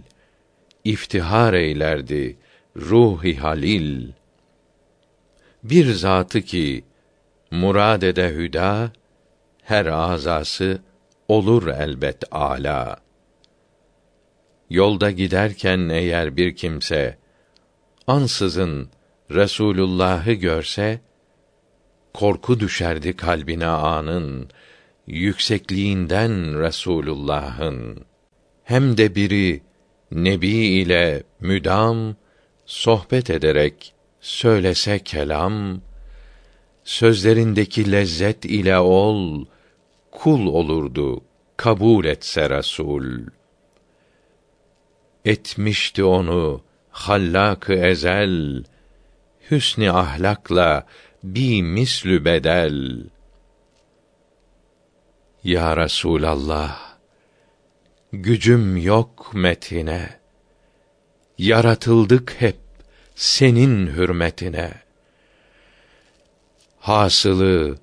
iftihar 0.84 1.54
eylerdi 1.54 2.38
ruhi 2.76 3.38
halil. 3.38 4.12
Bir 5.64 5.94
zatı 5.94 6.42
ki 6.42 6.84
murad 7.52 8.02
ede 8.02 8.30
hüda, 8.30 8.92
her 9.64 9.86
azası 9.86 10.82
olur 11.28 11.68
elbet 11.68 12.24
ala. 12.32 12.98
Yolda 14.70 15.12
giderken 15.12 15.90
eğer 15.90 16.38
bir 16.38 16.56
kimse 16.56 17.18
ansızın 18.08 18.90
Resulullah'ı 19.32 20.34
görse 20.34 21.02
korku 22.14 22.60
düşerdi 22.60 23.16
kalbine 23.16 23.68
anın 23.68 24.50
yüksekliğinden 25.08 26.60
Resulullah'ın. 26.60 28.06
Hem 28.64 28.98
de 28.98 29.16
biri 29.16 29.62
nebi 30.12 30.48
ile 30.48 31.24
müdam 31.40 32.16
sohbet 32.66 33.30
ederek 33.30 33.94
söylese 34.22 35.00
kelam 35.00 35.82
sözlerindeki 36.84 37.92
lezzet 37.92 38.46
ile 38.46 38.80
ol 38.80 39.46
kul 40.12 40.48
olurdu 40.48 41.24
kabul 41.58 42.06
etse 42.06 42.50
Resul. 42.50 43.06
Etmişti 45.26 46.04
onu 46.04 46.62
hallak 46.90 47.70
ezel 47.70 48.64
hüsnü 49.52 49.92
ahlakla 49.92 50.86
bi 51.24 51.64
mislü 51.64 52.26
bedel 52.26 53.04
ya 55.44 55.78
Resulallah 55.78 56.98
gücüm 58.14 58.78
yok 58.78 59.32
metine. 59.34 60.20
Yaratıldık 61.38 62.36
hep 62.40 62.58
senin 63.16 63.88
hürmetine. 63.88 64.74
Hasılı 66.80 67.78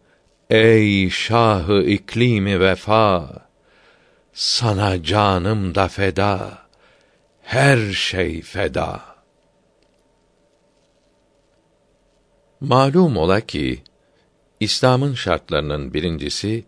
ey 0.51 1.11
şahı 1.11 1.83
iklimi 1.83 2.61
vefa 2.61 3.31
sana 4.33 5.03
canım 5.03 5.75
da 5.75 5.89
feda 5.89 6.59
her 7.43 7.93
şey 7.93 8.43
feda. 8.43 9.03
Malum 12.61 13.17
ola 13.17 13.41
ki 13.41 13.83
İslam'ın 14.61 15.15
şartlarının 15.15 15.95
birincisi 15.95 16.65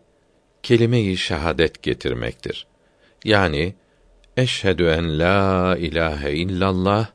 kelime-i 0.67 1.17
şehadet 1.17 1.83
getirmektir. 1.83 2.67
Yani 3.25 3.75
eşhedü 4.37 4.87
en 4.87 5.19
la 5.19 5.77
ilahe 5.77 6.33
illallah 6.33 7.07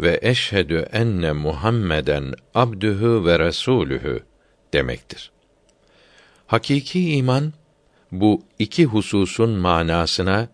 ve 0.00 0.18
eşhedü 0.22 0.88
enne 0.92 1.32
Muhammeden 1.32 2.34
abdühü 2.54 3.24
ve 3.24 3.38
resulühü 3.38 4.22
demektir. 4.72 5.30
Hakiki 6.46 7.14
iman 7.14 7.52
bu 8.12 8.42
iki 8.58 8.84
hususun 8.84 9.50
manasına 9.50 10.48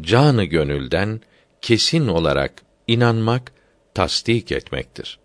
canı 0.00 0.44
gönülden 0.44 1.20
kesin 1.60 2.08
olarak 2.08 2.52
inanmak, 2.86 3.52
tasdik 3.94 4.52
etmektir. 4.52 5.18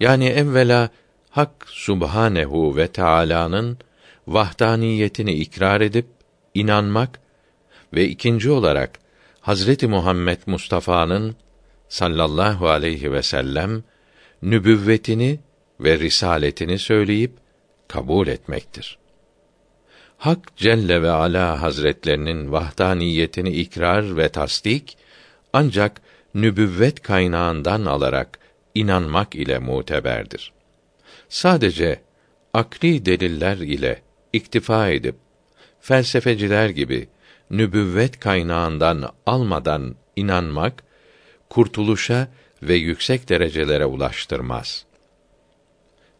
Yani 0.00 0.26
evvela 0.26 0.90
Hak 1.30 1.66
Subhanehu 1.66 2.76
ve 2.76 2.88
Teala'nın 2.88 3.78
vahdaniyetini 4.26 5.32
ikrar 5.32 5.80
edip 5.80 6.06
inanmak 6.54 7.20
ve 7.94 8.08
ikinci 8.08 8.50
olarak 8.50 8.98
Hazreti 9.40 9.86
Muhammed 9.86 10.38
Mustafa'nın 10.46 11.36
sallallahu 11.88 12.68
aleyhi 12.68 13.12
ve 13.12 13.22
sellem 13.22 13.82
nübüvvetini 14.42 15.40
ve 15.80 15.98
risaletini 15.98 16.78
söyleyip 16.78 17.32
kabul 17.88 18.26
etmektir. 18.28 18.98
Hak 20.18 20.56
Celle 20.56 21.02
ve 21.02 21.10
Ala 21.10 21.62
Hazretlerinin 21.62 22.52
vahdaniyetini 22.52 23.50
ikrar 23.50 24.16
ve 24.16 24.28
tasdik 24.28 24.98
ancak 25.52 26.00
nübüvvet 26.34 27.02
kaynağından 27.02 27.84
alarak 27.84 28.38
inanmak 28.74 29.34
ile 29.34 29.58
muteberdir. 29.58 30.52
Sadece 31.28 32.00
akli 32.54 33.06
deliller 33.06 33.56
ile 33.56 34.02
iktifa 34.32 34.88
edip 34.88 35.14
felsefeciler 35.80 36.68
gibi 36.68 37.08
nübüvvet 37.50 38.20
kaynağından 38.20 39.12
almadan 39.26 39.96
inanmak 40.16 40.84
kurtuluşa 41.50 42.28
ve 42.62 42.74
yüksek 42.74 43.28
derecelere 43.28 43.86
ulaştırmaz. 43.86 44.86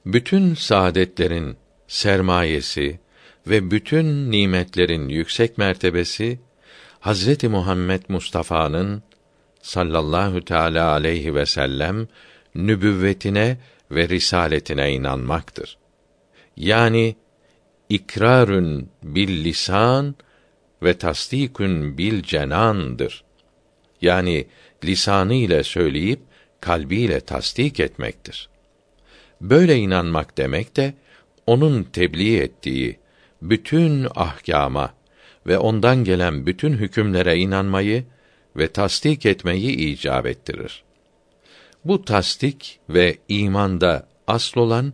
bütün 0.07 0.55
saadetlerin 0.55 1.57
sermayesi 1.89 3.01
ve 3.47 3.71
bütün 3.71 4.31
nimetlerin 4.31 5.09
yüksek 5.09 5.59
mertebesi 5.59 6.41
Hazreti 7.01 7.49
Muhammed 7.49 8.03
Mustafa'nın 8.09 9.03
sallallahu 9.63 10.45
teala 10.45 10.91
aleyhi 10.91 11.35
ve 11.35 11.47
sellem 11.47 12.09
nübüvvetine 12.55 13.59
ve 13.91 14.09
risaletine 14.09 14.93
inanmaktır. 14.93 15.79
Yani 16.57 17.17
ikrarün 17.93 18.89
bil 19.03 19.45
lisan 19.45 20.15
ve 20.83 20.99
tasdikün 20.99 21.99
bil 21.99 22.23
cenandır. 22.23 23.25
Yani 24.01 24.47
lisanı 24.85 25.35
ile 25.35 25.63
söyleyip 25.63 26.21
kalbiyle 26.61 27.21
tasdik 27.21 27.81
etmektir. 27.81 28.49
Böyle 29.41 29.77
inanmak 29.77 30.39
demek 30.39 30.77
de 30.77 30.95
onun 31.47 31.83
tebliğ 31.83 32.37
ettiği 32.39 32.99
bütün 33.43 34.07
ahkama 34.15 34.95
ve 35.47 35.59
ondan 35.59 36.05
gelen 36.05 36.47
bütün 36.47 36.73
hükümlere 36.73 37.37
inanmayı 37.37 38.05
ve 38.57 38.69
tasdik 38.69 39.27
etmeyi 39.27 39.77
icap 39.77 40.27
ettirir. 40.27 40.83
Bu 41.85 42.05
tasdik 42.05 42.81
ve 42.89 43.19
imanda 43.29 44.09
asıl 44.27 44.61
olan 44.61 44.93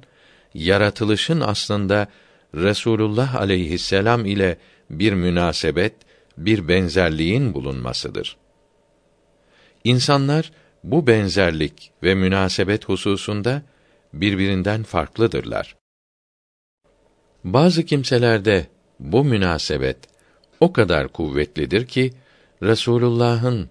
yaratılışın 0.54 1.40
aslında 1.40 2.08
Resulullah 2.54 3.34
aleyhisselam 3.34 4.26
ile 4.26 4.58
bir 4.90 5.12
münasebet, 5.12 5.94
bir 6.38 6.68
benzerliğin 6.68 7.54
bulunmasıdır. 7.54 8.36
İnsanlar 9.84 10.52
bu 10.84 11.06
benzerlik 11.06 11.90
ve 12.02 12.14
münasebet 12.14 12.88
hususunda 12.88 13.62
birbirinden 14.12 14.82
farklıdırlar. 14.82 15.76
Bazı 17.44 17.84
kimselerde 17.84 18.66
bu 19.00 19.24
münasebet 19.24 19.98
o 20.60 20.72
kadar 20.72 21.08
kuvvetlidir 21.08 21.86
ki 21.86 22.12
Resulullah'ın 22.62 23.68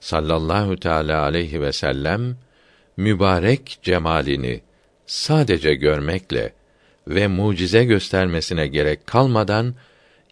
sallallahu 0.00 0.76
teala 0.76 1.22
aleyhi 1.22 1.60
ve 1.60 1.72
sellem 1.72 2.36
mübarek 2.96 3.78
cemalini 3.82 4.60
sadece 5.06 5.74
görmekle 5.74 6.52
ve 7.06 7.26
mucize 7.26 7.84
göstermesine 7.84 8.66
gerek 8.66 9.06
kalmadan 9.06 9.74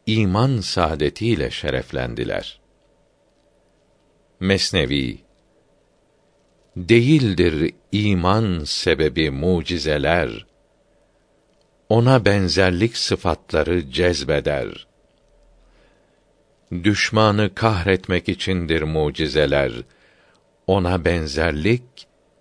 iman 0.07 0.61
saadetiyle 0.61 1.51
şereflendiler. 1.51 2.61
Mesnevi 4.41 5.19
Değildir 6.77 7.75
iman 7.93 8.65
sebebi 8.65 9.31
mucizeler. 9.31 10.47
Ona 11.89 12.25
benzerlik 12.25 12.97
sıfatları 12.97 13.91
cezbeder. 13.91 14.87
Düşmanı 16.85 17.55
kahretmek 17.55 18.29
içindir 18.29 18.83
mucizeler. 18.83 19.73
Ona 20.67 21.05
benzerlik 21.05 21.83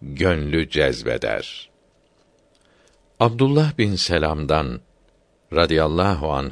gönlü 0.02 0.70
cezbeder. 0.70 1.69
Abdullah 3.20 3.78
bin 3.78 3.96
Selam'dan 3.96 4.80
radıyallahu 5.54 6.32
anh 6.34 6.52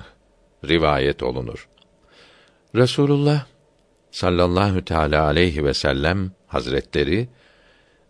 rivayet 0.66 1.24
olunur. 1.24 1.68
Resulullah 2.76 3.46
sallallahu 4.12 4.86
teala 4.86 5.26
aleyhi 5.26 5.66
ve 5.66 5.74
sellem 5.74 6.32
hazretleri 6.48 7.30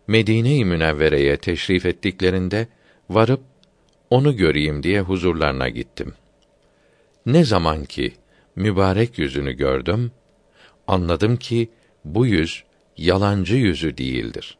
Medine-i 0.07 0.65
Münevvere'ye 0.65 1.37
teşrif 1.37 1.85
ettiklerinde 1.85 2.67
varıp 3.09 3.41
onu 4.09 4.35
göreyim 4.35 4.83
diye 4.83 5.01
huzurlarına 5.01 5.69
gittim. 5.69 6.13
Ne 7.25 7.45
zaman 7.45 7.85
ki 7.85 8.13
mübarek 8.55 9.19
yüzünü 9.19 9.53
gördüm, 9.53 10.11
anladım 10.87 11.37
ki 11.37 11.69
bu 12.05 12.25
yüz 12.25 12.63
yalancı 12.97 13.55
yüzü 13.55 13.97
değildir. 13.97 14.57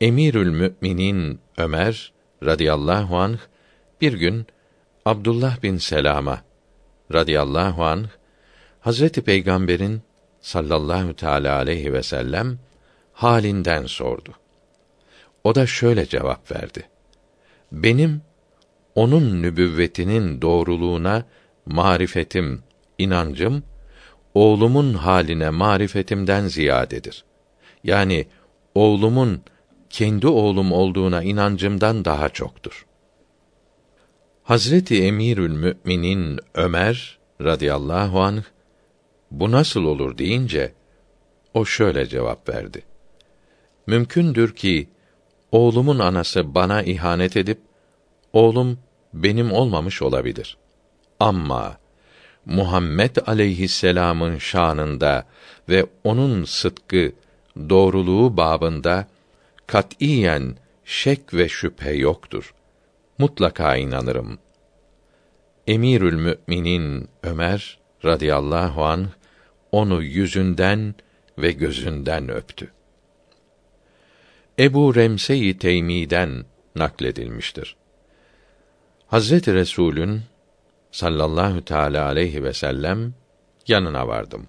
Emirül 0.00 0.50
Müminin 0.50 1.40
Ömer 1.58 2.17
radıyallahu 2.44 3.16
anh 3.16 3.38
bir 4.00 4.12
gün 4.12 4.46
Abdullah 5.04 5.62
bin 5.62 5.78
Selama 5.78 6.42
radıyallahu 7.12 7.84
anh 7.84 8.06
Hazreti 8.80 9.22
Peygamber'in 9.22 10.02
sallallahu 10.40 11.16
teala 11.16 11.56
aleyhi 11.56 11.92
ve 11.92 12.02
sellem 12.02 12.58
halinden 13.12 13.86
sordu. 13.86 14.32
O 15.44 15.54
da 15.54 15.66
şöyle 15.66 16.06
cevap 16.06 16.52
verdi. 16.52 16.88
Benim 17.72 18.22
onun 18.94 19.42
nübüvvetinin 19.42 20.42
doğruluğuna 20.42 21.24
marifetim, 21.66 22.62
inancım 22.98 23.62
oğlumun 24.34 24.94
haline 24.94 25.50
marifetimden 25.50 26.46
ziyadedir. 26.46 27.24
Yani 27.84 28.26
oğlumun 28.74 29.42
kendi 29.90 30.26
oğlum 30.26 30.72
olduğuna 30.72 31.22
inancımdan 31.22 32.04
daha 32.04 32.28
çoktur. 32.28 32.86
Hazreti 34.42 35.04
Emirül 35.04 35.50
Müminin 35.50 36.40
Ömer 36.54 37.18
radıyallahu 37.40 38.20
anh 38.20 38.42
bu 39.30 39.50
nasıl 39.50 39.84
olur 39.84 40.18
deyince 40.18 40.72
o 41.54 41.64
şöyle 41.64 42.06
cevap 42.06 42.48
verdi. 42.48 42.82
Mümkündür 43.86 44.54
ki 44.54 44.88
oğlumun 45.52 45.98
anası 45.98 46.54
bana 46.54 46.82
ihanet 46.82 47.36
edip 47.36 47.58
oğlum 48.32 48.78
benim 49.14 49.52
olmamış 49.52 50.02
olabilir. 50.02 50.56
Ama 51.20 51.78
Muhammed 52.46 53.16
aleyhisselam'ın 53.26 54.38
şanında 54.38 55.26
ve 55.68 55.86
onun 56.04 56.44
sıdkı, 56.44 57.12
doğruluğu 57.68 58.36
babında 58.36 59.06
katiyen 59.68 60.56
şek 60.84 61.34
ve 61.34 61.48
şüphe 61.48 61.92
yoktur. 61.92 62.54
Mutlaka 63.18 63.76
inanırım. 63.76 64.38
Emirül 65.66 66.14
Müminin 66.14 67.08
Ömer 67.22 67.78
radıyallahu 68.04 68.84
anh 68.84 69.08
onu 69.72 70.02
yüzünden 70.02 70.94
ve 71.38 71.52
gözünden 71.52 72.28
öptü. 72.28 72.72
Ebu 74.58 74.94
Remse-i 74.94 75.58
Teymi'den 75.58 76.44
nakledilmiştir. 76.76 77.76
Hazreti 79.06 79.54
Resulün 79.54 80.22
sallallahu 80.90 81.64
teala 81.64 82.04
aleyhi 82.04 82.44
ve 82.44 82.52
sellem 82.52 83.14
yanına 83.66 84.08
vardım. 84.08 84.48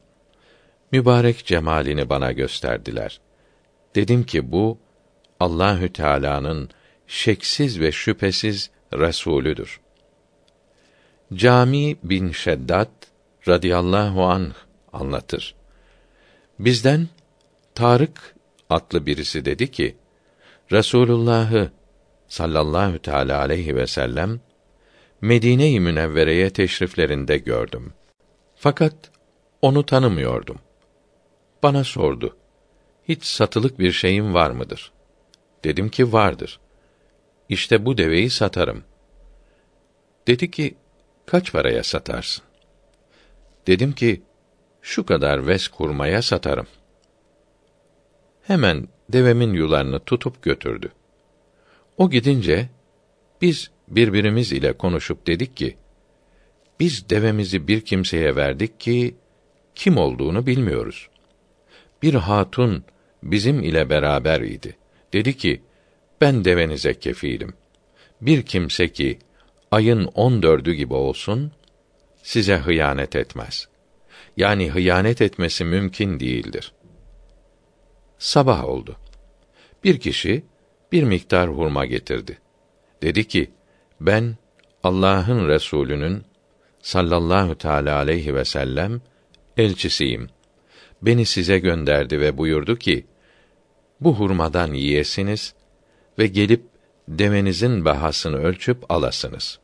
Mübarek 0.91 1.45
cemalini 1.45 2.09
bana 2.09 2.31
gösterdiler. 2.31 3.19
Dedim 3.95 4.23
ki 4.23 4.51
bu 4.51 4.77
Allahü 5.39 5.93
Teala'nın 5.93 6.69
şeksiz 7.07 7.79
ve 7.79 7.91
şüphesiz 7.91 8.69
resulüdür. 8.93 9.79
Cami 11.33 11.97
bin 12.03 12.31
Şeddat 12.31 12.89
radıyallahu 13.47 14.25
anh 14.25 14.53
anlatır. 14.93 15.55
Bizden 16.59 17.07
Tarık 17.75 18.35
adlı 18.69 19.05
birisi 19.05 19.45
dedi 19.45 19.71
ki: 19.71 19.95
Resulullah'ı 20.71 21.71
sallallahu 22.27 22.99
teala 22.99 23.39
aleyhi 23.39 23.75
ve 23.75 23.87
sellem 23.87 24.39
Medine-i 25.21 25.79
Münevvere'ye 25.79 26.49
teşriflerinde 26.49 27.37
gördüm. 27.37 27.93
Fakat 28.55 28.93
onu 29.61 29.85
tanımıyordum. 29.85 30.59
Bana 31.63 31.83
sordu. 31.83 32.37
Hiç 33.07 33.23
satılık 33.23 33.79
bir 33.79 33.91
şeyim 33.91 34.33
var 34.33 34.51
mıdır? 34.51 34.91
Dedim 35.63 35.89
ki 35.89 36.13
vardır. 36.13 36.59
İşte 37.49 37.85
bu 37.85 37.97
deveyi 37.97 38.29
satarım. 38.29 38.83
Dedi 40.27 40.51
ki, 40.51 40.75
kaç 41.25 41.51
paraya 41.51 41.83
satarsın? 41.83 42.43
Dedim 43.67 43.93
ki, 43.93 44.21
şu 44.81 45.05
kadar 45.05 45.47
ves 45.47 45.67
kurmaya 45.67 46.21
satarım. 46.21 46.67
Hemen 48.43 48.87
devemin 49.09 49.53
yularını 49.53 49.99
tutup 49.99 50.43
götürdü. 50.43 50.91
O 51.97 52.09
gidince, 52.09 52.69
biz 53.41 53.71
birbirimiz 53.87 54.51
ile 54.51 54.73
konuşup 54.73 55.27
dedik 55.27 55.57
ki, 55.57 55.77
biz 56.79 57.09
devemizi 57.09 57.67
bir 57.67 57.81
kimseye 57.81 58.35
verdik 58.35 58.79
ki, 58.79 59.15
kim 59.75 59.97
olduğunu 59.97 60.45
bilmiyoruz. 60.45 61.09
Bir 62.01 62.13
hatun 62.13 62.83
bizim 63.23 63.63
ile 63.63 63.89
beraber 63.89 64.41
idi. 64.41 64.77
Dedi 65.13 65.37
ki, 65.37 65.61
ben 66.21 66.45
devenize 66.45 66.99
kefilim. 66.99 67.53
Bir 68.21 68.41
kimse 68.41 68.91
ki, 68.91 69.19
ayın 69.71 70.05
on 70.05 70.43
dördü 70.43 70.73
gibi 70.73 70.93
olsun, 70.93 71.51
size 72.23 72.57
hıyanet 72.57 73.15
etmez. 73.15 73.67
Yani 74.37 74.71
hıyanet 74.71 75.21
etmesi 75.21 75.65
mümkün 75.65 76.19
değildir. 76.19 76.73
Sabah 78.17 78.65
oldu. 78.65 78.95
Bir 79.83 79.99
kişi, 79.99 80.43
bir 80.91 81.03
miktar 81.03 81.49
hurma 81.49 81.85
getirdi. 81.85 82.37
Dedi 83.01 83.27
ki: 83.27 83.51
Ben 84.01 84.37
Allah'ın 84.83 85.47
Resulü'nün 85.47 86.23
sallallahu 86.81 87.57
teala 87.57 87.95
aleyhi 87.95 88.35
ve 88.35 88.45
sellem 88.45 89.01
elçisiyim. 89.57 90.29
Beni 91.01 91.25
size 91.25 91.59
gönderdi 91.59 92.19
ve 92.19 92.37
buyurdu 92.37 92.75
ki: 92.75 93.05
Bu 94.01 94.15
hurmadan 94.15 94.73
yiyesiniz 94.73 95.53
ve 96.19 96.27
gelip 96.27 96.63
devenizin 97.07 97.85
bahasını 97.85 98.37
ölçüp 98.37 98.91
alasınız. 98.91 99.59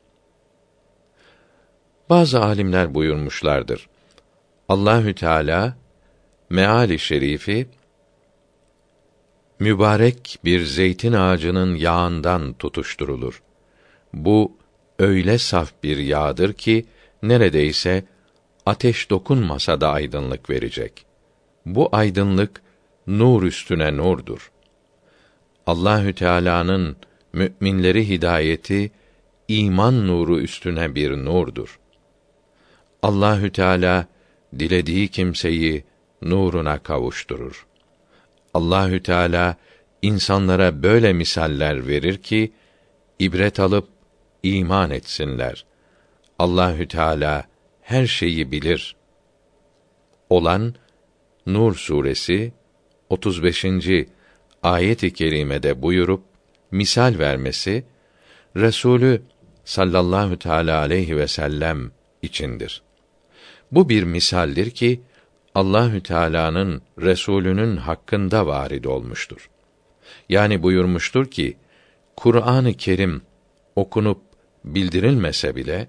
Bazı 2.10 2.42
alimler 2.42 2.94
buyurmuşlardır. 2.94 3.90
Allahü 4.70 5.16
Teala 5.16 5.78
meali 6.50 7.00
şerifi 7.00 7.68
mübarek 9.60 10.40
bir 10.46 10.66
zeytin 10.66 11.14
ağacının 11.14 11.76
yağından 11.76 12.54
tutuşturulur. 12.54 13.42
Bu 14.14 14.58
öyle 15.00 15.38
saf 15.38 15.72
bir 15.84 15.98
yağdır 15.98 16.54
ki 16.54 16.86
neredeyse 17.24 18.06
ateş 18.66 19.10
dokunmasa 19.10 19.82
da 19.82 19.90
aydınlık 19.90 20.50
verecek. 20.50 21.06
Bu 21.66 21.90
aydınlık 21.92 22.62
nur 23.08 23.44
üstüne 23.44 23.98
nurdur. 23.98 24.52
Allahü 25.68 26.16
Teala'nın 26.16 26.98
müminleri 27.34 28.10
hidayeti 28.10 28.92
iman 29.48 30.08
nuru 30.08 30.40
üstüne 30.40 30.96
bir 30.96 31.12
nurdur. 31.12 31.80
Allahü 33.02 33.52
Teala 33.52 34.06
dilediği 34.60 35.08
kimseyi 35.08 35.84
nuruna 36.22 36.80
kavuşturur. 36.80 37.68
Allahü 38.54 39.04
Teala 39.04 39.58
insanlara 40.02 40.84
böyle 40.84 41.14
misaller 41.14 41.88
verir 41.88 42.18
ki 42.18 42.54
ibret 43.20 43.60
alıp 43.60 43.90
iman 44.44 44.92
etsinler. 44.92 45.66
Allahü 46.40 46.88
Teala 46.88 47.46
her 47.82 48.08
şeyi 48.08 48.52
bilir. 48.52 48.96
Olan 50.30 50.76
Nur 51.46 51.76
suresi 51.76 52.54
35. 53.10 53.66
ayet-i 54.64 55.14
kerimede 55.14 55.82
buyurup 55.82 56.24
misal 56.72 57.20
vermesi 57.20 57.84
Resulü 58.56 59.22
sallallahu 59.66 60.40
teala 60.40 60.80
aleyhi 60.80 61.18
ve 61.18 61.28
sellem 61.28 61.92
içindir. 62.22 62.82
Bu 63.72 63.90
bir 63.90 64.04
misaldir 64.04 64.70
ki 64.70 65.02
Allahü 65.56 66.04
Teala'nın 66.04 66.82
Resulünün 67.02 67.78
hakkında 67.78 68.48
varid 68.48 68.84
olmuştur. 68.84 69.50
Yani 70.30 70.64
buyurmuştur 70.64 71.32
ki 71.32 71.58
Kur'an-ı 72.16 72.74
Kerim 72.74 73.22
okunup 73.76 74.22
bildirilmese 74.66 75.56
bile 75.56 75.88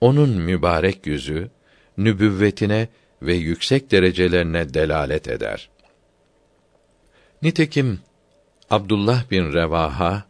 onun 0.00 0.30
mübarek 0.30 1.06
yüzü 1.06 1.50
nübüvvetine 1.98 2.88
ve 3.22 3.34
yüksek 3.34 3.90
derecelerine 3.90 4.74
delalet 4.74 5.28
eder. 5.28 5.70
Nitekim 7.42 8.00
Abdullah 8.70 9.30
bin 9.30 9.52
Revaha 9.52 10.24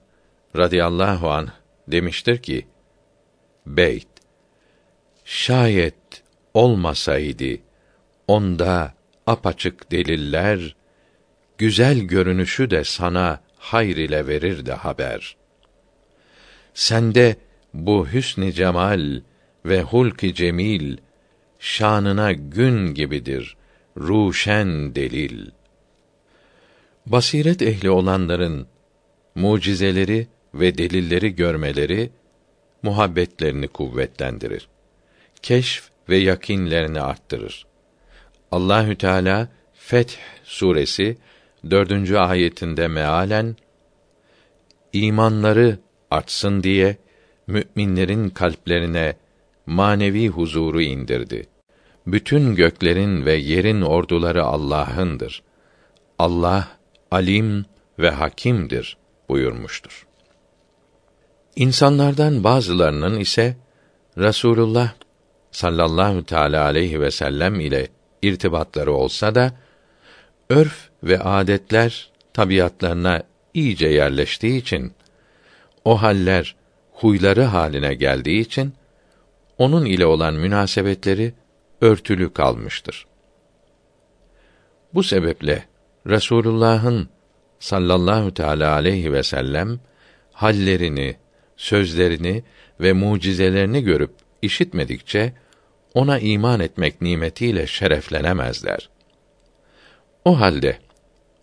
radıyallahu 0.57 1.31
an 1.31 1.49
demiştir 1.89 2.43
ki: 2.43 2.67
Beyt 3.67 4.09
şayet 5.25 6.23
olmasaydı 6.55 7.59
onda 8.27 8.95
apaçık 9.27 9.91
deliller 9.91 10.77
güzel 11.59 11.99
görünüşü 11.99 12.71
de 12.71 12.85
sana 12.85 13.41
hayr 13.59 13.97
ile 13.97 14.27
verirdi 14.27 14.73
haber. 14.73 15.37
Sende 16.75 17.37
bu 17.75 18.09
hüsn 18.09 18.51
cemal 18.51 19.21
ve 19.65 19.83
hulk 19.83 20.35
cemil 20.35 20.97
şanına 21.59 22.33
gün 22.33 22.95
gibidir 22.95 23.57
ruşen 23.97 24.95
delil. 24.95 25.51
Basiret 27.09 27.63
ehli 27.63 27.91
olanların 27.91 28.67
mucizeleri 29.35 30.27
ve 30.55 30.79
delilleri 30.79 31.35
görmeleri 31.35 32.11
muhabbetlerini 32.83 33.69
kuvvetlendirir. 33.69 34.69
Keşf 35.43 35.91
ve 36.09 36.17
yakinlerini 36.17 37.01
arttırır. 37.01 37.67
Allahü 38.53 38.97
Teala 38.97 39.49
Feth 39.75 40.15
suresi 40.45 41.19
dördüncü 41.71 42.17
ayetinde 42.17 42.89
mealen 42.89 43.57
imanları 44.93 45.79
artsın 46.11 46.63
diye 46.63 46.97
müminlerin 47.47 48.31
kalplerine 48.31 49.17
manevi 49.67 50.29
huzuru 50.29 50.83
indirdi. 50.83 51.47
Bütün 52.07 52.55
göklerin 52.55 53.27
ve 53.27 53.35
yerin 53.35 53.81
orduları 53.81 54.45
Allah'ındır. 54.45 55.43
Allah 56.19 56.78
alim 57.11 57.65
ve 57.99 58.11
hakimdir 58.11 58.97
buyurmuştur. 59.29 60.07
İnsanlardan 61.57 62.45
bazılarının 62.45 63.21
ise 63.21 63.57
Rasulullah 64.19 64.93
sallallahu 65.51 66.25
teala 66.25 66.65
aleyhi 66.65 67.01
ve 67.01 67.11
sellem 67.11 67.61
ile 67.61 67.89
irtibatları 68.23 68.93
olsa 68.93 69.35
da 69.35 69.53
örf 70.51 70.89
ve 71.03 71.19
adetler 71.19 72.11
tabiatlarına 72.33 73.23
iyice 73.55 73.89
yerleştiği 73.89 74.61
için 74.61 74.93
o 75.85 76.03
haller 76.03 76.57
huyları 76.93 77.43
haline 77.43 77.95
geldiği 77.95 78.41
için 78.41 78.75
onun 79.59 79.85
ile 79.85 80.07
olan 80.07 80.35
münasebetleri 80.35 81.35
örtülü 81.81 82.33
kalmıştır. 82.33 83.07
Bu 84.95 85.03
sebeple 85.03 85.65
Resulullah'ın 86.07 87.09
sallallahu 87.61 88.35
teala 88.35 88.73
aleyhi 88.73 89.13
ve 89.13 89.23
sellem 89.23 89.81
hallerini, 90.33 91.17
sözlerini 91.57 92.43
ve 92.81 92.93
mucizelerini 92.93 93.83
görüp 93.83 94.11
işitmedikçe 94.43 95.33
ona 95.95 96.19
iman 96.19 96.61
etmek 96.61 97.03
nimetiyle 97.03 97.67
şereflenemezler. 97.67 98.89
O 100.25 100.41
halde 100.41 100.79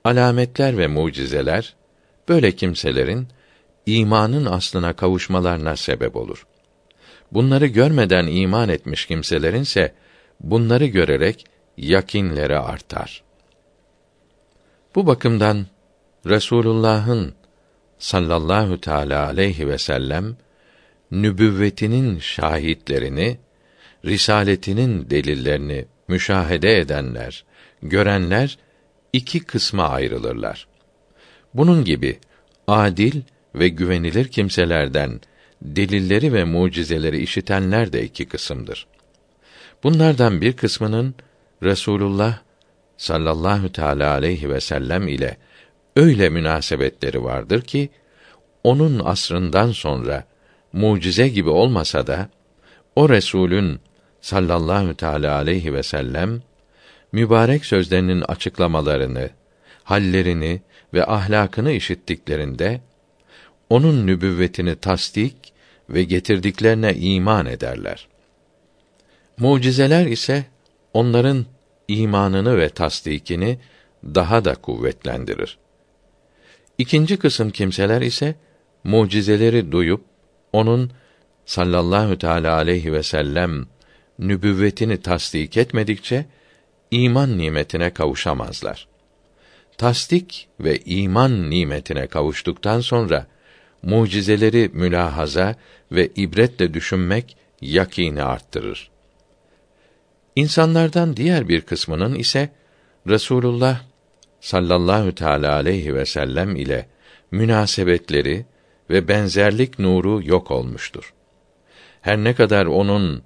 alametler 0.03 0.77
ve 0.77 0.88
mucizeler 0.88 1.76
böyle 2.30 2.52
kimselerin 2.52 3.27
imanın 3.86 4.45
aslına 4.45 4.94
kavuşmalarına 4.94 5.76
sebep 5.76 6.15
olur. 6.15 6.45
Bunları 7.32 7.65
görmeden 7.65 8.27
iman 8.27 8.69
etmiş 8.69 9.06
kimselerin 9.06 9.61
ise 9.61 9.94
bunları 10.40 10.86
görerek 10.86 11.45
yakinleri 11.77 12.57
artar. 12.57 13.24
Bu 14.95 15.07
bakımdan 15.07 15.65
Resulullah'ın 16.26 17.34
sallallahu 17.97 18.81
teala 18.81 19.26
aleyhi 19.26 19.67
ve 19.67 19.77
sellem 19.77 20.38
nübüvvetinin 21.11 22.19
şahitlerini, 22.19 23.38
risaletinin 24.05 25.09
delillerini 25.09 25.85
müşahede 26.07 26.77
edenler, 26.77 27.45
görenler 27.81 28.57
iki 29.13 29.39
kısma 29.39 29.89
ayrılırlar. 29.89 30.67
Bunun 31.53 31.85
gibi 31.85 32.19
adil 32.67 33.22
ve 33.55 33.67
güvenilir 33.67 34.27
kimselerden 34.27 35.22
delilleri 35.61 36.34
ve 36.34 36.43
mucizeleri 36.43 37.22
işitenler 37.22 37.93
de 37.93 38.03
iki 38.03 38.26
kısımdır. 38.26 38.88
Bunlardan 39.84 40.41
bir 40.41 40.53
kısmının 40.53 41.15
Resulullah 41.63 42.39
sallallahu 42.97 43.72
teala 43.72 44.11
aleyhi 44.11 44.49
ve 44.49 44.61
sellem 44.61 45.07
ile 45.07 45.38
öyle 45.95 46.30
münasebetleri 46.30 47.23
vardır 47.23 47.61
ki 47.61 47.89
onun 48.63 49.01
asrından 49.05 49.72
sonra 49.72 50.23
mucize 50.73 51.27
gibi 51.27 51.49
olmasa 51.49 52.07
da 52.07 52.30
o 52.95 53.09
Resulün 53.09 53.80
sallallahu 54.22 54.95
teala 54.95 55.35
aleyhi 55.35 55.73
ve 55.73 55.84
sellem 55.84 56.41
mübarek 57.11 57.65
sözlerinin 57.65 58.22
açıklamalarını, 58.22 59.30
hallerini 59.84 60.61
ve 60.93 61.05
ahlakını 61.05 61.72
işittiklerinde 61.72 62.81
onun 63.69 64.07
nübüvvetini 64.07 64.76
tasdik 64.76 65.53
ve 65.89 66.03
getirdiklerine 66.03 66.93
iman 66.93 67.45
ederler. 67.45 68.07
Mucizeler 69.38 70.05
ise 70.05 70.45
onların 70.93 71.45
imanını 71.88 72.57
ve 72.57 72.70
tasdikini 72.70 73.60
daha 74.03 74.45
da 74.45 74.56
kuvvetlendirir. 74.56 75.57
İkinci 76.78 77.18
kısım 77.18 77.49
kimseler 77.49 78.02
ise 78.02 78.36
mucizeleri 78.84 79.72
duyup 79.72 80.02
onun 80.53 80.91
sallallahu 81.45 82.18
teala 82.18 82.56
aleyhi 82.56 82.94
ve 82.94 83.03
sellem 83.03 83.66
nübüvvetini 84.20 85.02
tasdik 85.02 85.57
etmedikçe 85.57 86.26
iman 86.91 87.38
nimetine 87.38 87.90
kavuşamazlar. 87.94 88.88
Tasdik 89.78 90.48
ve 90.60 90.80
iman 90.80 91.49
nimetine 91.49 92.07
kavuştuktan 92.07 92.80
sonra 92.80 93.28
mucizeleri 93.84 94.70
mülahaza 94.74 95.56
ve 95.91 96.07
ibretle 96.16 96.74
düşünmek 96.74 97.38
yakini 97.62 98.24
arttırır. 98.24 98.91
İnsanlardan 100.36 101.18
diğer 101.18 101.48
bir 101.48 101.62
kısmının 101.62 102.16
ise 102.16 102.49
Resulullah 103.07 103.82
sallallahu 104.40 105.16
teala 105.16 105.53
aleyhi 105.53 105.95
ve 105.95 106.06
sellem 106.06 106.56
ile 106.56 106.88
münasebetleri 107.32 108.45
ve 108.90 109.07
benzerlik 109.07 109.80
nuru 109.80 110.22
yok 110.24 110.52
olmuştur. 110.52 111.14
Her 112.02 112.18
ne 112.18 112.36
kadar 112.36 112.66
onun 112.66 113.24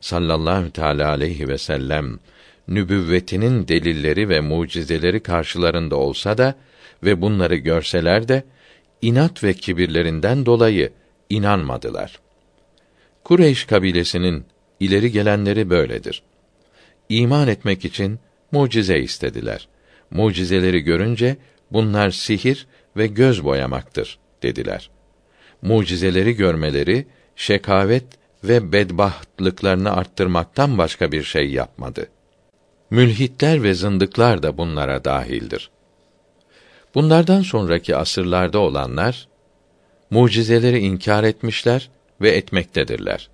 sallallahu 0.00 0.70
teala 0.70 1.08
aleyhi 1.08 1.48
ve 1.48 1.58
sellem 1.58 2.18
nübüvvetinin 2.68 3.68
delilleri 3.68 4.28
ve 4.28 4.40
mucizeleri 4.40 5.20
karşılarında 5.20 5.96
olsa 5.96 6.38
da 6.38 6.54
ve 7.02 7.20
bunları 7.20 7.56
görseler 7.56 8.28
de 8.28 8.44
inat 9.02 9.44
ve 9.44 9.54
kibirlerinden 9.54 10.46
dolayı 10.46 10.92
inanmadılar. 11.30 12.20
Kureyş 13.24 13.64
kabilesinin 13.64 14.44
ileri 14.80 15.12
gelenleri 15.12 15.70
böyledir. 15.70 16.22
İman 17.12 17.48
etmek 17.48 17.84
için 17.84 18.18
mucize 18.52 18.98
istediler. 18.98 19.68
Mucizeleri 20.10 20.80
görünce 20.80 21.36
bunlar 21.72 22.10
sihir 22.10 22.66
ve 22.96 23.06
göz 23.06 23.44
boyamaktır 23.44 24.18
dediler. 24.42 24.90
Mucizeleri 25.62 26.32
görmeleri 26.32 27.06
şekavet 27.36 28.04
ve 28.44 28.72
bedbahtlıklarını 28.72 29.92
arttırmaktan 29.96 30.78
başka 30.78 31.12
bir 31.12 31.22
şey 31.22 31.50
yapmadı. 31.50 32.06
Mülhitler 32.90 33.62
ve 33.62 33.74
zındıklar 33.74 34.42
da 34.42 34.58
bunlara 34.58 35.04
dahildir. 35.04 35.70
Bunlardan 36.94 37.42
sonraki 37.42 37.96
asırlarda 37.96 38.58
olanlar 38.58 39.28
mucizeleri 40.10 40.78
inkar 40.78 41.24
etmişler 41.24 41.90
ve 42.20 42.30
etmektedirler. 42.30 43.30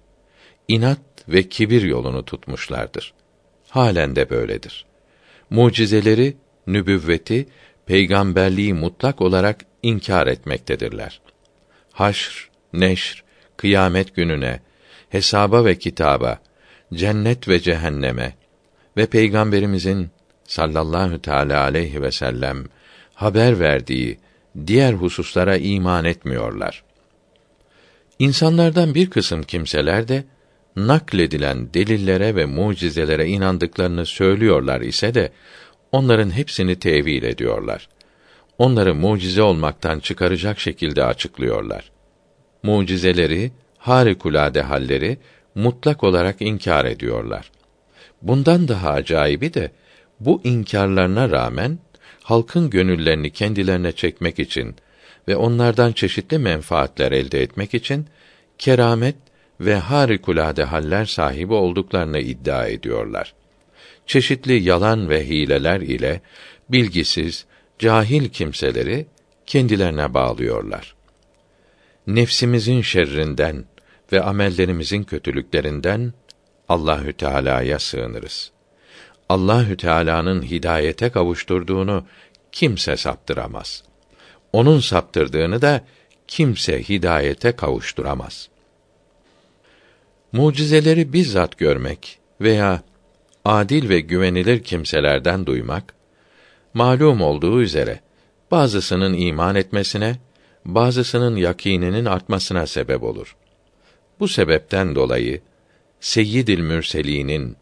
İnat 0.69 1.01
ve 1.29 1.49
kibir 1.49 1.83
yolunu 1.83 2.25
tutmuşlardır. 2.25 3.15
Halen 3.70 4.16
de 4.16 4.31
böyledir. 4.31 4.85
Mucizeleri, 5.51 6.36
nübüvveti, 6.66 7.49
peygamberliği 7.86 8.74
mutlak 8.74 9.20
olarak 9.20 9.65
inkar 9.82 10.27
etmektedirler. 10.27 11.20
Haşr, 11.93 12.51
neşr, 12.73 13.24
kıyamet 13.57 14.15
gününe, 14.15 14.61
hesaba 15.09 15.65
ve 15.65 15.78
kitaba, 15.78 16.39
cennet 16.95 17.49
ve 17.49 17.61
cehenneme 17.61 18.35
ve 18.97 19.07
peygamberimizin 19.07 20.11
sallallahu 20.45 21.23
teala 21.23 21.62
aleyhi 21.62 22.03
ve 22.03 22.11
sellem 22.11 22.65
haber 23.15 23.61
verdiği 23.61 24.19
diğer 24.66 24.93
hususlara 24.93 25.57
iman 25.57 26.05
etmiyorlar. 26.05 26.85
İnsanlardan 28.19 28.95
bir 28.95 29.11
kısım 29.11 29.43
kimseler 29.43 30.09
de 30.09 30.24
nakledilen 30.87 31.75
delillere 31.75 32.37
ve 32.37 32.45
mucizelere 32.45 33.27
inandıklarını 33.27 34.07
söylüyorlar 34.07 34.81
ise 34.81 35.15
de 35.15 35.33
onların 35.93 36.31
hepsini 36.31 36.79
tevil 36.79 37.23
ediyorlar. 37.23 37.89
Onları 38.59 38.95
mucize 38.95 39.43
olmaktan 39.43 40.01
çıkaracak 40.01 40.61
şekilde 40.61 41.05
açıklıyorlar. 41.05 41.91
Mucizeleri, 42.63 43.53
harikulade 43.79 44.63
halleri 44.63 45.19
mutlak 45.55 46.05
olarak 46.05 46.43
inkar 46.43 46.85
ediyorlar. 46.85 47.51
Bundan 48.23 48.69
daha 48.69 48.91
acayibi 48.91 49.55
de 49.55 49.73
bu 50.21 50.41
inkarlarına 50.45 51.31
rağmen 51.31 51.79
halkın 52.23 52.71
gönüllerini 52.71 53.31
kendilerine 53.31 53.93
çekmek 53.93 54.39
için 54.39 54.77
ve 55.29 55.37
onlardan 55.37 55.93
çeşitli 55.93 56.39
menfaatler 56.39 57.13
elde 57.13 57.43
etmek 57.43 57.75
için 57.75 58.07
keramet 58.59 59.17
ve 59.60 59.76
harikulade 59.76 60.64
haller 60.64 61.05
sahibi 61.05 61.52
olduklarını 61.52 62.18
iddia 62.18 62.66
ediyorlar. 62.66 63.35
Çeşitli 64.06 64.62
yalan 64.62 65.10
ve 65.10 65.28
hileler 65.28 65.80
ile 65.80 66.20
bilgisiz, 66.68 67.47
cahil 67.78 68.28
kimseleri 68.28 69.06
kendilerine 69.47 70.14
bağlıyorlar. 70.14 70.94
Nefsimizin 72.06 72.82
şerrinden 72.82 73.64
ve 74.12 74.22
amellerimizin 74.22 75.02
kötülüklerinden 75.02 76.12
Allahü 76.68 77.12
Teala'ya 77.12 77.78
sığınırız. 77.78 78.52
Allahü 79.28 79.76
Teala'nın 79.76 80.43
hidayete 80.43 81.10
kavuşturduğunu 81.10 82.06
kimse 82.52 82.97
saptıramaz. 82.97 83.82
Onun 84.52 84.80
saptırdığını 84.80 85.62
da 85.62 85.85
kimse 86.28 86.82
hidayete 86.82 87.52
kavuşturamaz. 87.52 88.48
Mucizeleri 90.33 91.13
bizzat 91.13 91.59
görmek 91.59 92.19
veya 92.41 92.83
adil 93.45 93.89
ve 93.89 94.01
güvenilir 94.01 94.63
kimselerden 94.63 95.47
duymak 95.47 95.95
malum 96.75 97.21
olduğu 97.21 97.63
üzere 97.63 98.01
bazısının 98.51 99.15
iman 99.15 99.55
etmesine, 99.55 100.17
bazısının 100.65 101.37
yakininin 101.37 102.05
artmasına 102.05 102.67
sebep 102.67 103.03
olur. 103.03 103.37
Bu 104.21 104.29
sebepten 104.29 104.95
dolayı 104.95 105.41
Seyyidil 106.01 106.61
Mürselinin 106.61 107.57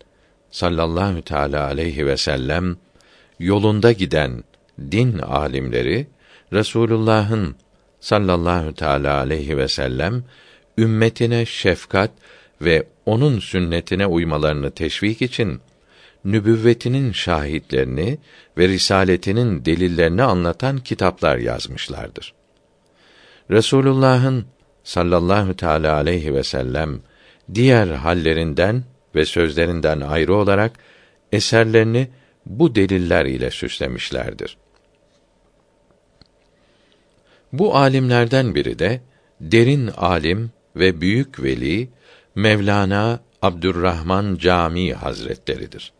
sallallahu 0.50 1.22
teala 1.22 1.64
aleyhi 1.64 2.06
ve 2.06 2.16
sellem 2.16 2.76
yolunda 3.38 3.92
giden 3.92 4.44
din 4.90 5.18
alimleri 5.18 6.06
Resulullah'ın 6.52 7.56
sallallahu 8.00 8.74
teala 8.74 9.16
aleyhi 9.16 9.56
ve 9.56 9.68
sellem 9.68 10.24
ümmetine 10.78 11.46
şefkat 11.46 12.10
ve 12.60 12.86
onun 13.06 13.38
sünnetine 13.38 14.06
uymalarını 14.06 14.70
teşvik 14.70 15.22
için 15.22 15.60
nübüvvetinin 16.24 17.12
şahitlerini 17.12 18.18
ve 18.58 18.68
risaletinin 18.68 19.64
delillerini 19.64 20.22
anlatan 20.22 20.78
kitaplar 20.78 21.36
yazmışlardır. 21.36 22.34
Resulullah'ın 23.50 24.46
sallallahu 24.84 25.56
teala 25.56 25.94
aleyhi 25.94 26.34
ve 26.34 26.42
sellem 26.42 27.00
diğer 27.54 27.86
hallerinden 27.86 28.84
ve 29.14 29.24
sözlerinden 29.24 30.00
ayrı 30.00 30.34
olarak 30.34 30.72
eserlerini 31.32 32.08
bu 32.46 32.74
deliller 32.74 33.26
ile 33.26 33.50
süslemişlerdir. 33.50 34.56
Bu 37.52 37.76
alimlerden 37.76 38.54
biri 38.54 38.78
de 38.78 39.00
derin 39.40 39.86
alim 39.86 40.50
ve 40.76 41.00
büyük 41.00 41.42
veli 41.42 41.88
Mevlana 42.36 43.20
Abdurrahman 43.42 44.36
Cami 44.36 44.92
Hazretleridir. 44.92 45.92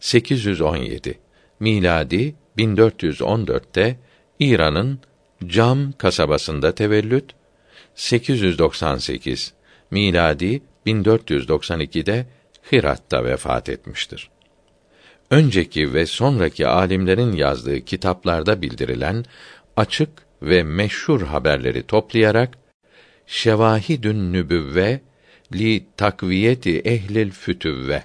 817 0.00 1.18
miladi 1.60 2.34
1414'te 2.58 3.98
İran'ın 4.38 5.00
Cam 5.46 5.92
kasabasında 5.92 6.74
tevellüt 6.74 7.32
898 7.94 9.54
miladi 9.90 10.62
1492'de 10.86 12.26
Hirat'ta 12.72 13.24
vefat 13.24 13.68
etmiştir. 13.68 14.30
Önceki 15.30 15.94
ve 15.94 16.06
sonraki 16.06 16.66
alimlerin 16.66 17.32
yazdığı 17.32 17.80
kitaplarda 17.80 18.62
bildirilen 18.62 19.24
açık 19.76 20.10
ve 20.42 20.62
meşhur 20.62 21.22
haberleri 21.22 21.82
toplayarak 21.82 22.58
Şevahidün 23.26 24.32
Nübüvve 24.32 25.00
li 25.52 25.86
takviyeti 25.96 26.78
ehlil 26.78 27.30
fütüvve 27.30 28.04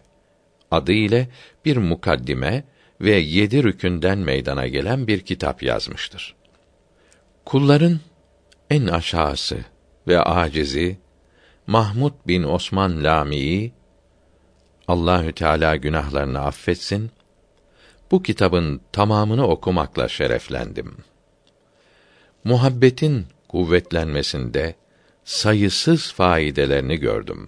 adı 0.71 0.91
ile 0.91 1.27
bir 1.65 1.77
mukaddime 1.77 2.63
ve 3.01 3.11
yedi 3.11 3.63
rükünden 3.63 4.17
meydana 4.17 4.67
gelen 4.67 5.07
bir 5.07 5.19
kitap 5.19 5.63
yazmıştır. 5.63 6.35
Kulların 7.45 7.99
en 8.69 8.87
aşağısı 8.87 9.57
ve 10.07 10.21
acizi 10.21 10.97
Mahmud 11.67 12.13
bin 12.27 12.43
Osman 12.43 13.03
Lami'yi 13.03 13.73
Allahü 14.87 15.33
Teala 15.33 15.75
günahlarını 15.75 16.39
affetsin. 16.39 17.11
Bu 18.11 18.23
kitabın 18.23 18.81
tamamını 18.91 19.47
okumakla 19.47 20.07
şereflendim. 20.07 20.97
Muhabbetin 22.43 23.25
kuvvetlenmesinde 23.47 24.75
sayısız 25.25 26.11
faydelerini 26.13 26.97
gördüm. 26.97 27.47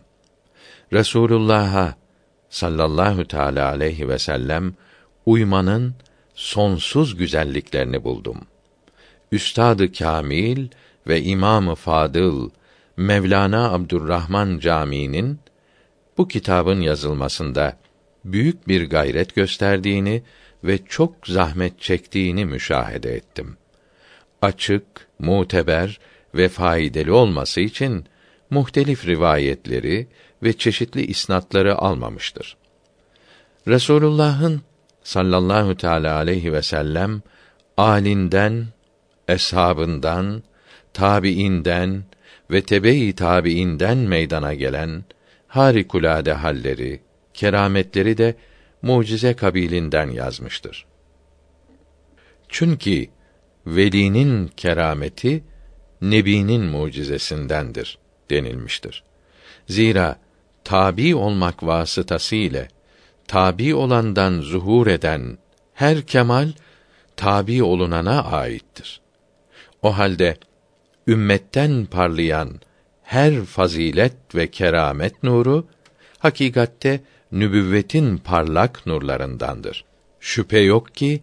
Resulullah'a 0.94 1.96
sallallahu 2.50 3.28
teala 3.28 3.70
aleyhi 3.70 4.10
ve 4.10 4.20
sellem 4.20 4.74
uymanın 5.26 5.96
sonsuz 6.36 7.18
güzelliklerini 7.18 8.04
buldum. 8.04 8.42
Üstadı 9.32 9.92
Kamil 9.92 10.68
ve 11.08 11.22
İmamı 11.22 11.76
Fadıl 11.76 12.50
Mevlana 12.98 13.72
Abdurrahman 13.72 14.60
Camii'nin 14.60 15.40
bu 16.18 16.28
kitabın 16.28 16.82
yazılmasında 16.82 17.78
büyük 18.26 18.68
bir 18.68 18.90
gayret 18.90 19.36
gösterdiğini 19.36 20.24
ve 20.64 20.80
çok 20.86 21.28
zahmet 21.28 21.82
çektiğini 21.82 22.46
müşahede 22.46 23.16
ettim. 23.16 23.58
Açık, 24.42 25.08
muteber 25.20 26.00
ve 26.38 26.50
faydalı 26.50 27.16
olması 27.16 27.62
için 27.62 28.06
muhtelif 28.50 29.08
rivayetleri 29.08 30.08
ve 30.44 30.54
çeşitli 30.54 31.06
isnatları 31.06 31.76
almamıştır. 31.76 32.58
Resulullah'ın 33.68 34.62
sallallahu 35.04 35.78
teala 35.78 36.16
aleyhi 36.16 36.54
ve 36.54 36.62
sellem 36.62 37.22
alinden, 37.78 38.66
eshabından, 39.28 40.44
tabiinden 40.94 42.04
ve 42.52 42.62
tebe-i 42.62 43.14
tabiinden 43.16 43.98
meydana 43.98 44.54
gelen 44.54 45.04
harikulade 45.48 46.34
halleri, 46.34 47.02
kerametleri 47.34 48.18
de 48.18 48.36
mucize 48.82 49.34
kabilinden 49.34 50.10
yazmıştır. 50.10 50.86
Çünkü 52.50 53.08
velinin 53.66 54.48
kerameti 54.48 55.44
nebinin 56.02 56.62
mucizesindendir 56.62 57.98
denilmiştir. 58.30 59.04
Zira 59.68 60.20
tabi 60.64 61.16
olmak 61.16 61.64
vasıtası 61.64 62.36
ile 62.36 62.68
tabi 63.28 63.76
olandan 63.76 64.42
zuhur 64.42 64.88
eden 64.88 65.38
her 65.74 66.02
kemal 66.02 66.52
tabi 67.16 67.64
olunana 67.64 68.24
aittir. 68.24 69.02
O 69.82 69.98
halde 69.98 70.38
ümmetten 71.08 71.86
parlayan 71.86 72.62
her 73.04 73.46
fazilet 73.46 74.36
ve 74.36 74.52
keramet 74.52 75.24
nuru 75.24 75.68
hakikatte 76.20 77.02
nübüvvetin 77.32 78.18
parlak 78.18 78.86
nurlarındandır. 78.86 79.86
Şüphe 80.20 80.60
yok 80.60 80.96
ki 80.96 81.22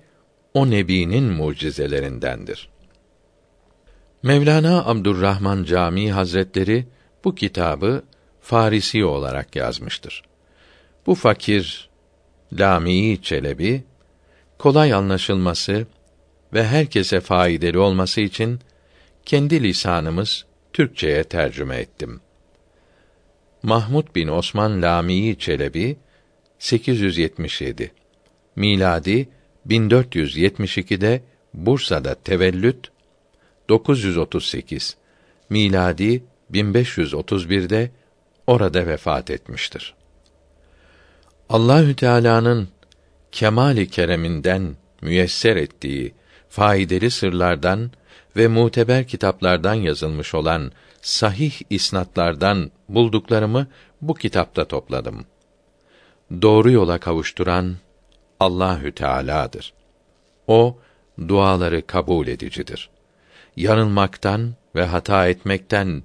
o 0.54 0.70
nebinin 0.70 1.24
mucizelerindendir. 1.24 2.68
Mevlana 4.24 4.86
Abdurrahman 4.86 5.64
Camii 5.64 6.10
Hazretleri 6.10 6.86
bu 7.24 7.34
kitabı 7.34 8.02
Farisi 8.40 9.04
olarak 9.04 9.56
yazmıştır. 9.56 10.22
Bu 11.06 11.14
fakir 11.14 11.90
Lamii 12.52 13.22
Çelebi 13.22 13.84
kolay 14.58 14.92
anlaşılması 14.92 15.86
ve 16.52 16.64
herkese 16.64 17.20
faydalı 17.20 17.82
olması 17.82 18.20
için 18.20 18.60
kendi 19.24 19.62
lisanımız 19.62 20.44
Türkçeye 20.72 21.24
tercüme 21.24 21.76
ettim. 21.76 22.20
Mahmud 23.62 24.14
bin 24.14 24.28
Osman 24.28 24.82
Lamii 24.82 25.38
Çelebi 25.38 25.96
877 26.58 27.92
miladi 28.56 29.28
1472'de 29.68 31.22
Bursa'da 31.54 32.14
tevellüt 32.14 32.93
938 33.68 34.96
miladi 35.50 36.24
1531'de 36.52 37.90
orada 38.46 38.86
vefat 38.86 39.30
etmiştir. 39.30 39.94
Allahü 41.48 41.96
Teala'nın 41.96 42.68
kemali 43.32 43.90
kereminden 43.90 44.76
müyesser 45.02 45.56
ettiği 45.56 46.14
faydalı 46.48 47.10
sırlardan 47.10 47.90
ve 48.36 48.48
muteber 48.48 49.06
kitaplardan 49.06 49.74
yazılmış 49.74 50.34
olan 50.34 50.72
sahih 51.02 51.54
isnatlardan 51.70 52.70
bulduklarımı 52.88 53.66
bu 54.02 54.14
kitapta 54.14 54.64
topladım. 54.64 55.24
Doğru 56.42 56.70
yola 56.70 56.98
kavuşturan 56.98 57.76
Allahü 58.40 58.92
Teala'dır. 58.92 59.72
O 60.46 60.78
duaları 61.28 61.86
kabul 61.86 62.26
edicidir. 62.26 62.90
Yanılmaktan 63.56 64.54
ve 64.76 64.84
hata 64.84 65.28
etmekten 65.28 66.02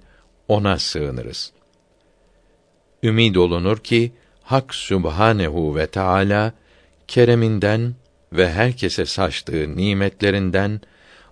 ona 0.47 0.79
sığınırız. 0.79 1.51
Ümid 3.03 3.35
olunur 3.35 3.77
ki 3.77 4.11
Hak 4.43 4.75
Sübhanehu 4.75 5.75
ve 5.75 5.87
Teala 5.87 6.53
kereminden 7.07 7.95
ve 8.33 8.51
herkese 8.51 9.05
saçtığı 9.05 9.77
nimetlerinden 9.77 10.81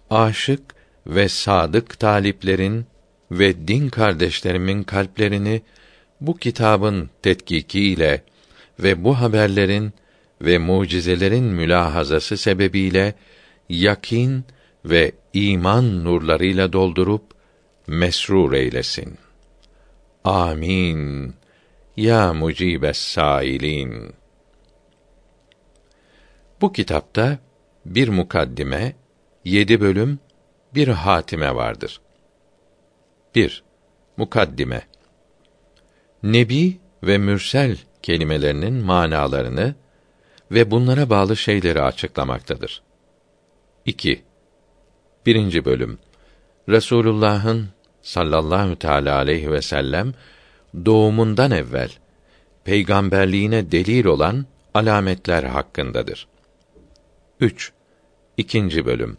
aşık 0.09 0.61
ve 1.07 1.29
sadık 1.29 1.99
taliplerin 1.99 2.85
ve 3.31 3.67
din 3.67 3.89
kardeşlerimin 3.89 4.83
kalplerini 4.83 5.61
bu 6.21 6.37
kitabın 6.37 7.09
tetkikiyle 7.21 8.23
ve 8.79 9.03
bu 9.03 9.19
haberlerin 9.19 9.93
ve 10.41 10.57
mucizelerin 10.57 11.43
mülahazası 11.43 12.37
sebebiyle 12.37 13.13
yakin 13.69 14.45
ve 14.85 15.11
iman 15.37 16.03
nurlarıyla 16.03 16.73
doldurup 16.73 17.23
mesrur 17.87 18.53
eylesin. 18.53 19.17
Amin. 20.23 21.33
Ya 21.97 22.33
mucibes 22.33 22.97
sailin. 22.97 24.13
Bu 26.61 26.73
kitapta 26.73 27.39
bir 27.85 28.09
mukaddime, 28.09 28.95
yedi 29.45 29.81
bölüm, 29.81 30.19
bir 30.75 30.87
hatime 30.87 31.55
vardır. 31.55 32.01
1. 33.35 33.63
Mukaddime 34.17 34.81
Nebi 36.23 36.77
ve 37.03 37.17
mürsel 37.17 37.77
kelimelerinin 38.01 38.73
manalarını 38.73 39.75
ve 40.51 40.71
bunlara 40.71 41.09
bağlı 41.09 41.37
şeyleri 41.37 41.81
açıklamaktadır. 41.81 42.81
2. 43.85 44.23
Birinci 45.27 45.65
bölüm 45.65 45.99
Resulullah'ın 46.69 47.69
sallallahu 48.01 48.75
teala 48.75 49.15
aleyhi 49.15 49.51
ve 49.51 49.61
sellem 49.61 50.13
doğumundan 50.85 51.51
evvel 51.51 51.89
peygamberliğine 52.63 53.71
delil 53.71 54.05
olan 54.05 54.45
alametler 54.73 55.43
hakkındadır. 55.43 56.27
3. 57.39 57.71
İkinci 58.37 58.85
bölüm 58.85 59.17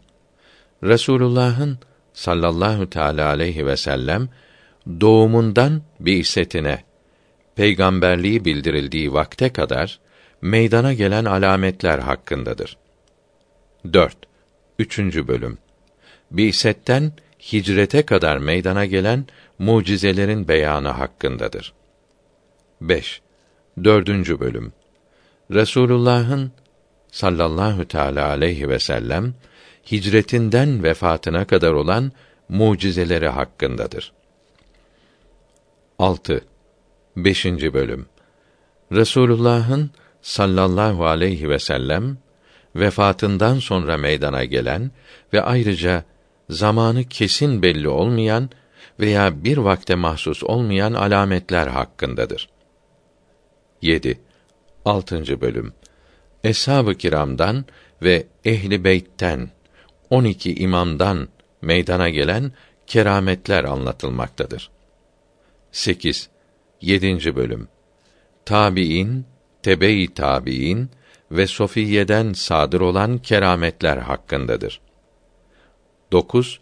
Resulullah'ın 0.83 1.79
sallallahu 2.13 2.89
teala 2.89 3.27
aleyhi 3.27 3.65
ve 3.65 3.77
sellem 3.77 4.29
doğumundan 5.01 5.81
bi'setine 5.99 6.83
peygamberliği 7.55 8.45
bildirildiği 8.45 9.13
vakte 9.13 9.49
kadar 9.49 9.99
meydana 10.41 10.93
gelen 10.93 11.25
alametler 11.25 11.99
hakkındadır. 11.99 12.77
4. 13.93 14.17
Üçüncü 14.79 15.27
bölüm. 15.27 15.57
Bi'setten 16.31 17.11
hicrete 17.53 18.05
kadar 18.05 18.37
meydana 18.37 18.85
gelen 18.85 19.25
mucizelerin 19.59 20.47
beyanı 20.47 20.87
hakkındadır. 20.87 21.73
5. 22.81 23.21
Dördüncü 23.83 24.39
bölüm. 24.39 24.73
Resulullah'ın 25.51 26.51
sallallahu 27.11 27.87
teala 27.87 28.27
aleyhi 28.27 28.69
ve 28.69 28.79
sellem 28.79 29.33
hicretinden 29.91 30.83
vefatına 30.83 31.47
kadar 31.47 31.71
olan 31.73 32.11
mucizeleri 32.49 33.27
hakkındadır. 33.27 34.13
6. 35.99 36.45
5. 37.15 37.45
bölüm. 37.45 38.05
Resulullah'ın 38.91 39.91
sallallahu 40.21 41.05
aleyhi 41.05 41.49
ve 41.49 41.59
sellem 41.59 42.17
vefatından 42.75 43.59
sonra 43.59 43.97
meydana 43.97 44.43
gelen 44.43 44.91
ve 45.33 45.41
ayrıca 45.41 46.03
zamanı 46.49 47.03
kesin 47.03 47.61
belli 47.61 47.89
olmayan 47.89 48.49
veya 48.99 49.43
bir 49.43 49.57
vakte 49.57 49.95
mahsus 49.95 50.43
olmayan 50.43 50.93
alametler 50.93 51.67
hakkındadır. 51.67 52.49
7. 53.81 54.19
6. 54.85 55.41
bölüm. 55.41 55.73
Eshab-ı 56.43 56.95
kiramdan 56.95 57.65
ve 58.01 58.27
ehli 58.45 58.83
beytten 58.83 59.49
12 60.09 60.55
imamdan 60.55 61.27
meydana 61.61 62.09
gelen 62.09 62.51
kerametler 62.87 63.63
anlatılmaktadır. 63.63 64.69
8. 65.71 66.29
7. 66.81 67.35
bölüm. 67.35 67.67
Tabiin, 68.45 69.25
tebe-i 69.63 70.13
tabiin 70.13 70.89
ve 71.31 71.47
Sofiyeden 71.47 72.33
sadır 72.33 72.81
olan 72.81 73.17
kerametler 73.17 73.97
hakkındadır. 73.97 74.81
9. 76.11 76.59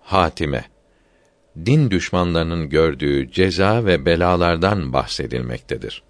Hatime. 0.00 0.64
Din 1.66 1.90
düşmanlarının 1.90 2.68
gördüğü 2.68 3.32
ceza 3.32 3.84
ve 3.84 4.06
belalardan 4.06 4.92
bahsedilmektedir. 4.92 6.02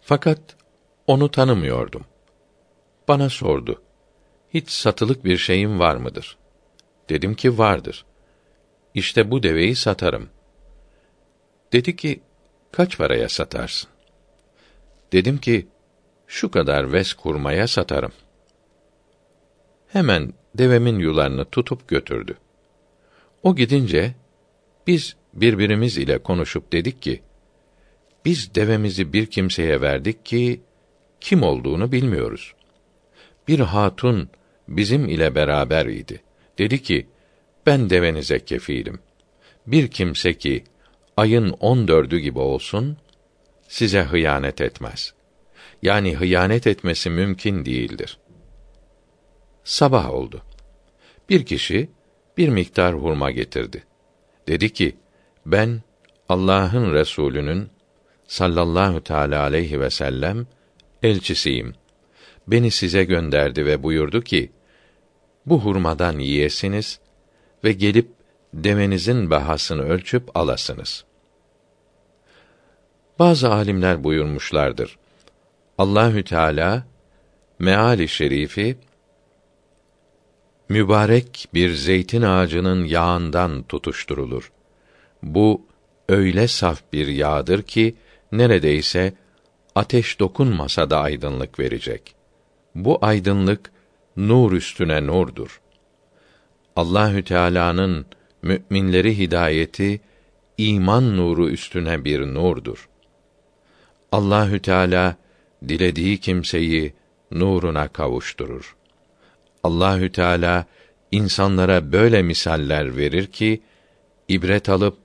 Fakat 0.00 0.56
onu 1.06 1.30
tanımıyordum. 1.30 2.04
Bana 3.08 3.28
sordu 3.28 3.82
hiç 4.54 4.70
satılık 4.70 5.24
bir 5.24 5.36
şeyin 5.36 5.78
var 5.78 5.96
mıdır? 5.96 6.36
Dedim 7.08 7.34
ki 7.34 7.58
vardır. 7.58 8.04
İşte 8.94 9.30
bu 9.30 9.42
deveyi 9.42 9.76
satarım. 9.76 10.28
Dedi 11.72 11.96
ki, 11.96 12.20
kaç 12.72 12.98
paraya 12.98 13.28
satarsın? 13.28 13.90
Dedim 15.12 15.38
ki, 15.38 15.66
şu 16.26 16.50
kadar 16.50 16.92
ves 16.92 17.12
kurmaya 17.12 17.68
satarım. 17.68 18.12
Hemen 19.88 20.32
devemin 20.58 20.98
yularını 20.98 21.44
tutup 21.44 21.88
götürdü. 21.88 22.34
O 23.42 23.56
gidince 23.56 24.14
biz 24.86 25.16
birbirimiz 25.34 25.98
ile 25.98 26.18
konuşup 26.18 26.72
dedik 26.72 27.02
ki 27.02 27.22
biz 28.24 28.54
devemizi 28.54 29.12
bir 29.12 29.26
kimseye 29.26 29.80
verdik 29.80 30.24
ki 30.24 30.60
kim 31.20 31.42
olduğunu 31.42 31.92
bilmiyoruz. 31.92 32.54
Bir 33.48 33.58
hatun 33.58 34.28
bizim 34.68 35.08
ile 35.08 35.34
beraber 35.34 35.86
idi. 35.86 36.22
Dedi 36.58 36.82
ki, 36.82 37.06
ben 37.66 37.90
devenize 37.90 38.38
kefilim. 38.38 38.98
Bir 39.66 39.88
kimse 39.88 40.34
ki 40.34 40.64
ayın 41.16 41.50
on 41.50 41.88
dördü 41.88 42.18
gibi 42.18 42.38
olsun, 42.38 42.96
size 43.68 44.02
hıyanet 44.02 44.60
etmez. 44.60 45.14
Yani 45.82 46.16
hıyanet 46.16 46.66
etmesi 46.66 47.10
mümkün 47.10 47.64
değildir. 47.64 48.18
Sabah 49.64 50.10
oldu. 50.10 50.42
Bir 51.28 51.46
kişi 51.46 51.90
bir 52.36 52.48
miktar 52.48 52.94
hurma 52.94 53.30
getirdi. 53.30 53.84
Dedi 54.48 54.72
ki, 54.72 54.96
ben 55.46 55.82
Allah'ın 56.28 56.92
Resulü'nün 56.92 57.68
sallallahu 58.26 59.04
teala 59.04 59.42
aleyhi 59.42 59.80
ve 59.80 59.90
sellem 59.90 60.46
elçisiyim. 61.02 61.74
Beni 62.46 62.70
size 62.70 63.04
gönderdi 63.04 63.66
ve 63.66 63.82
buyurdu 63.82 64.20
ki, 64.20 64.52
bu 65.46 65.60
hurmadan 65.60 66.18
yiyesiniz 66.18 67.00
ve 67.64 67.72
gelip 67.72 68.08
demenizin 68.54 69.30
bahasını 69.30 69.82
ölçüp 69.82 70.36
alasınız. 70.36 71.04
Bazı 73.18 73.52
alimler 73.52 74.04
buyurmuşlardır. 74.04 74.98
Allahü 75.78 76.24
Teala 76.24 76.86
meali 77.58 78.08
şerifi 78.08 78.76
mübarek 80.72 81.48
bir 81.54 81.74
zeytin 81.74 82.22
ağacının 82.22 82.84
yağından 82.84 83.62
tutuşturulur. 83.62 84.52
Bu 85.22 85.66
öyle 86.08 86.48
saf 86.48 86.82
bir 86.92 87.06
yağdır 87.06 87.62
ki 87.62 87.94
neredeyse 88.32 89.12
ateş 89.74 90.20
dokunmasa 90.20 90.90
da 90.90 91.00
aydınlık 91.00 91.58
verecek. 91.60 92.14
Bu 92.74 92.98
aydınlık 93.02 93.72
nur 94.16 94.52
üstüne 94.52 95.06
nurdur. 95.06 95.60
Allahü 96.76 97.24
Teala'nın 97.24 98.06
müminleri 98.42 99.18
hidayeti 99.18 100.00
iman 100.58 101.16
nuru 101.16 101.50
üstüne 101.50 102.04
bir 102.04 102.20
nurdur. 102.20 102.88
Allahü 104.12 104.58
Teala 104.62 105.16
dilediği 105.68 106.18
kimseyi 106.18 106.92
nuruna 107.30 107.88
kavuşturur. 107.88 108.76
Allahü 109.62 110.12
Teala 110.12 110.66
insanlara 111.10 111.92
böyle 111.92 112.22
misaller 112.22 112.96
verir 112.96 113.26
ki 113.26 113.62
ibret 114.28 114.68
alıp 114.68 114.98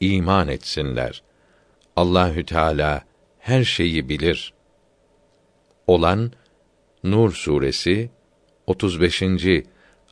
iman 0.00 0.48
etsinler. 0.48 1.22
Allahü 1.96 2.46
Teala 2.46 3.04
her 3.38 3.64
şeyi 3.64 4.08
bilir. 4.08 4.52
Olan 5.86 6.32
Nur 7.04 7.32
suresi 7.32 8.10
35. 8.66 9.22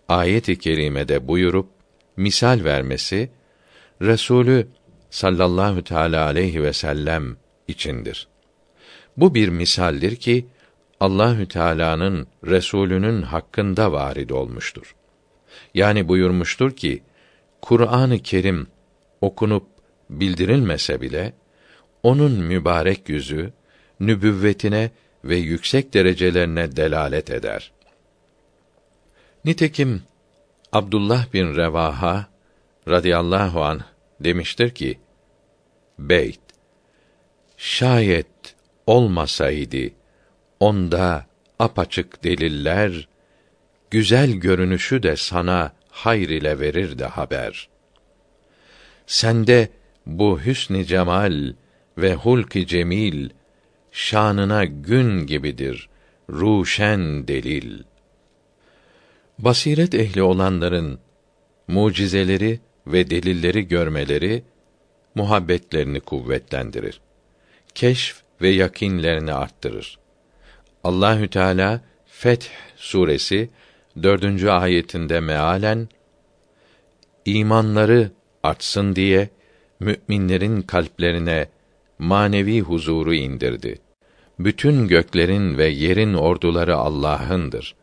ayet-i 0.09 0.59
kerimede 0.59 1.29
buyurup 1.29 1.69
misal 2.17 2.65
vermesi 2.65 3.31
Resulü 4.03 4.69
sallallahu 5.11 5.85
teala 5.85 6.25
aleyhi 6.25 6.63
ve 6.63 6.73
sellem 6.73 7.37
içindir. 7.69 8.29
Bu 9.17 9.35
bir 9.35 9.49
misaldir 9.49 10.17
ki 10.17 10.47
Allahü 11.01 11.49
Teala'nın 11.49 12.27
Resulünün 12.47 13.23
hakkında 13.23 13.93
varid 13.93 14.31
olmuştur. 14.31 14.95
Yani 15.75 16.09
buyurmuştur 16.09 16.77
ki 16.77 17.03
Kur'an-ı 17.63 18.19
Kerim 18.19 18.67
okunup 19.21 19.67
bildirilmese 20.11 21.01
bile 21.01 21.33
onun 22.03 22.33
mübarek 22.33 23.09
yüzü 23.09 23.53
nübüvvetine 24.01 24.91
ve 25.25 25.37
yüksek 25.37 25.95
derecelerine 25.95 26.77
delalet 26.77 27.31
eder. 27.31 27.73
Nitekim 29.45 30.03
Abdullah 30.73 31.33
bin 31.33 31.57
Revaha 31.57 32.27
radıyallahu 32.89 33.65
an 33.65 33.81
demiştir 34.21 34.71
ki: 34.71 34.99
Beyt 35.99 36.41
şayet 37.57 38.55
olmasaydı 38.87 39.98
onda 40.61 41.27
apaçık 41.59 42.25
deliller 42.25 43.09
güzel 43.91 44.33
görünüşü 44.33 45.03
de 45.03 45.17
sana 45.17 45.73
hayr 45.91 46.29
ile 46.29 46.61
verirdi 46.61 47.05
haber. 47.05 47.69
Sende 49.07 49.69
bu 50.07 50.41
hüsn 50.41 50.83
cemal 50.83 51.53
ve 51.99 52.15
hulk-i 52.15 52.67
cemil 52.67 53.31
şanına 53.93 54.65
gün 54.65 55.27
gibidir 55.27 55.89
ruşen 56.31 57.29
delil. 57.29 57.83
Basiret 59.39 59.95
ehli 59.95 60.23
olanların 60.23 60.99
mucizeleri 61.69 62.61
ve 62.87 63.11
delilleri 63.11 63.69
görmeleri 63.69 64.43
muhabbetlerini 65.15 66.01
kuvvetlendirir. 66.01 67.01
Keşf 67.75 68.23
ve 68.43 68.49
yakinlerini 68.49 69.33
arttırır. 69.33 69.99
Allahü 70.89 71.29
Teala 71.29 71.81
Feth 72.07 72.47
suresi 72.77 73.51
dördüncü 74.03 74.49
ayetinde 74.49 75.21
mealen 75.21 75.89
imanları 77.25 78.11
artsın 78.43 78.97
diye 78.97 79.29
müminlerin 79.81 80.63
kalplerine 80.63 81.49
manevi 81.99 82.61
huzuru 82.61 83.15
indirdi. 83.15 83.79
Bütün 84.39 84.89
göklerin 84.89 85.59
ve 85.59 85.67
yerin 85.67 86.15
orduları 86.15 86.77
Allah'ındır. 86.77 87.75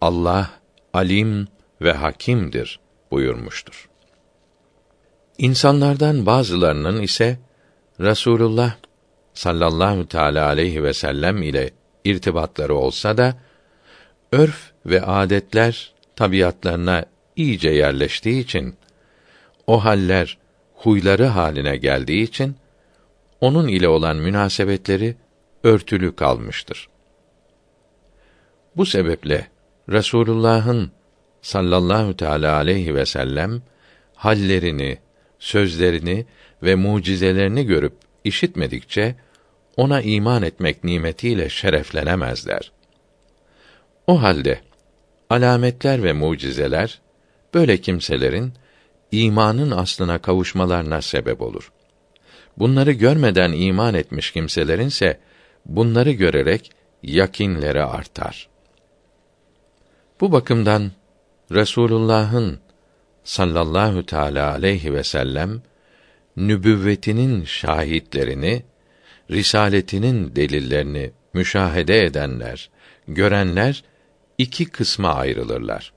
Allah 0.00 0.50
alim 0.94 1.48
ve 1.80 1.92
hakimdir 1.92 2.80
buyurmuştur. 3.10 3.88
İnsanlardan 5.38 6.26
bazılarının 6.26 7.02
ise 7.02 7.38
Rasulullah 8.00 8.76
sallallahu 9.34 10.08
teala 10.08 10.46
aleyhi 10.46 10.82
ve 10.82 10.92
sellem 10.92 11.42
ile 11.42 11.77
irtibatları 12.08 12.74
olsa 12.74 13.18
da 13.18 13.34
örf 14.32 14.72
ve 14.86 15.02
adetler 15.02 15.92
tabiatlarına 16.16 17.04
iyice 17.36 17.70
yerleştiği 17.70 18.40
için 18.40 18.74
o 19.66 19.84
haller 19.84 20.38
huyları 20.74 21.26
haline 21.26 21.76
geldiği 21.76 22.22
için 22.22 22.56
onun 23.40 23.68
ile 23.68 23.88
olan 23.88 24.16
münasebetleri 24.16 25.16
örtülü 25.64 26.16
kalmıştır. 26.16 26.88
Bu 28.76 28.86
sebeple 28.86 29.48
Resulullah'ın 29.88 30.90
sallallahu 31.42 32.16
teala 32.16 32.56
aleyhi 32.56 32.94
ve 32.94 33.06
sellem 33.06 33.62
hallerini, 34.14 34.98
sözlerini 35.38 36.26
ve 36.62 36.74
mucizelerini 36.74 37.66
görüp 37.66 37.92
işitmedikçe 38.24 39.16
ona 39.78 40.00
iman 40.02 40.42
etmek 40.42 40.84
nimetiyle 40.84 41.48
şereflenemezler. 41.48 42.72
O 44.06 44.22
halde 44.22 44.60
alametler 45.30 46.02
ve 46.02 46.12
mucizeler 46.12 47.00
böyle 47.54 47.80
kimselerin 47.80 48.52
imanın 49.12 49.70
aslına 49.70 50.18
kavuşmalarına 50.18 51.02
sebep 51.02 51.42
olur. 51.42 51.72
Bunları 52.56 52.92
görmeden 52.92 53.52
iman 53.52 53.94
etmiş 53.94 54.30
kimselerin 54.30 54.86
ise 54.86 55.20
bunları 55.66 56.10
görerek 56.10 56.70
yakinleri 57.02 57.82
artar. 57.82 58.48
Bu 60.20 60.32
bakımdan 60.32 60.90
Resulullah'ın 61.50 62.60
sallallahu 63.24 64.06
teala 64.06 64.52
aleyhi 64.52 64.94
ve 64.94 65.04
sellem 65.04 65.62
nübüvvetinin 66.36 67.44
şahitlerini, 67.44 68.62
risaletinin 69.30 70.36
delillerini 70.36 71.10
müşahede 71.34 72.04
edenler, 72.04 72.70
görenler 73.08 73.84
iki 74.38 74.64
kısma 74.64 75.14
ayrılırlar. 75.14 75.92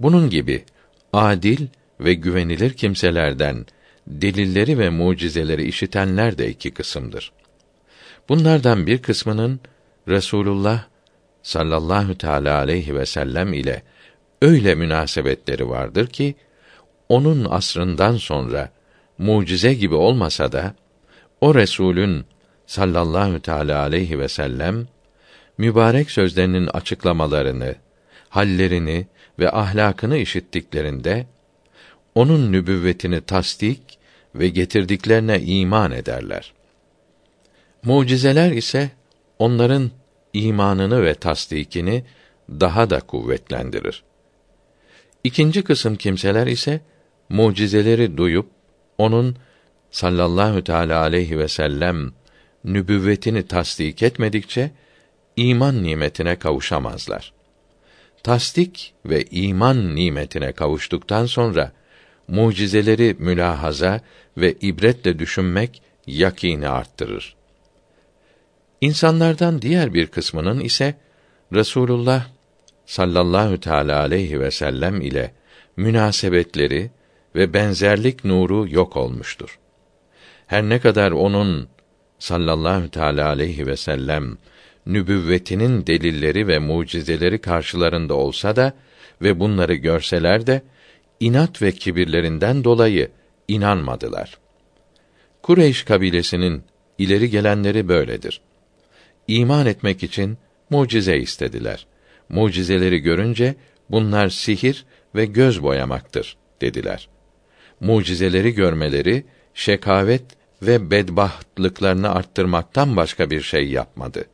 Bunun 0.00 0.30
gibi 0.30 0.64
adil 1.12 1.66
ve 2.00 2.14
güvenilir 2.14 2.72
kimselerden 2.72 3.66
delilleri 4.06 4.78
ve 4.78 4.90
mucizeleri 4.90 5.64
işitenler 5.64 6.38
de 6.38 6.48
iki 6.48 6.70
kısımdır. 6.70 7.32
Bunlardan 8.28 8.86
bir 8.86 9.02
kısmının 9.02 9.60
Resulullah 10.08 10.84
sallallahu 11.42 12.18
teala 12.18 12.58
aleyhi 12.58 12.94
ve 12.94 13.06
sellem 13.06 13.52
ile 13.52 13.82
öyle 14.42 14.74
münasebetleri 14.74 15.68
vardır 15.68 16.06
ki 16.06 16.34
onun 17.08 17.44
asrından 17.50 18.16
sonra 18.16 18.70
mucize 19.18 19.74
gibi 19.74 19.94
olmasa 19.94 20.52
da 20.52 20.74
o 21.40 21.54
Resulün 21.54 22.24
sallallahu 22.68 23.40
teala 23.40 23.80
aleyhi 23.80 24.18
ve 24.18 24.28
sellem 24.28 24.86
mübarek 25.58 26.10
sözlerinin 26.10 26.66
açıklamalarını, 26.66 27.74
hallerini 28.28 29.06
ve 29.38 29.50
ahlakını 29.50 30.16
işittiklerinde 30.16 31.26
onun 32.14 32.52
nübüvvetini 32.52 33.20
tasdik 33.20 33.98
ve 34.34 34.48
getirdiklerine 34.48 35.40
iman 35.40 35.92
ederler. 35.92 36.52
Mucizeler 37.82 38.52
ise 38.52 38.90
onların 39.38 39.90
imanını 40.32 41.02
ve 41.04 41.14
tasdikini 41.14 42.04
daha 42.50 42.90
da 42.90 43.00
kuvvetlendirir. 43.00 44.02
İkinci 45.24 45.64
kısım 45.64 45.96
kimseler 45.96 46.46
ise 46.46 46.80
mucizeleri 47.28 48.16
duyup 48.16 48.50
onun 48.98 49.36
sallallahu 49.90 50.64
teala 50.64 51.00
aleyhi 51.00 51.38
ve 51.38 51.48
sellem 51.48 52.17
nübüvvetini 52.64 53.46
tasdik 53.46 54.02
etmedikçe 54.02 54.70
iman 55.36 55.82
nimetine 55.82 56.36
kavuşamazlar. 56.36 57.32
Tasdik 58.22 58.94
ve 59.06 59.24
iman 59.24 59.96
nimetine 59.96 60.52
kavuştuktan 60.52 61.26
sonra 61.26 61.72
mucizeleri 62.28 63.16
mülahaza 63.18 64.00
ve 64.36 64.52
ibretle 64.52 65.18
düşünmek 65.18 65.82
yakini 66.06 66.68
arttırır. 66.68 67.36
İnsanlardan 68.80 69.62
diğer 69.62 69.94
bir 69.94 70.06
kısmının 70.06 70.60
ise 70.60 70.94
Resulullah 71.52 72.26
sallallahu 72.86 73.60
teala 73.60 74.00
aleyhi 74.00 74.40
ve 74.40 74.50
sellem 74.50 75.00
ile 75.00 75.32
münasebetleri 75.76 76.90
ve 77.34 77.54
benzerlik 77.54 78.24
nuru 78.24 78.68
yok 78.68 78.96
olmuştur. 78.96 79.58
Her 80.46 80.62
ne 80.62 80.80
kadar 80.80 81.10
onun 81.10 81.68
sallallahu 82.18 82.90
teala 82.90 83.28
aleyhi 83.28 83.66
ve 83.66 83.76
sellem 83.76 84.38
nübüvvetinin 84.86 85.86
delilleri 85.86 86.48
ve 86.48 86.58
mucizeleri 86.58 87.38
karşılarında 87.38 88.14
olsa 88.14 88.56
da 88.56 88.72
ve 89.22 89.40
bunları 89.40 89.74
görseler 89.74 90.46
de 90.46 90.62
inat 91.20 91.62
ve 91.62 91.72
kibirlerinden 91.72 92.64
dolayı 92.64 93.10
inanmadılar. 93.48 94.38
Kureyş 95.42 95.82
kabilesinin 95.82 96.62
ileri 96.98 97.30
gelenleri 97.30 97.88
böyledir. 97.88 98.40
İman 99.28 99.66
etmek 99.66 100.02
için 100.02 100.38
mucize 100.70 101.16
istediler. 101.16 101.86
Mucizeleri 102.28 102.98
görünce 102.98 103.54
bunlar 103.90 104.28
sihir 104.28 104.84
ve 105.14 105.26
göz 105.26 105.62
boyamaktır 105.62 106.36
dediler. 106.60 107.08
Mucizeleri 107.80 108.54
görmeleri 108.54 109.24
şekavet 109.54 110.22
ve 110.62 110.90
bedbahtlıklarını 110.90 112.14
arttırmaktan 112.14 112.96
başka 112.96 113.30
bir 113.30 113.40
şey 113.40 113.68
yapmadı. 113.68 114.24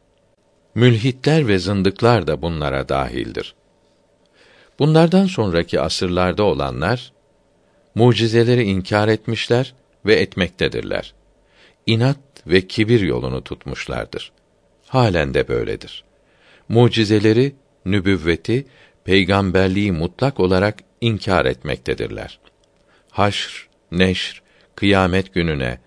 Mülhitler 0.75 1.49
ve 1.49 1.59
zındıklar 1.59 2.27
da 2.27 2.43
bunlara 2.43 2.89
dahildir. 2.89 3.55
Bunlardan 4.79 5.27
sonraki 5.27 5.81
asırlarda 5.81 6.43
olanlar 6.43 7.13
mucizeleri 7.95 8.63
inkar 8.63 9.09
etmişler 9.09 9.75
ve 10.07 10.15
etmektedirler. 10.15 11.15
İnat 11.87 12.19
ve 12.47 12.67
kibir 12.67 13.01
yolunu 13.01 13.45
tutmuşlardır. 13.45 14.33
Halen 14.87 15.35
de 15.35 15.49
böyledir. 15.49 16.05
Mucizeleri, 16.69 17.55
nübüvveti, 17.85 18.67
peygamberliği 19.05 19.93
mutlak 19.93 20.41
olarak 20.41 20.79
inkar 21.01 21.47
etmektedirler. 21.47 22.39
Haşr, 23.11 23.69
neşr, 23.93 24.43
kıyamet 24.75 25.35
gününe, 25.35 25.79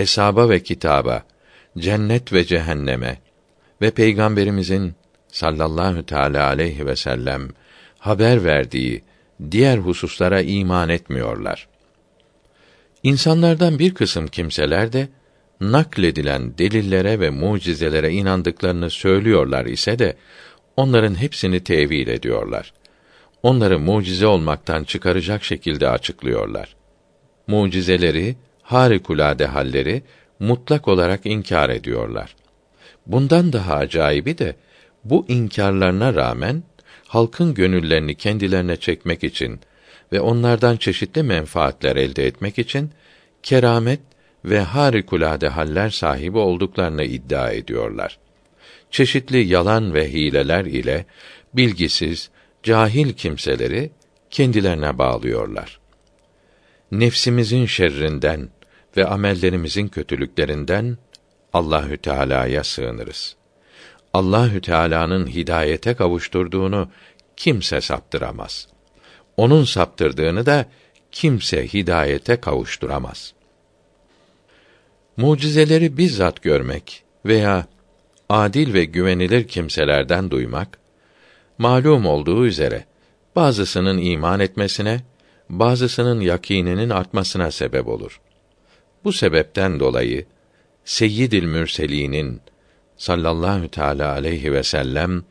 hesaba 0.00 0.48
ve 0.48 0.62
kitaba, 0.62 1.22
cennet 1.78 2.32
ve 2.32 2.44
cehenneme 2.44 3.18
ve 3.82 3.90
peygamberimizin 3.90 4.94
sallallahu 5.28 6.06
teala 6.06 6.46
aleyhi 6.46 6.86
ve 6.86 6.96
sellem 6.96 7.48
haber 7.98 8.44
verdiği 8.44 9.02
diğer 9.50 9.78
hususlara 9.78 10.40
iman 10.40 10.88
etmiyorlar. 10.88 11.68
İnsanlardan 13.02 13.78
bir 13.78 13.94
kısım 13.94 14.26
kimseler 14.26 14.92
de 14.92 15.08
nakledilen 15.60 16.58
delillere 16.58 17.20
ve 17.20 17.30
mucizelere 17.30 18.10
inandıklarını 18.10 18.90
söylüyorlar 18.90 19.66
ise 19.66 19.98
de 19.98 20.16
onların 20.76 21.14
hepsini 21.14 21.60
tevil 21.64 22.08
ediyorlar. 22.08 22.72
Onları 23.42 23.78
mucize 23.78 24.26
olmaktan 24.26 24.84
çıkaracak 24.84 25.44
şekilde 25.44 25.88
açıklıyorlar. 25.88 26.76
Mucizeleri, 27.46 28.36
harikulade 28.72 29.46
halleri 29.46 30.02
mutlak 30.40 30.88
olarak 30.88 31.26
inkar 31.26 31.70
ediyorlar. 31.70 32.36
Bundan 33.06 33.52
daha 33.52 33.74
acayibi 33.74 34.38
de 34.38 34.56
bu 35.04 35.24
inkarlarına 35.28 36.14
rağmen 36.14 36.62
halkın 37.06 37.54
gönüllerini 37.54 38.14
kendilerine 38.14 38.76
çekmek 38.76 39.24
için 39.24 39.60
ve 40.12 40.20
onlardan 40.20 40.76
çeşitli 40.76 41.22
menfaatler 41.22 41.96
elde 41.96 42.26
etmek 42.26 42.58
için 42.58 42.90
keramet 43.42 44.00
ve 44.44 44.60
harikulade 44.60 45.48
haller 45.48 45.90
sahibi 45.90 46.38
olduklarını 46.38 47.04
iddia 47.04 47.50
ediyorlar. 47.50 48.18
Çeşitli 48.90 49.46
yalan 49.46 49.94
ve 49.94 50.12
hileler 50.12 50.64
ile 50.64 51.06
bilgisiz, 51.54 52.30
cahil 52.62 53.12
kimseleri 53.12 53.90
kendilerine 54.30 54.98
bağlıyorlar. 54.98 55.80
Nefsimizin 56.92 57.66
şerrinden 57.66 58.48
ve 58.96 59.06
amellerimizin 59.06 59.88
kötülüklerinden 59.88 60.98
Allahü 61.52 61.96
Teala'ya 61.96 62.64
sığınırız. 62.64 63.36
Allahü 64.14 64.60
Teala'nın 64.60 65.26
hidayete 65.26 65.94
kavuşturduğunu 65.94 66.88
kimse 67.36 67.80
saptıramaz. 67.80 68.68
Onun 69.36 69.64
saptırdığını 69.64 70.46
da 70.46 70.66
kimse 71.12 71.66
hidayete 71.66 72.36
kavuşturamaz. 72.36 73.34
Mucizeleri 75.16 75.96
bizzat 75.96 76.42
görmek 76.42 77.02
veya 77.26 77.66
adil 78.28 78.74
ve 78.74 78.84
güvenilir 78.84 79.48
kimselerden 79.48 80.30
duymak 80.30 80.78
malum 81.58 82.06
olduğu 82.06 82.46
üzere 82.46 82.84
bazısının 83.36 83.98
iman 83.98 84.40
etmesine, 84.40 85.00
bazısının 85.48 86.20
yakininin 86.20 86.90
artmasına 86.90 87.50
sebep 87.50 87.88
olur. 87.88 88.20
Bu 89.04 89.12
sebepten 89.12 89.80
dolayı 89.80 90.24
Seyyidil 90.84 91.44
Mürselinin 91.44 92.40
sallallahu 92.96 93.68
teala 93.68 94.12
aleyhi 94.12 94.52
ve 94.52 94.62
sellem 94.62 95.24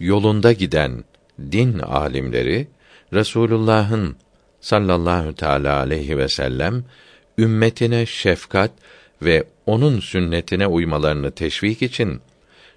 yolunda 0.00 0.52
giden 0.52 1.04
din 1.52 1.78
alimleri 1.78 2.68
Resulullah'ın 3.12 4.16
sallallahu 4.60 5.34
teala 5.34 5.78
aleyhi 5.78 6.18
ve 6.18 6.28
sellem 6.28 6.84
ümmetine 7.38 8.06
şefkat 8.06 8.70
ve 9.22 9.44
onun 9.66 10.00
sünnetine 10.00 10.66
uymalarını 10.66 11.30
teşvik 11.30 11.82
için 11.82 12.20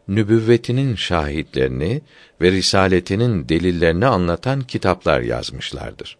nübüvvetinin 0.08 0.96
şahitlerini 0.96 2.02
ve 2.42 2.52
risaletinin 2.52 3.50
delillerini 3.50 4.06
anlatan 4.06 4.62
kitaplar 4.62 5.22
yazmışlardır. 5.22 6.18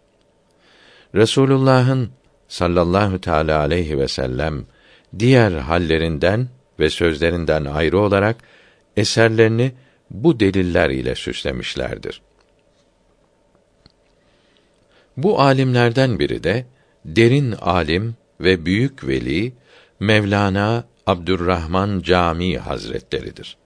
Resulullah'ın 1.14 2.10
sallallahu 2.48 3.20
teala 3.20 3.58
aleyhi 3.58 3.98
ve 3.98 4.08
sellem 4.08 4.66
diğer 5.18 5.52
hallerinden 5.52 6.48
ve 6.80 6.90
sözlerinden 6.90 7.64
ayrı 7.64 7.98
olarak 7.98 8.36
eserlerini 8.96 9.72
bu 10.10 10.40
deliller 10.40 10.90
ile 10.90 11.14
süslemişlerdir. 11.14 12.22
Bu 15.16 15.40
alimlerden 15.40 16.18
biri 16.18 16.44
de 16.44 16.66
derin 17.04 17.52
alim 17.52 18.16
ve 18.40 18.66
büyük 18.66 19.08
veli 19.08 19.52
Mevlana 20.00 20.84
Abdurrahman 21.06 22.00
Cami 22.00 22.58
Hazretleridir. 22.58 23.56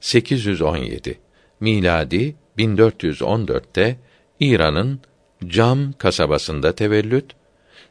817 0.00 1.18
miladi 1.60 2.36
1414'te 2.58 3.96
İran'ın 4.40 5.00
Cam 5.46 5.92
kasabasında 5.92 6.74
tevellüt 6.74 7.37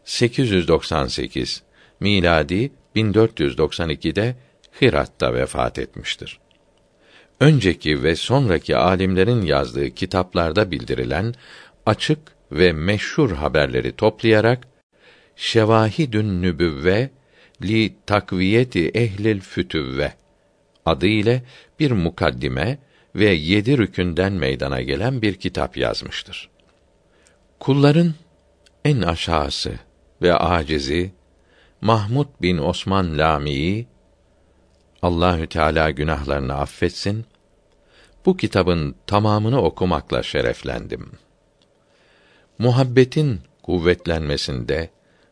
898 0.07 1.63
miladi 1.99 2.71
1492'de 2.95 4.35
Hirat'ta 4.81 5.33
vefat 5.33 5.79
etmiştir. 5.79 6.39
Önceki 7.39 8.03
ve 8.03 8.15
sonraki 8.15 8.77
alimlerin 8.77 9.41
yazdığı 9.41 9.89
kitaplarda 9.89 10.71
bildirilen 10.71 11.33
açık 11.85 12.19
ve 12.51 12.73
meşhur 12.73 13.31
haberleri 13.31 13.95
toplayarak 13.95 14.67
Şevahidün 15.35 16.41
Nübüvve 16.41 17.09
li 17.63 17.95
takviyeti 18.05 18.89
ehlil 18.89 19.39
fütüvve 19.39 20.13
adı 20.85 21.07
ile 21.07 21.43
bir 21.79 21.91
mukaddime 21.91 22.77
ve 23.15 23.29
yedi 23.29 23.77
rükünden 23.77 24.33
meydana 24.33 24.81
gelen 24.81 25.21
bir 25.21 25.35
kitap 25.35 25.77
yazmıştır. 25.77 26.49
Kulların 27.59 28.13
en 28.85 29.01
aşağısı 29.01 29.86
ve 30.21 30.33
acizi 30.33 31.11
Mahmud 31.81 32.27
bin 32.41 32.57
Osman 32.57 33.17
Lami'yi 33.17 33.87
Allahü 35.01 35.47
Teala 35.47 35.91
günahlarını 35.91 36.53
affetsin. 36.53 37.25
Bu 38.25 38.37
kitabın 38.37 38.95
tamamını 39.07 39.61
okumakla 39.61 40.23
şereflendim. 40.23 41.11
Muhabbetin 42.59 43.41
kuvvetlenmesinde 43.63 44.89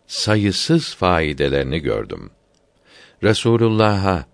sayısız 0.08 0.96
faidelerini 0.96 1.80
gördüm. 1.80 2.32
Resulullah'a 3.24 4.26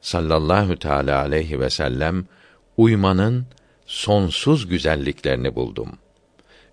sallallahu 0.00 0.76
teala 0.76 1.20
aleyhi 1.20 1.60
ve 1.60 1.70
sellem 1.70 2.26
uymanın 2.76 3.46
sonsuz 3.86 4.68
güzelliklerini 4.68 5.54
buldum. 5.54 5.98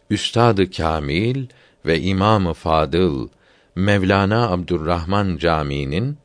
Üstadı 0.09 0.71
Kamil 0.71 1.47
ve 1.85 2.01
İmamı 2.01 2.53
Fadıl 2.53 3.29
Mevlana 3.75 4.49
Abdurrahman 4.49 5.37
Camii'nin 5.37 6.17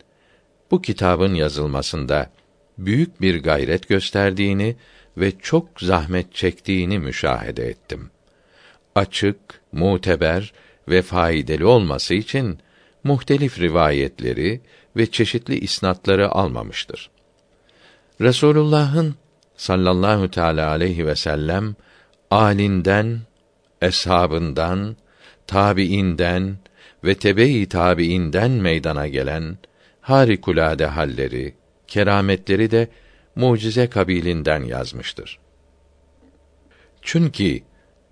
bu 0.71 0.83
kitabın 0.83 1.35
yazılmasında 1.35 2.31
büyük 2.79 3.21
bir 3.21 3.43
gayret 3.43 3.89
gösterdiğini 3.89 4.77
ve 5.17 5.33
çok 5.39 5.81
zahmet 5.81 6.35
çektiğini 6.35 6.99
müşahede 6.99 7.69
ettim. 7.69 8.11
Açık, 8.95 9.39
muteber 9.73 10.53
ve 10.89 11.03
faydalı 11.03 11.69
olması 11.69 12.15
için 12.15 12.59
muhtelif 13.05 13.61
rivayetleri 13.61 14.61
ve 14.97 15.11
çeşitli 15.11 15.59
isnatları 15.59 16.29
almamıştır. 16.29 17.11
Resulullah'ın 18.21 19.15
sallallahu 19.57 20.31
teala 20.31 20.69
aleyhi 20.69 21.07
ve 21.07 21.15
sellem 21.15 21.77
alinden, 22.31 23.21
eshabından, 23.83 24.97
tabiinden 25.49 26.57
ve 27.05 27.15
tebe-i 27.15 27.69
tabiinden 27.69 28.51
meydana 28.51 29.09
gelen 29.09 29.59
harikulade 30.01 30.87
halleri, 30.87 31.55
kerametleri 31.87 32.71
de 32.71 32.89
mucize 33.37 33.87
kabilinden 33.91 34.63
yazmıştır. 34.63 35.39
Çünkü 37.03 37.61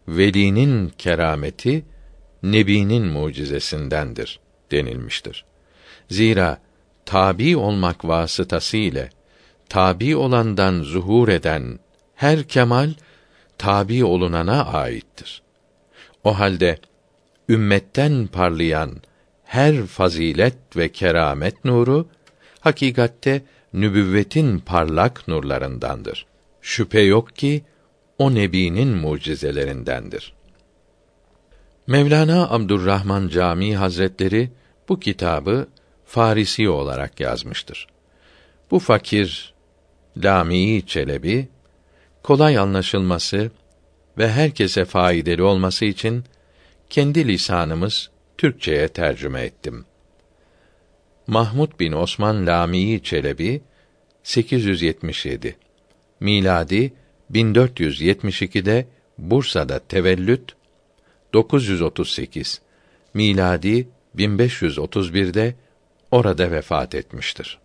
velinin 0.08 0.92
kerameti 0.98 1.84
nebinin 2.42 3.06
mucizesindendir 3.06 4.40
denilmiştir. 4.70 5.44
Zira 6.10 6.58
tabi 7.04 7.56
olmak 7.56 8.04
vasıtası 8.04 8.76
ile 8.76 9.10
tabi 9.68 10.16
olandan 10.16 10.82
zuhur 10.82 11.28
eden 11.28 11.78
her 12.14 12.42
kemal 12.42 12.90
tabi 13.58 14.04
olunana 14.04 14.64
aittir. 14.64 15.42
O 16.24 16.38
halde 16.38 16.78
ümmetten 17.48 18.26
parlayan 18.26 18.90
her 19.44 19.86
fazilet 19.86 20.76
ve 20.76 20.92
keramet 20.92 21.64
nuru 21.64 22.08
hakikatte 22.60 23.42
nübüvvetin 23.72 24.58
parlak 24.58 25.28
nurlarındandır. 25.28 26.26
Şüphe 26.62 27.00
yok 27.00 27.36
ki 27.36 27.64
o 28.18 28.34
nebinin 28.34 28.88
mucizelerindendir. 28.88 30.32
Mevlana 31.86 32.50
Abdurrahman 32.50 33.28
Camii 33.28 33.76
Hazretleri 33.76 34.50
bu 34.88 35.00
kitabı 35.00 35.68
Farisi 36.06 36.68
olarak 36.68 37.20
yazmıştır. 37.20 37.86
Bu 38.70 38.78
fakir 38.78 39.54
Lami 40.16 40.86
Çelebi 40.86 41.48
kolay 42.22 42.58
anlaşılması 42.58 43.50
ve 44.18 44.32
herkese 44.32 44.84
faydalı 44.84 45.46
olması 45.46 45.84
için 45.84 46.24
kendi 46.90 47.28
lisanımız 47.28 48.10
Türkçeye 48.38 48.88
tercüme 48.88 49.42
ettim. 49.42 49.84
Mahmud 51.26 51.80
bin 51.80 51.92
Osman 51.92 52.46
Lamii 52.46 53.02
Çelebi 53.02 53.62
877 54.22 55.56
miladi 56.20 56.92
1472'de 57.32 58.86
Bursa'da 59.18 59.78
tevellüt 59.78 60.52
938 61.32 62.60
miladi 63.14 63.88
1531'de 64.16 65.54
orada 66.10 66.50
vefat 66.50 66.94
etmiştir. 66.94 67.58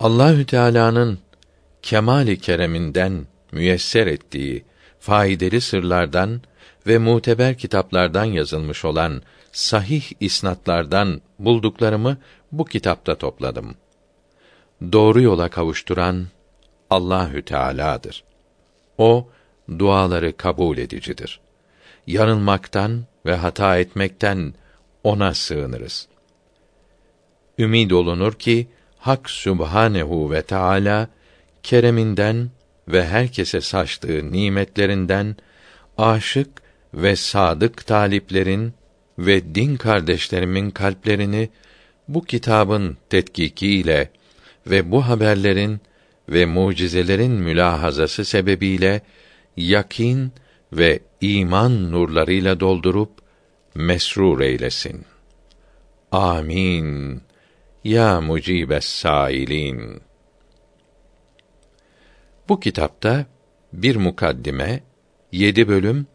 Allahü 0.00 0.46
Teala'nın 0.46 1.18
kemali 1.82 2.38
kereminden 2.38 3.26
müyesser 3.52 4.06
ettiği 4.06 4.64
faydalı 5.00 5.60
sırlardan 5.60 6.42
ve 6.86 6.98
muteber 6.98 7.58
kitaplardan 7.58 8.24
yazılmış 8.24 8.84
olan 8.84 9.22
sahih 9.52 10.12
isnatlardan 10.20 11.20
bulduklarımı 11.38 12.18
bu 12.52 12.64
kitapta 12.64 13.14
topladım. 13.14 13.74
Doğru 14.92 15.22
yola 15.22 15.48
kavuşturan 15.48 16.26
Allahü 16.90 17.42
Teala'dır. 17.42 18.24
O 18.98 19.28
duaları 19.78 20.36
kabul 20.36 20.78
edicidir. 20.78 21.40
Yanılmaktan 22.06 23.04
ve 23.26 23.36
hata 23.36 23.78
etmekten 23.78 24.54
ona 25.04 25.34
sığınırız. 25.34 26.08
Ümid 27.58 27.90
olunur 27.90 28.32
ki 28.32 28.68
Hak 28.98 29.30
Sübhanehu 29.30 30.30
ve 30.32 30.42
Teala 30.42 31.08
kereminden 31.62 32.50
ve 32.88 33.06
herkese 33.06 33.60
saçtığı 33.60 34.32
nimetlerinden 34.32 35.36
aşık 35.98 36.61
ve 36.94 37.16
sadık 37.16 37.86
taliplerin 37.86 38.74
ve 39.18 39.54
din 39.54 39.76
kardeşlerimin 39.76 40.70
kalplerini 40.70 41.50
bu 42.08 42.24
kitabın 42.24 42.96
tetkikiyle 43.10 44.10
ve 44.66 44.90
bu 44.90 45.08
haberlerin 45.08 45.80
ve 46.28 46.46
mucizelerin 46.46 47.32
mülahazası 47.32 48.24
sebebiyle 48.24 49.02
yakin 49.56 50.32
ve 50.72 51.00
iman 51.20 51.92
nurlarıyla 51.92 52.60
doldurup 52.60 53.10
mesrur 53.74 54.40
eylesin. 54.40 55.04
Amin. 56.12 57.20
Ya 57.84 58.20
mucibes 58.20 58.84
sailin. 58.84 60.00
Bu 62.48 62.60
kitapta 62.60 63.26
bir 63.72 63.96
mukaddime, 63.96 64.80
yedi 65.32 65.68
bölüm, 65.68 66.06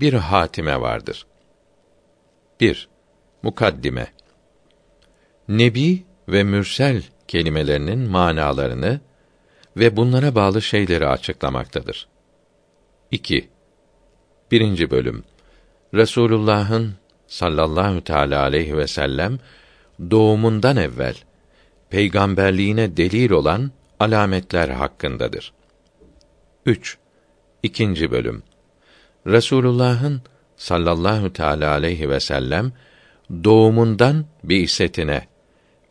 bir 0.00 0.14
hatime 0.14 0.80
vardır. 0.80 1.26
1. 2.60 2.88
Mukaddime 3.42 4.06
Nebi 5.48 6.04
ve 6.28 6.44
mürsel 6.44 7.02
kelimelerinin 7.28 7.98
manalarını 7.98 9.00
ve 9.76 9.96
bunlara 9.96 10.34
bağlı 10.34 10.62
şeyleri 10.62 11.06
açıklamaktadır. 11.06 12.08
2. 13.10 13.48
Birinci 14.50 14.90
bölüm 14.90 15.24
Resulullah'ın 15.94 16.94
sallallahu 17.26 18.04
teala 18.04 18.42
aleyhi 18.42 18.76
ve 18.76 18.86
sellem 18.86 19.38
doğumundan 20.10 20.76
evvel 20.76 21.14
peygamberliğine 21.90 22.96
delil 22.96 23.30
olan 23.30 23.70
alametler 24.00 24.68
hakkındadır. 24.68 25.52
3. 26.66 26.98
İkinci 27.62 28.10
bölüm 28.10 28.42
Resulullah'ın 29.26 30.22
sallallahu 30.56 31.32
teala 31.32 31.70
aleyhi 31.70 32.10
ve 32.10 32.20
sellem 32.20 32.72
doğumundan 33.44 34.24
bi'setine 34.44 35.26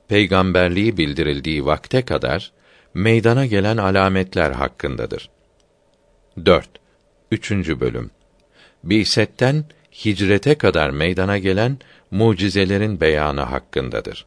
peygamberliği 0.07 0.97
bildirildiği 0.97 1.65
vakte 1.65 2.01
kadar 2.05 2.51
meydana 2.93 3.45
gelen 3.45 3.77
alametler 3.77 4.51
hakkındadır. 4.51 5.29
4. 6.45 6.69
Üçüncü 7.31 7.79
bölüm. 7.79 8.11
Bi'setten 8.83 9.65
hicrete 10.05 10.55
kadar 10.55 10.89
meydana 10.89 11.37
gelen 11.37 11.77
mucizelerin 12.11 13.01
beyanı 13.01 13.41
hakkındadır. 13.41 14.25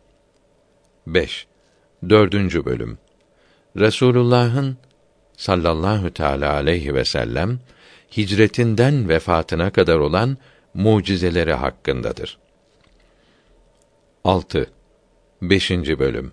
5. 1.06 1.46
Dördüncü 2.08 2.64
bölüm. 2.64 2.98
Resulullah'ın 3.76 4.76
sallallahu 5.36 6.10
teala 6.10 6.52
aleyhi 6.52 6.94
ve 6.94 7.04
sellem 7.04 7.60
hicretinden 8.16 9.08
vefatına 9.08 9.70
kadar 9.70 9.98
olan 9.98 10.36
mucizeleri 10.74 11.52
hakkındadır. 11.52 12.38
6. 14.24 14.70
5. 15.42 15.70
bölüm. 15.70 16.32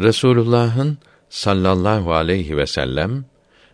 Resulullah'ın 0.00 0.98
sallallahu 1.28 2.14
aleyhi 2.14 2.56
ve 2.56 2.66
sellem 2.66 3.24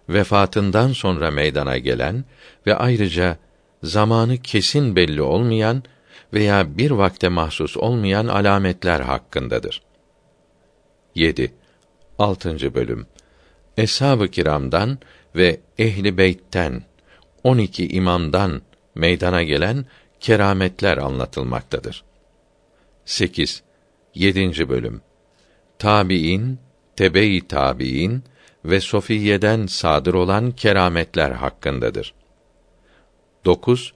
vefatından 0.09 0.93
sonra 0.93 1.31
meydana 1.31 1.79
gelen 1.79 2.25
ve 2.67 2.75
ayrıca 2.75 3.37
zamanı 3.83 4.37
kesin 4.37 4.97
belli 4.97 5.23
olmayan 5.23 5.83
veya 6.33 6.79
bir 6.79 6.91
vakte 6.91 7.29
mahsus 7.29 7.77
olmayan 7.77 8.27
alametler 8.27 9.01
hakkındadır. 9.01 9.83
7. 11.15 11.55
6. 12.19 12.75
bölüm. 12.75 13.07
Eshab-ı 13.77 14.29
kiramdan 14.29 14.99
ve 15.37 15.61
ehli 15.79 16.19
beytten 16.19 16.83
12 17.45 17.89
imamdan 17.89 18.63
meydana 18.95 19.43
gelen 19.43 19.87
kerametler 20.21 20.99
anlatılmaktadır. 20.99 22.05
8. 23.05 23.63
7. 24.15 24.69
bölüm. 24.69 25.03
Tabiin, 25.79 26.59
tebe-i 26.97 27.49
tabiin 27.49 28.25
ve 28.65 28.81
sofiyeden 28.81 29.67
sadır 29.67 30.15
olan 30.15 30.51
kerametler 30.51 31.31
hakkındadır. 31.31 32.15
9. 33.45 33.95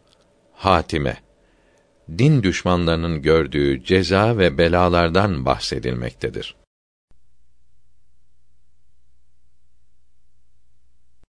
Hatime 0.53 1.17
din 2.19 2.43
düşmanlarının 2.43 3.23
gördüğü 3.23 3.85
ceza 3.85 4.39
ve 4.39 4.59
belalardan 4.59 5.45
bahsedilmektedir. 5.45 6.55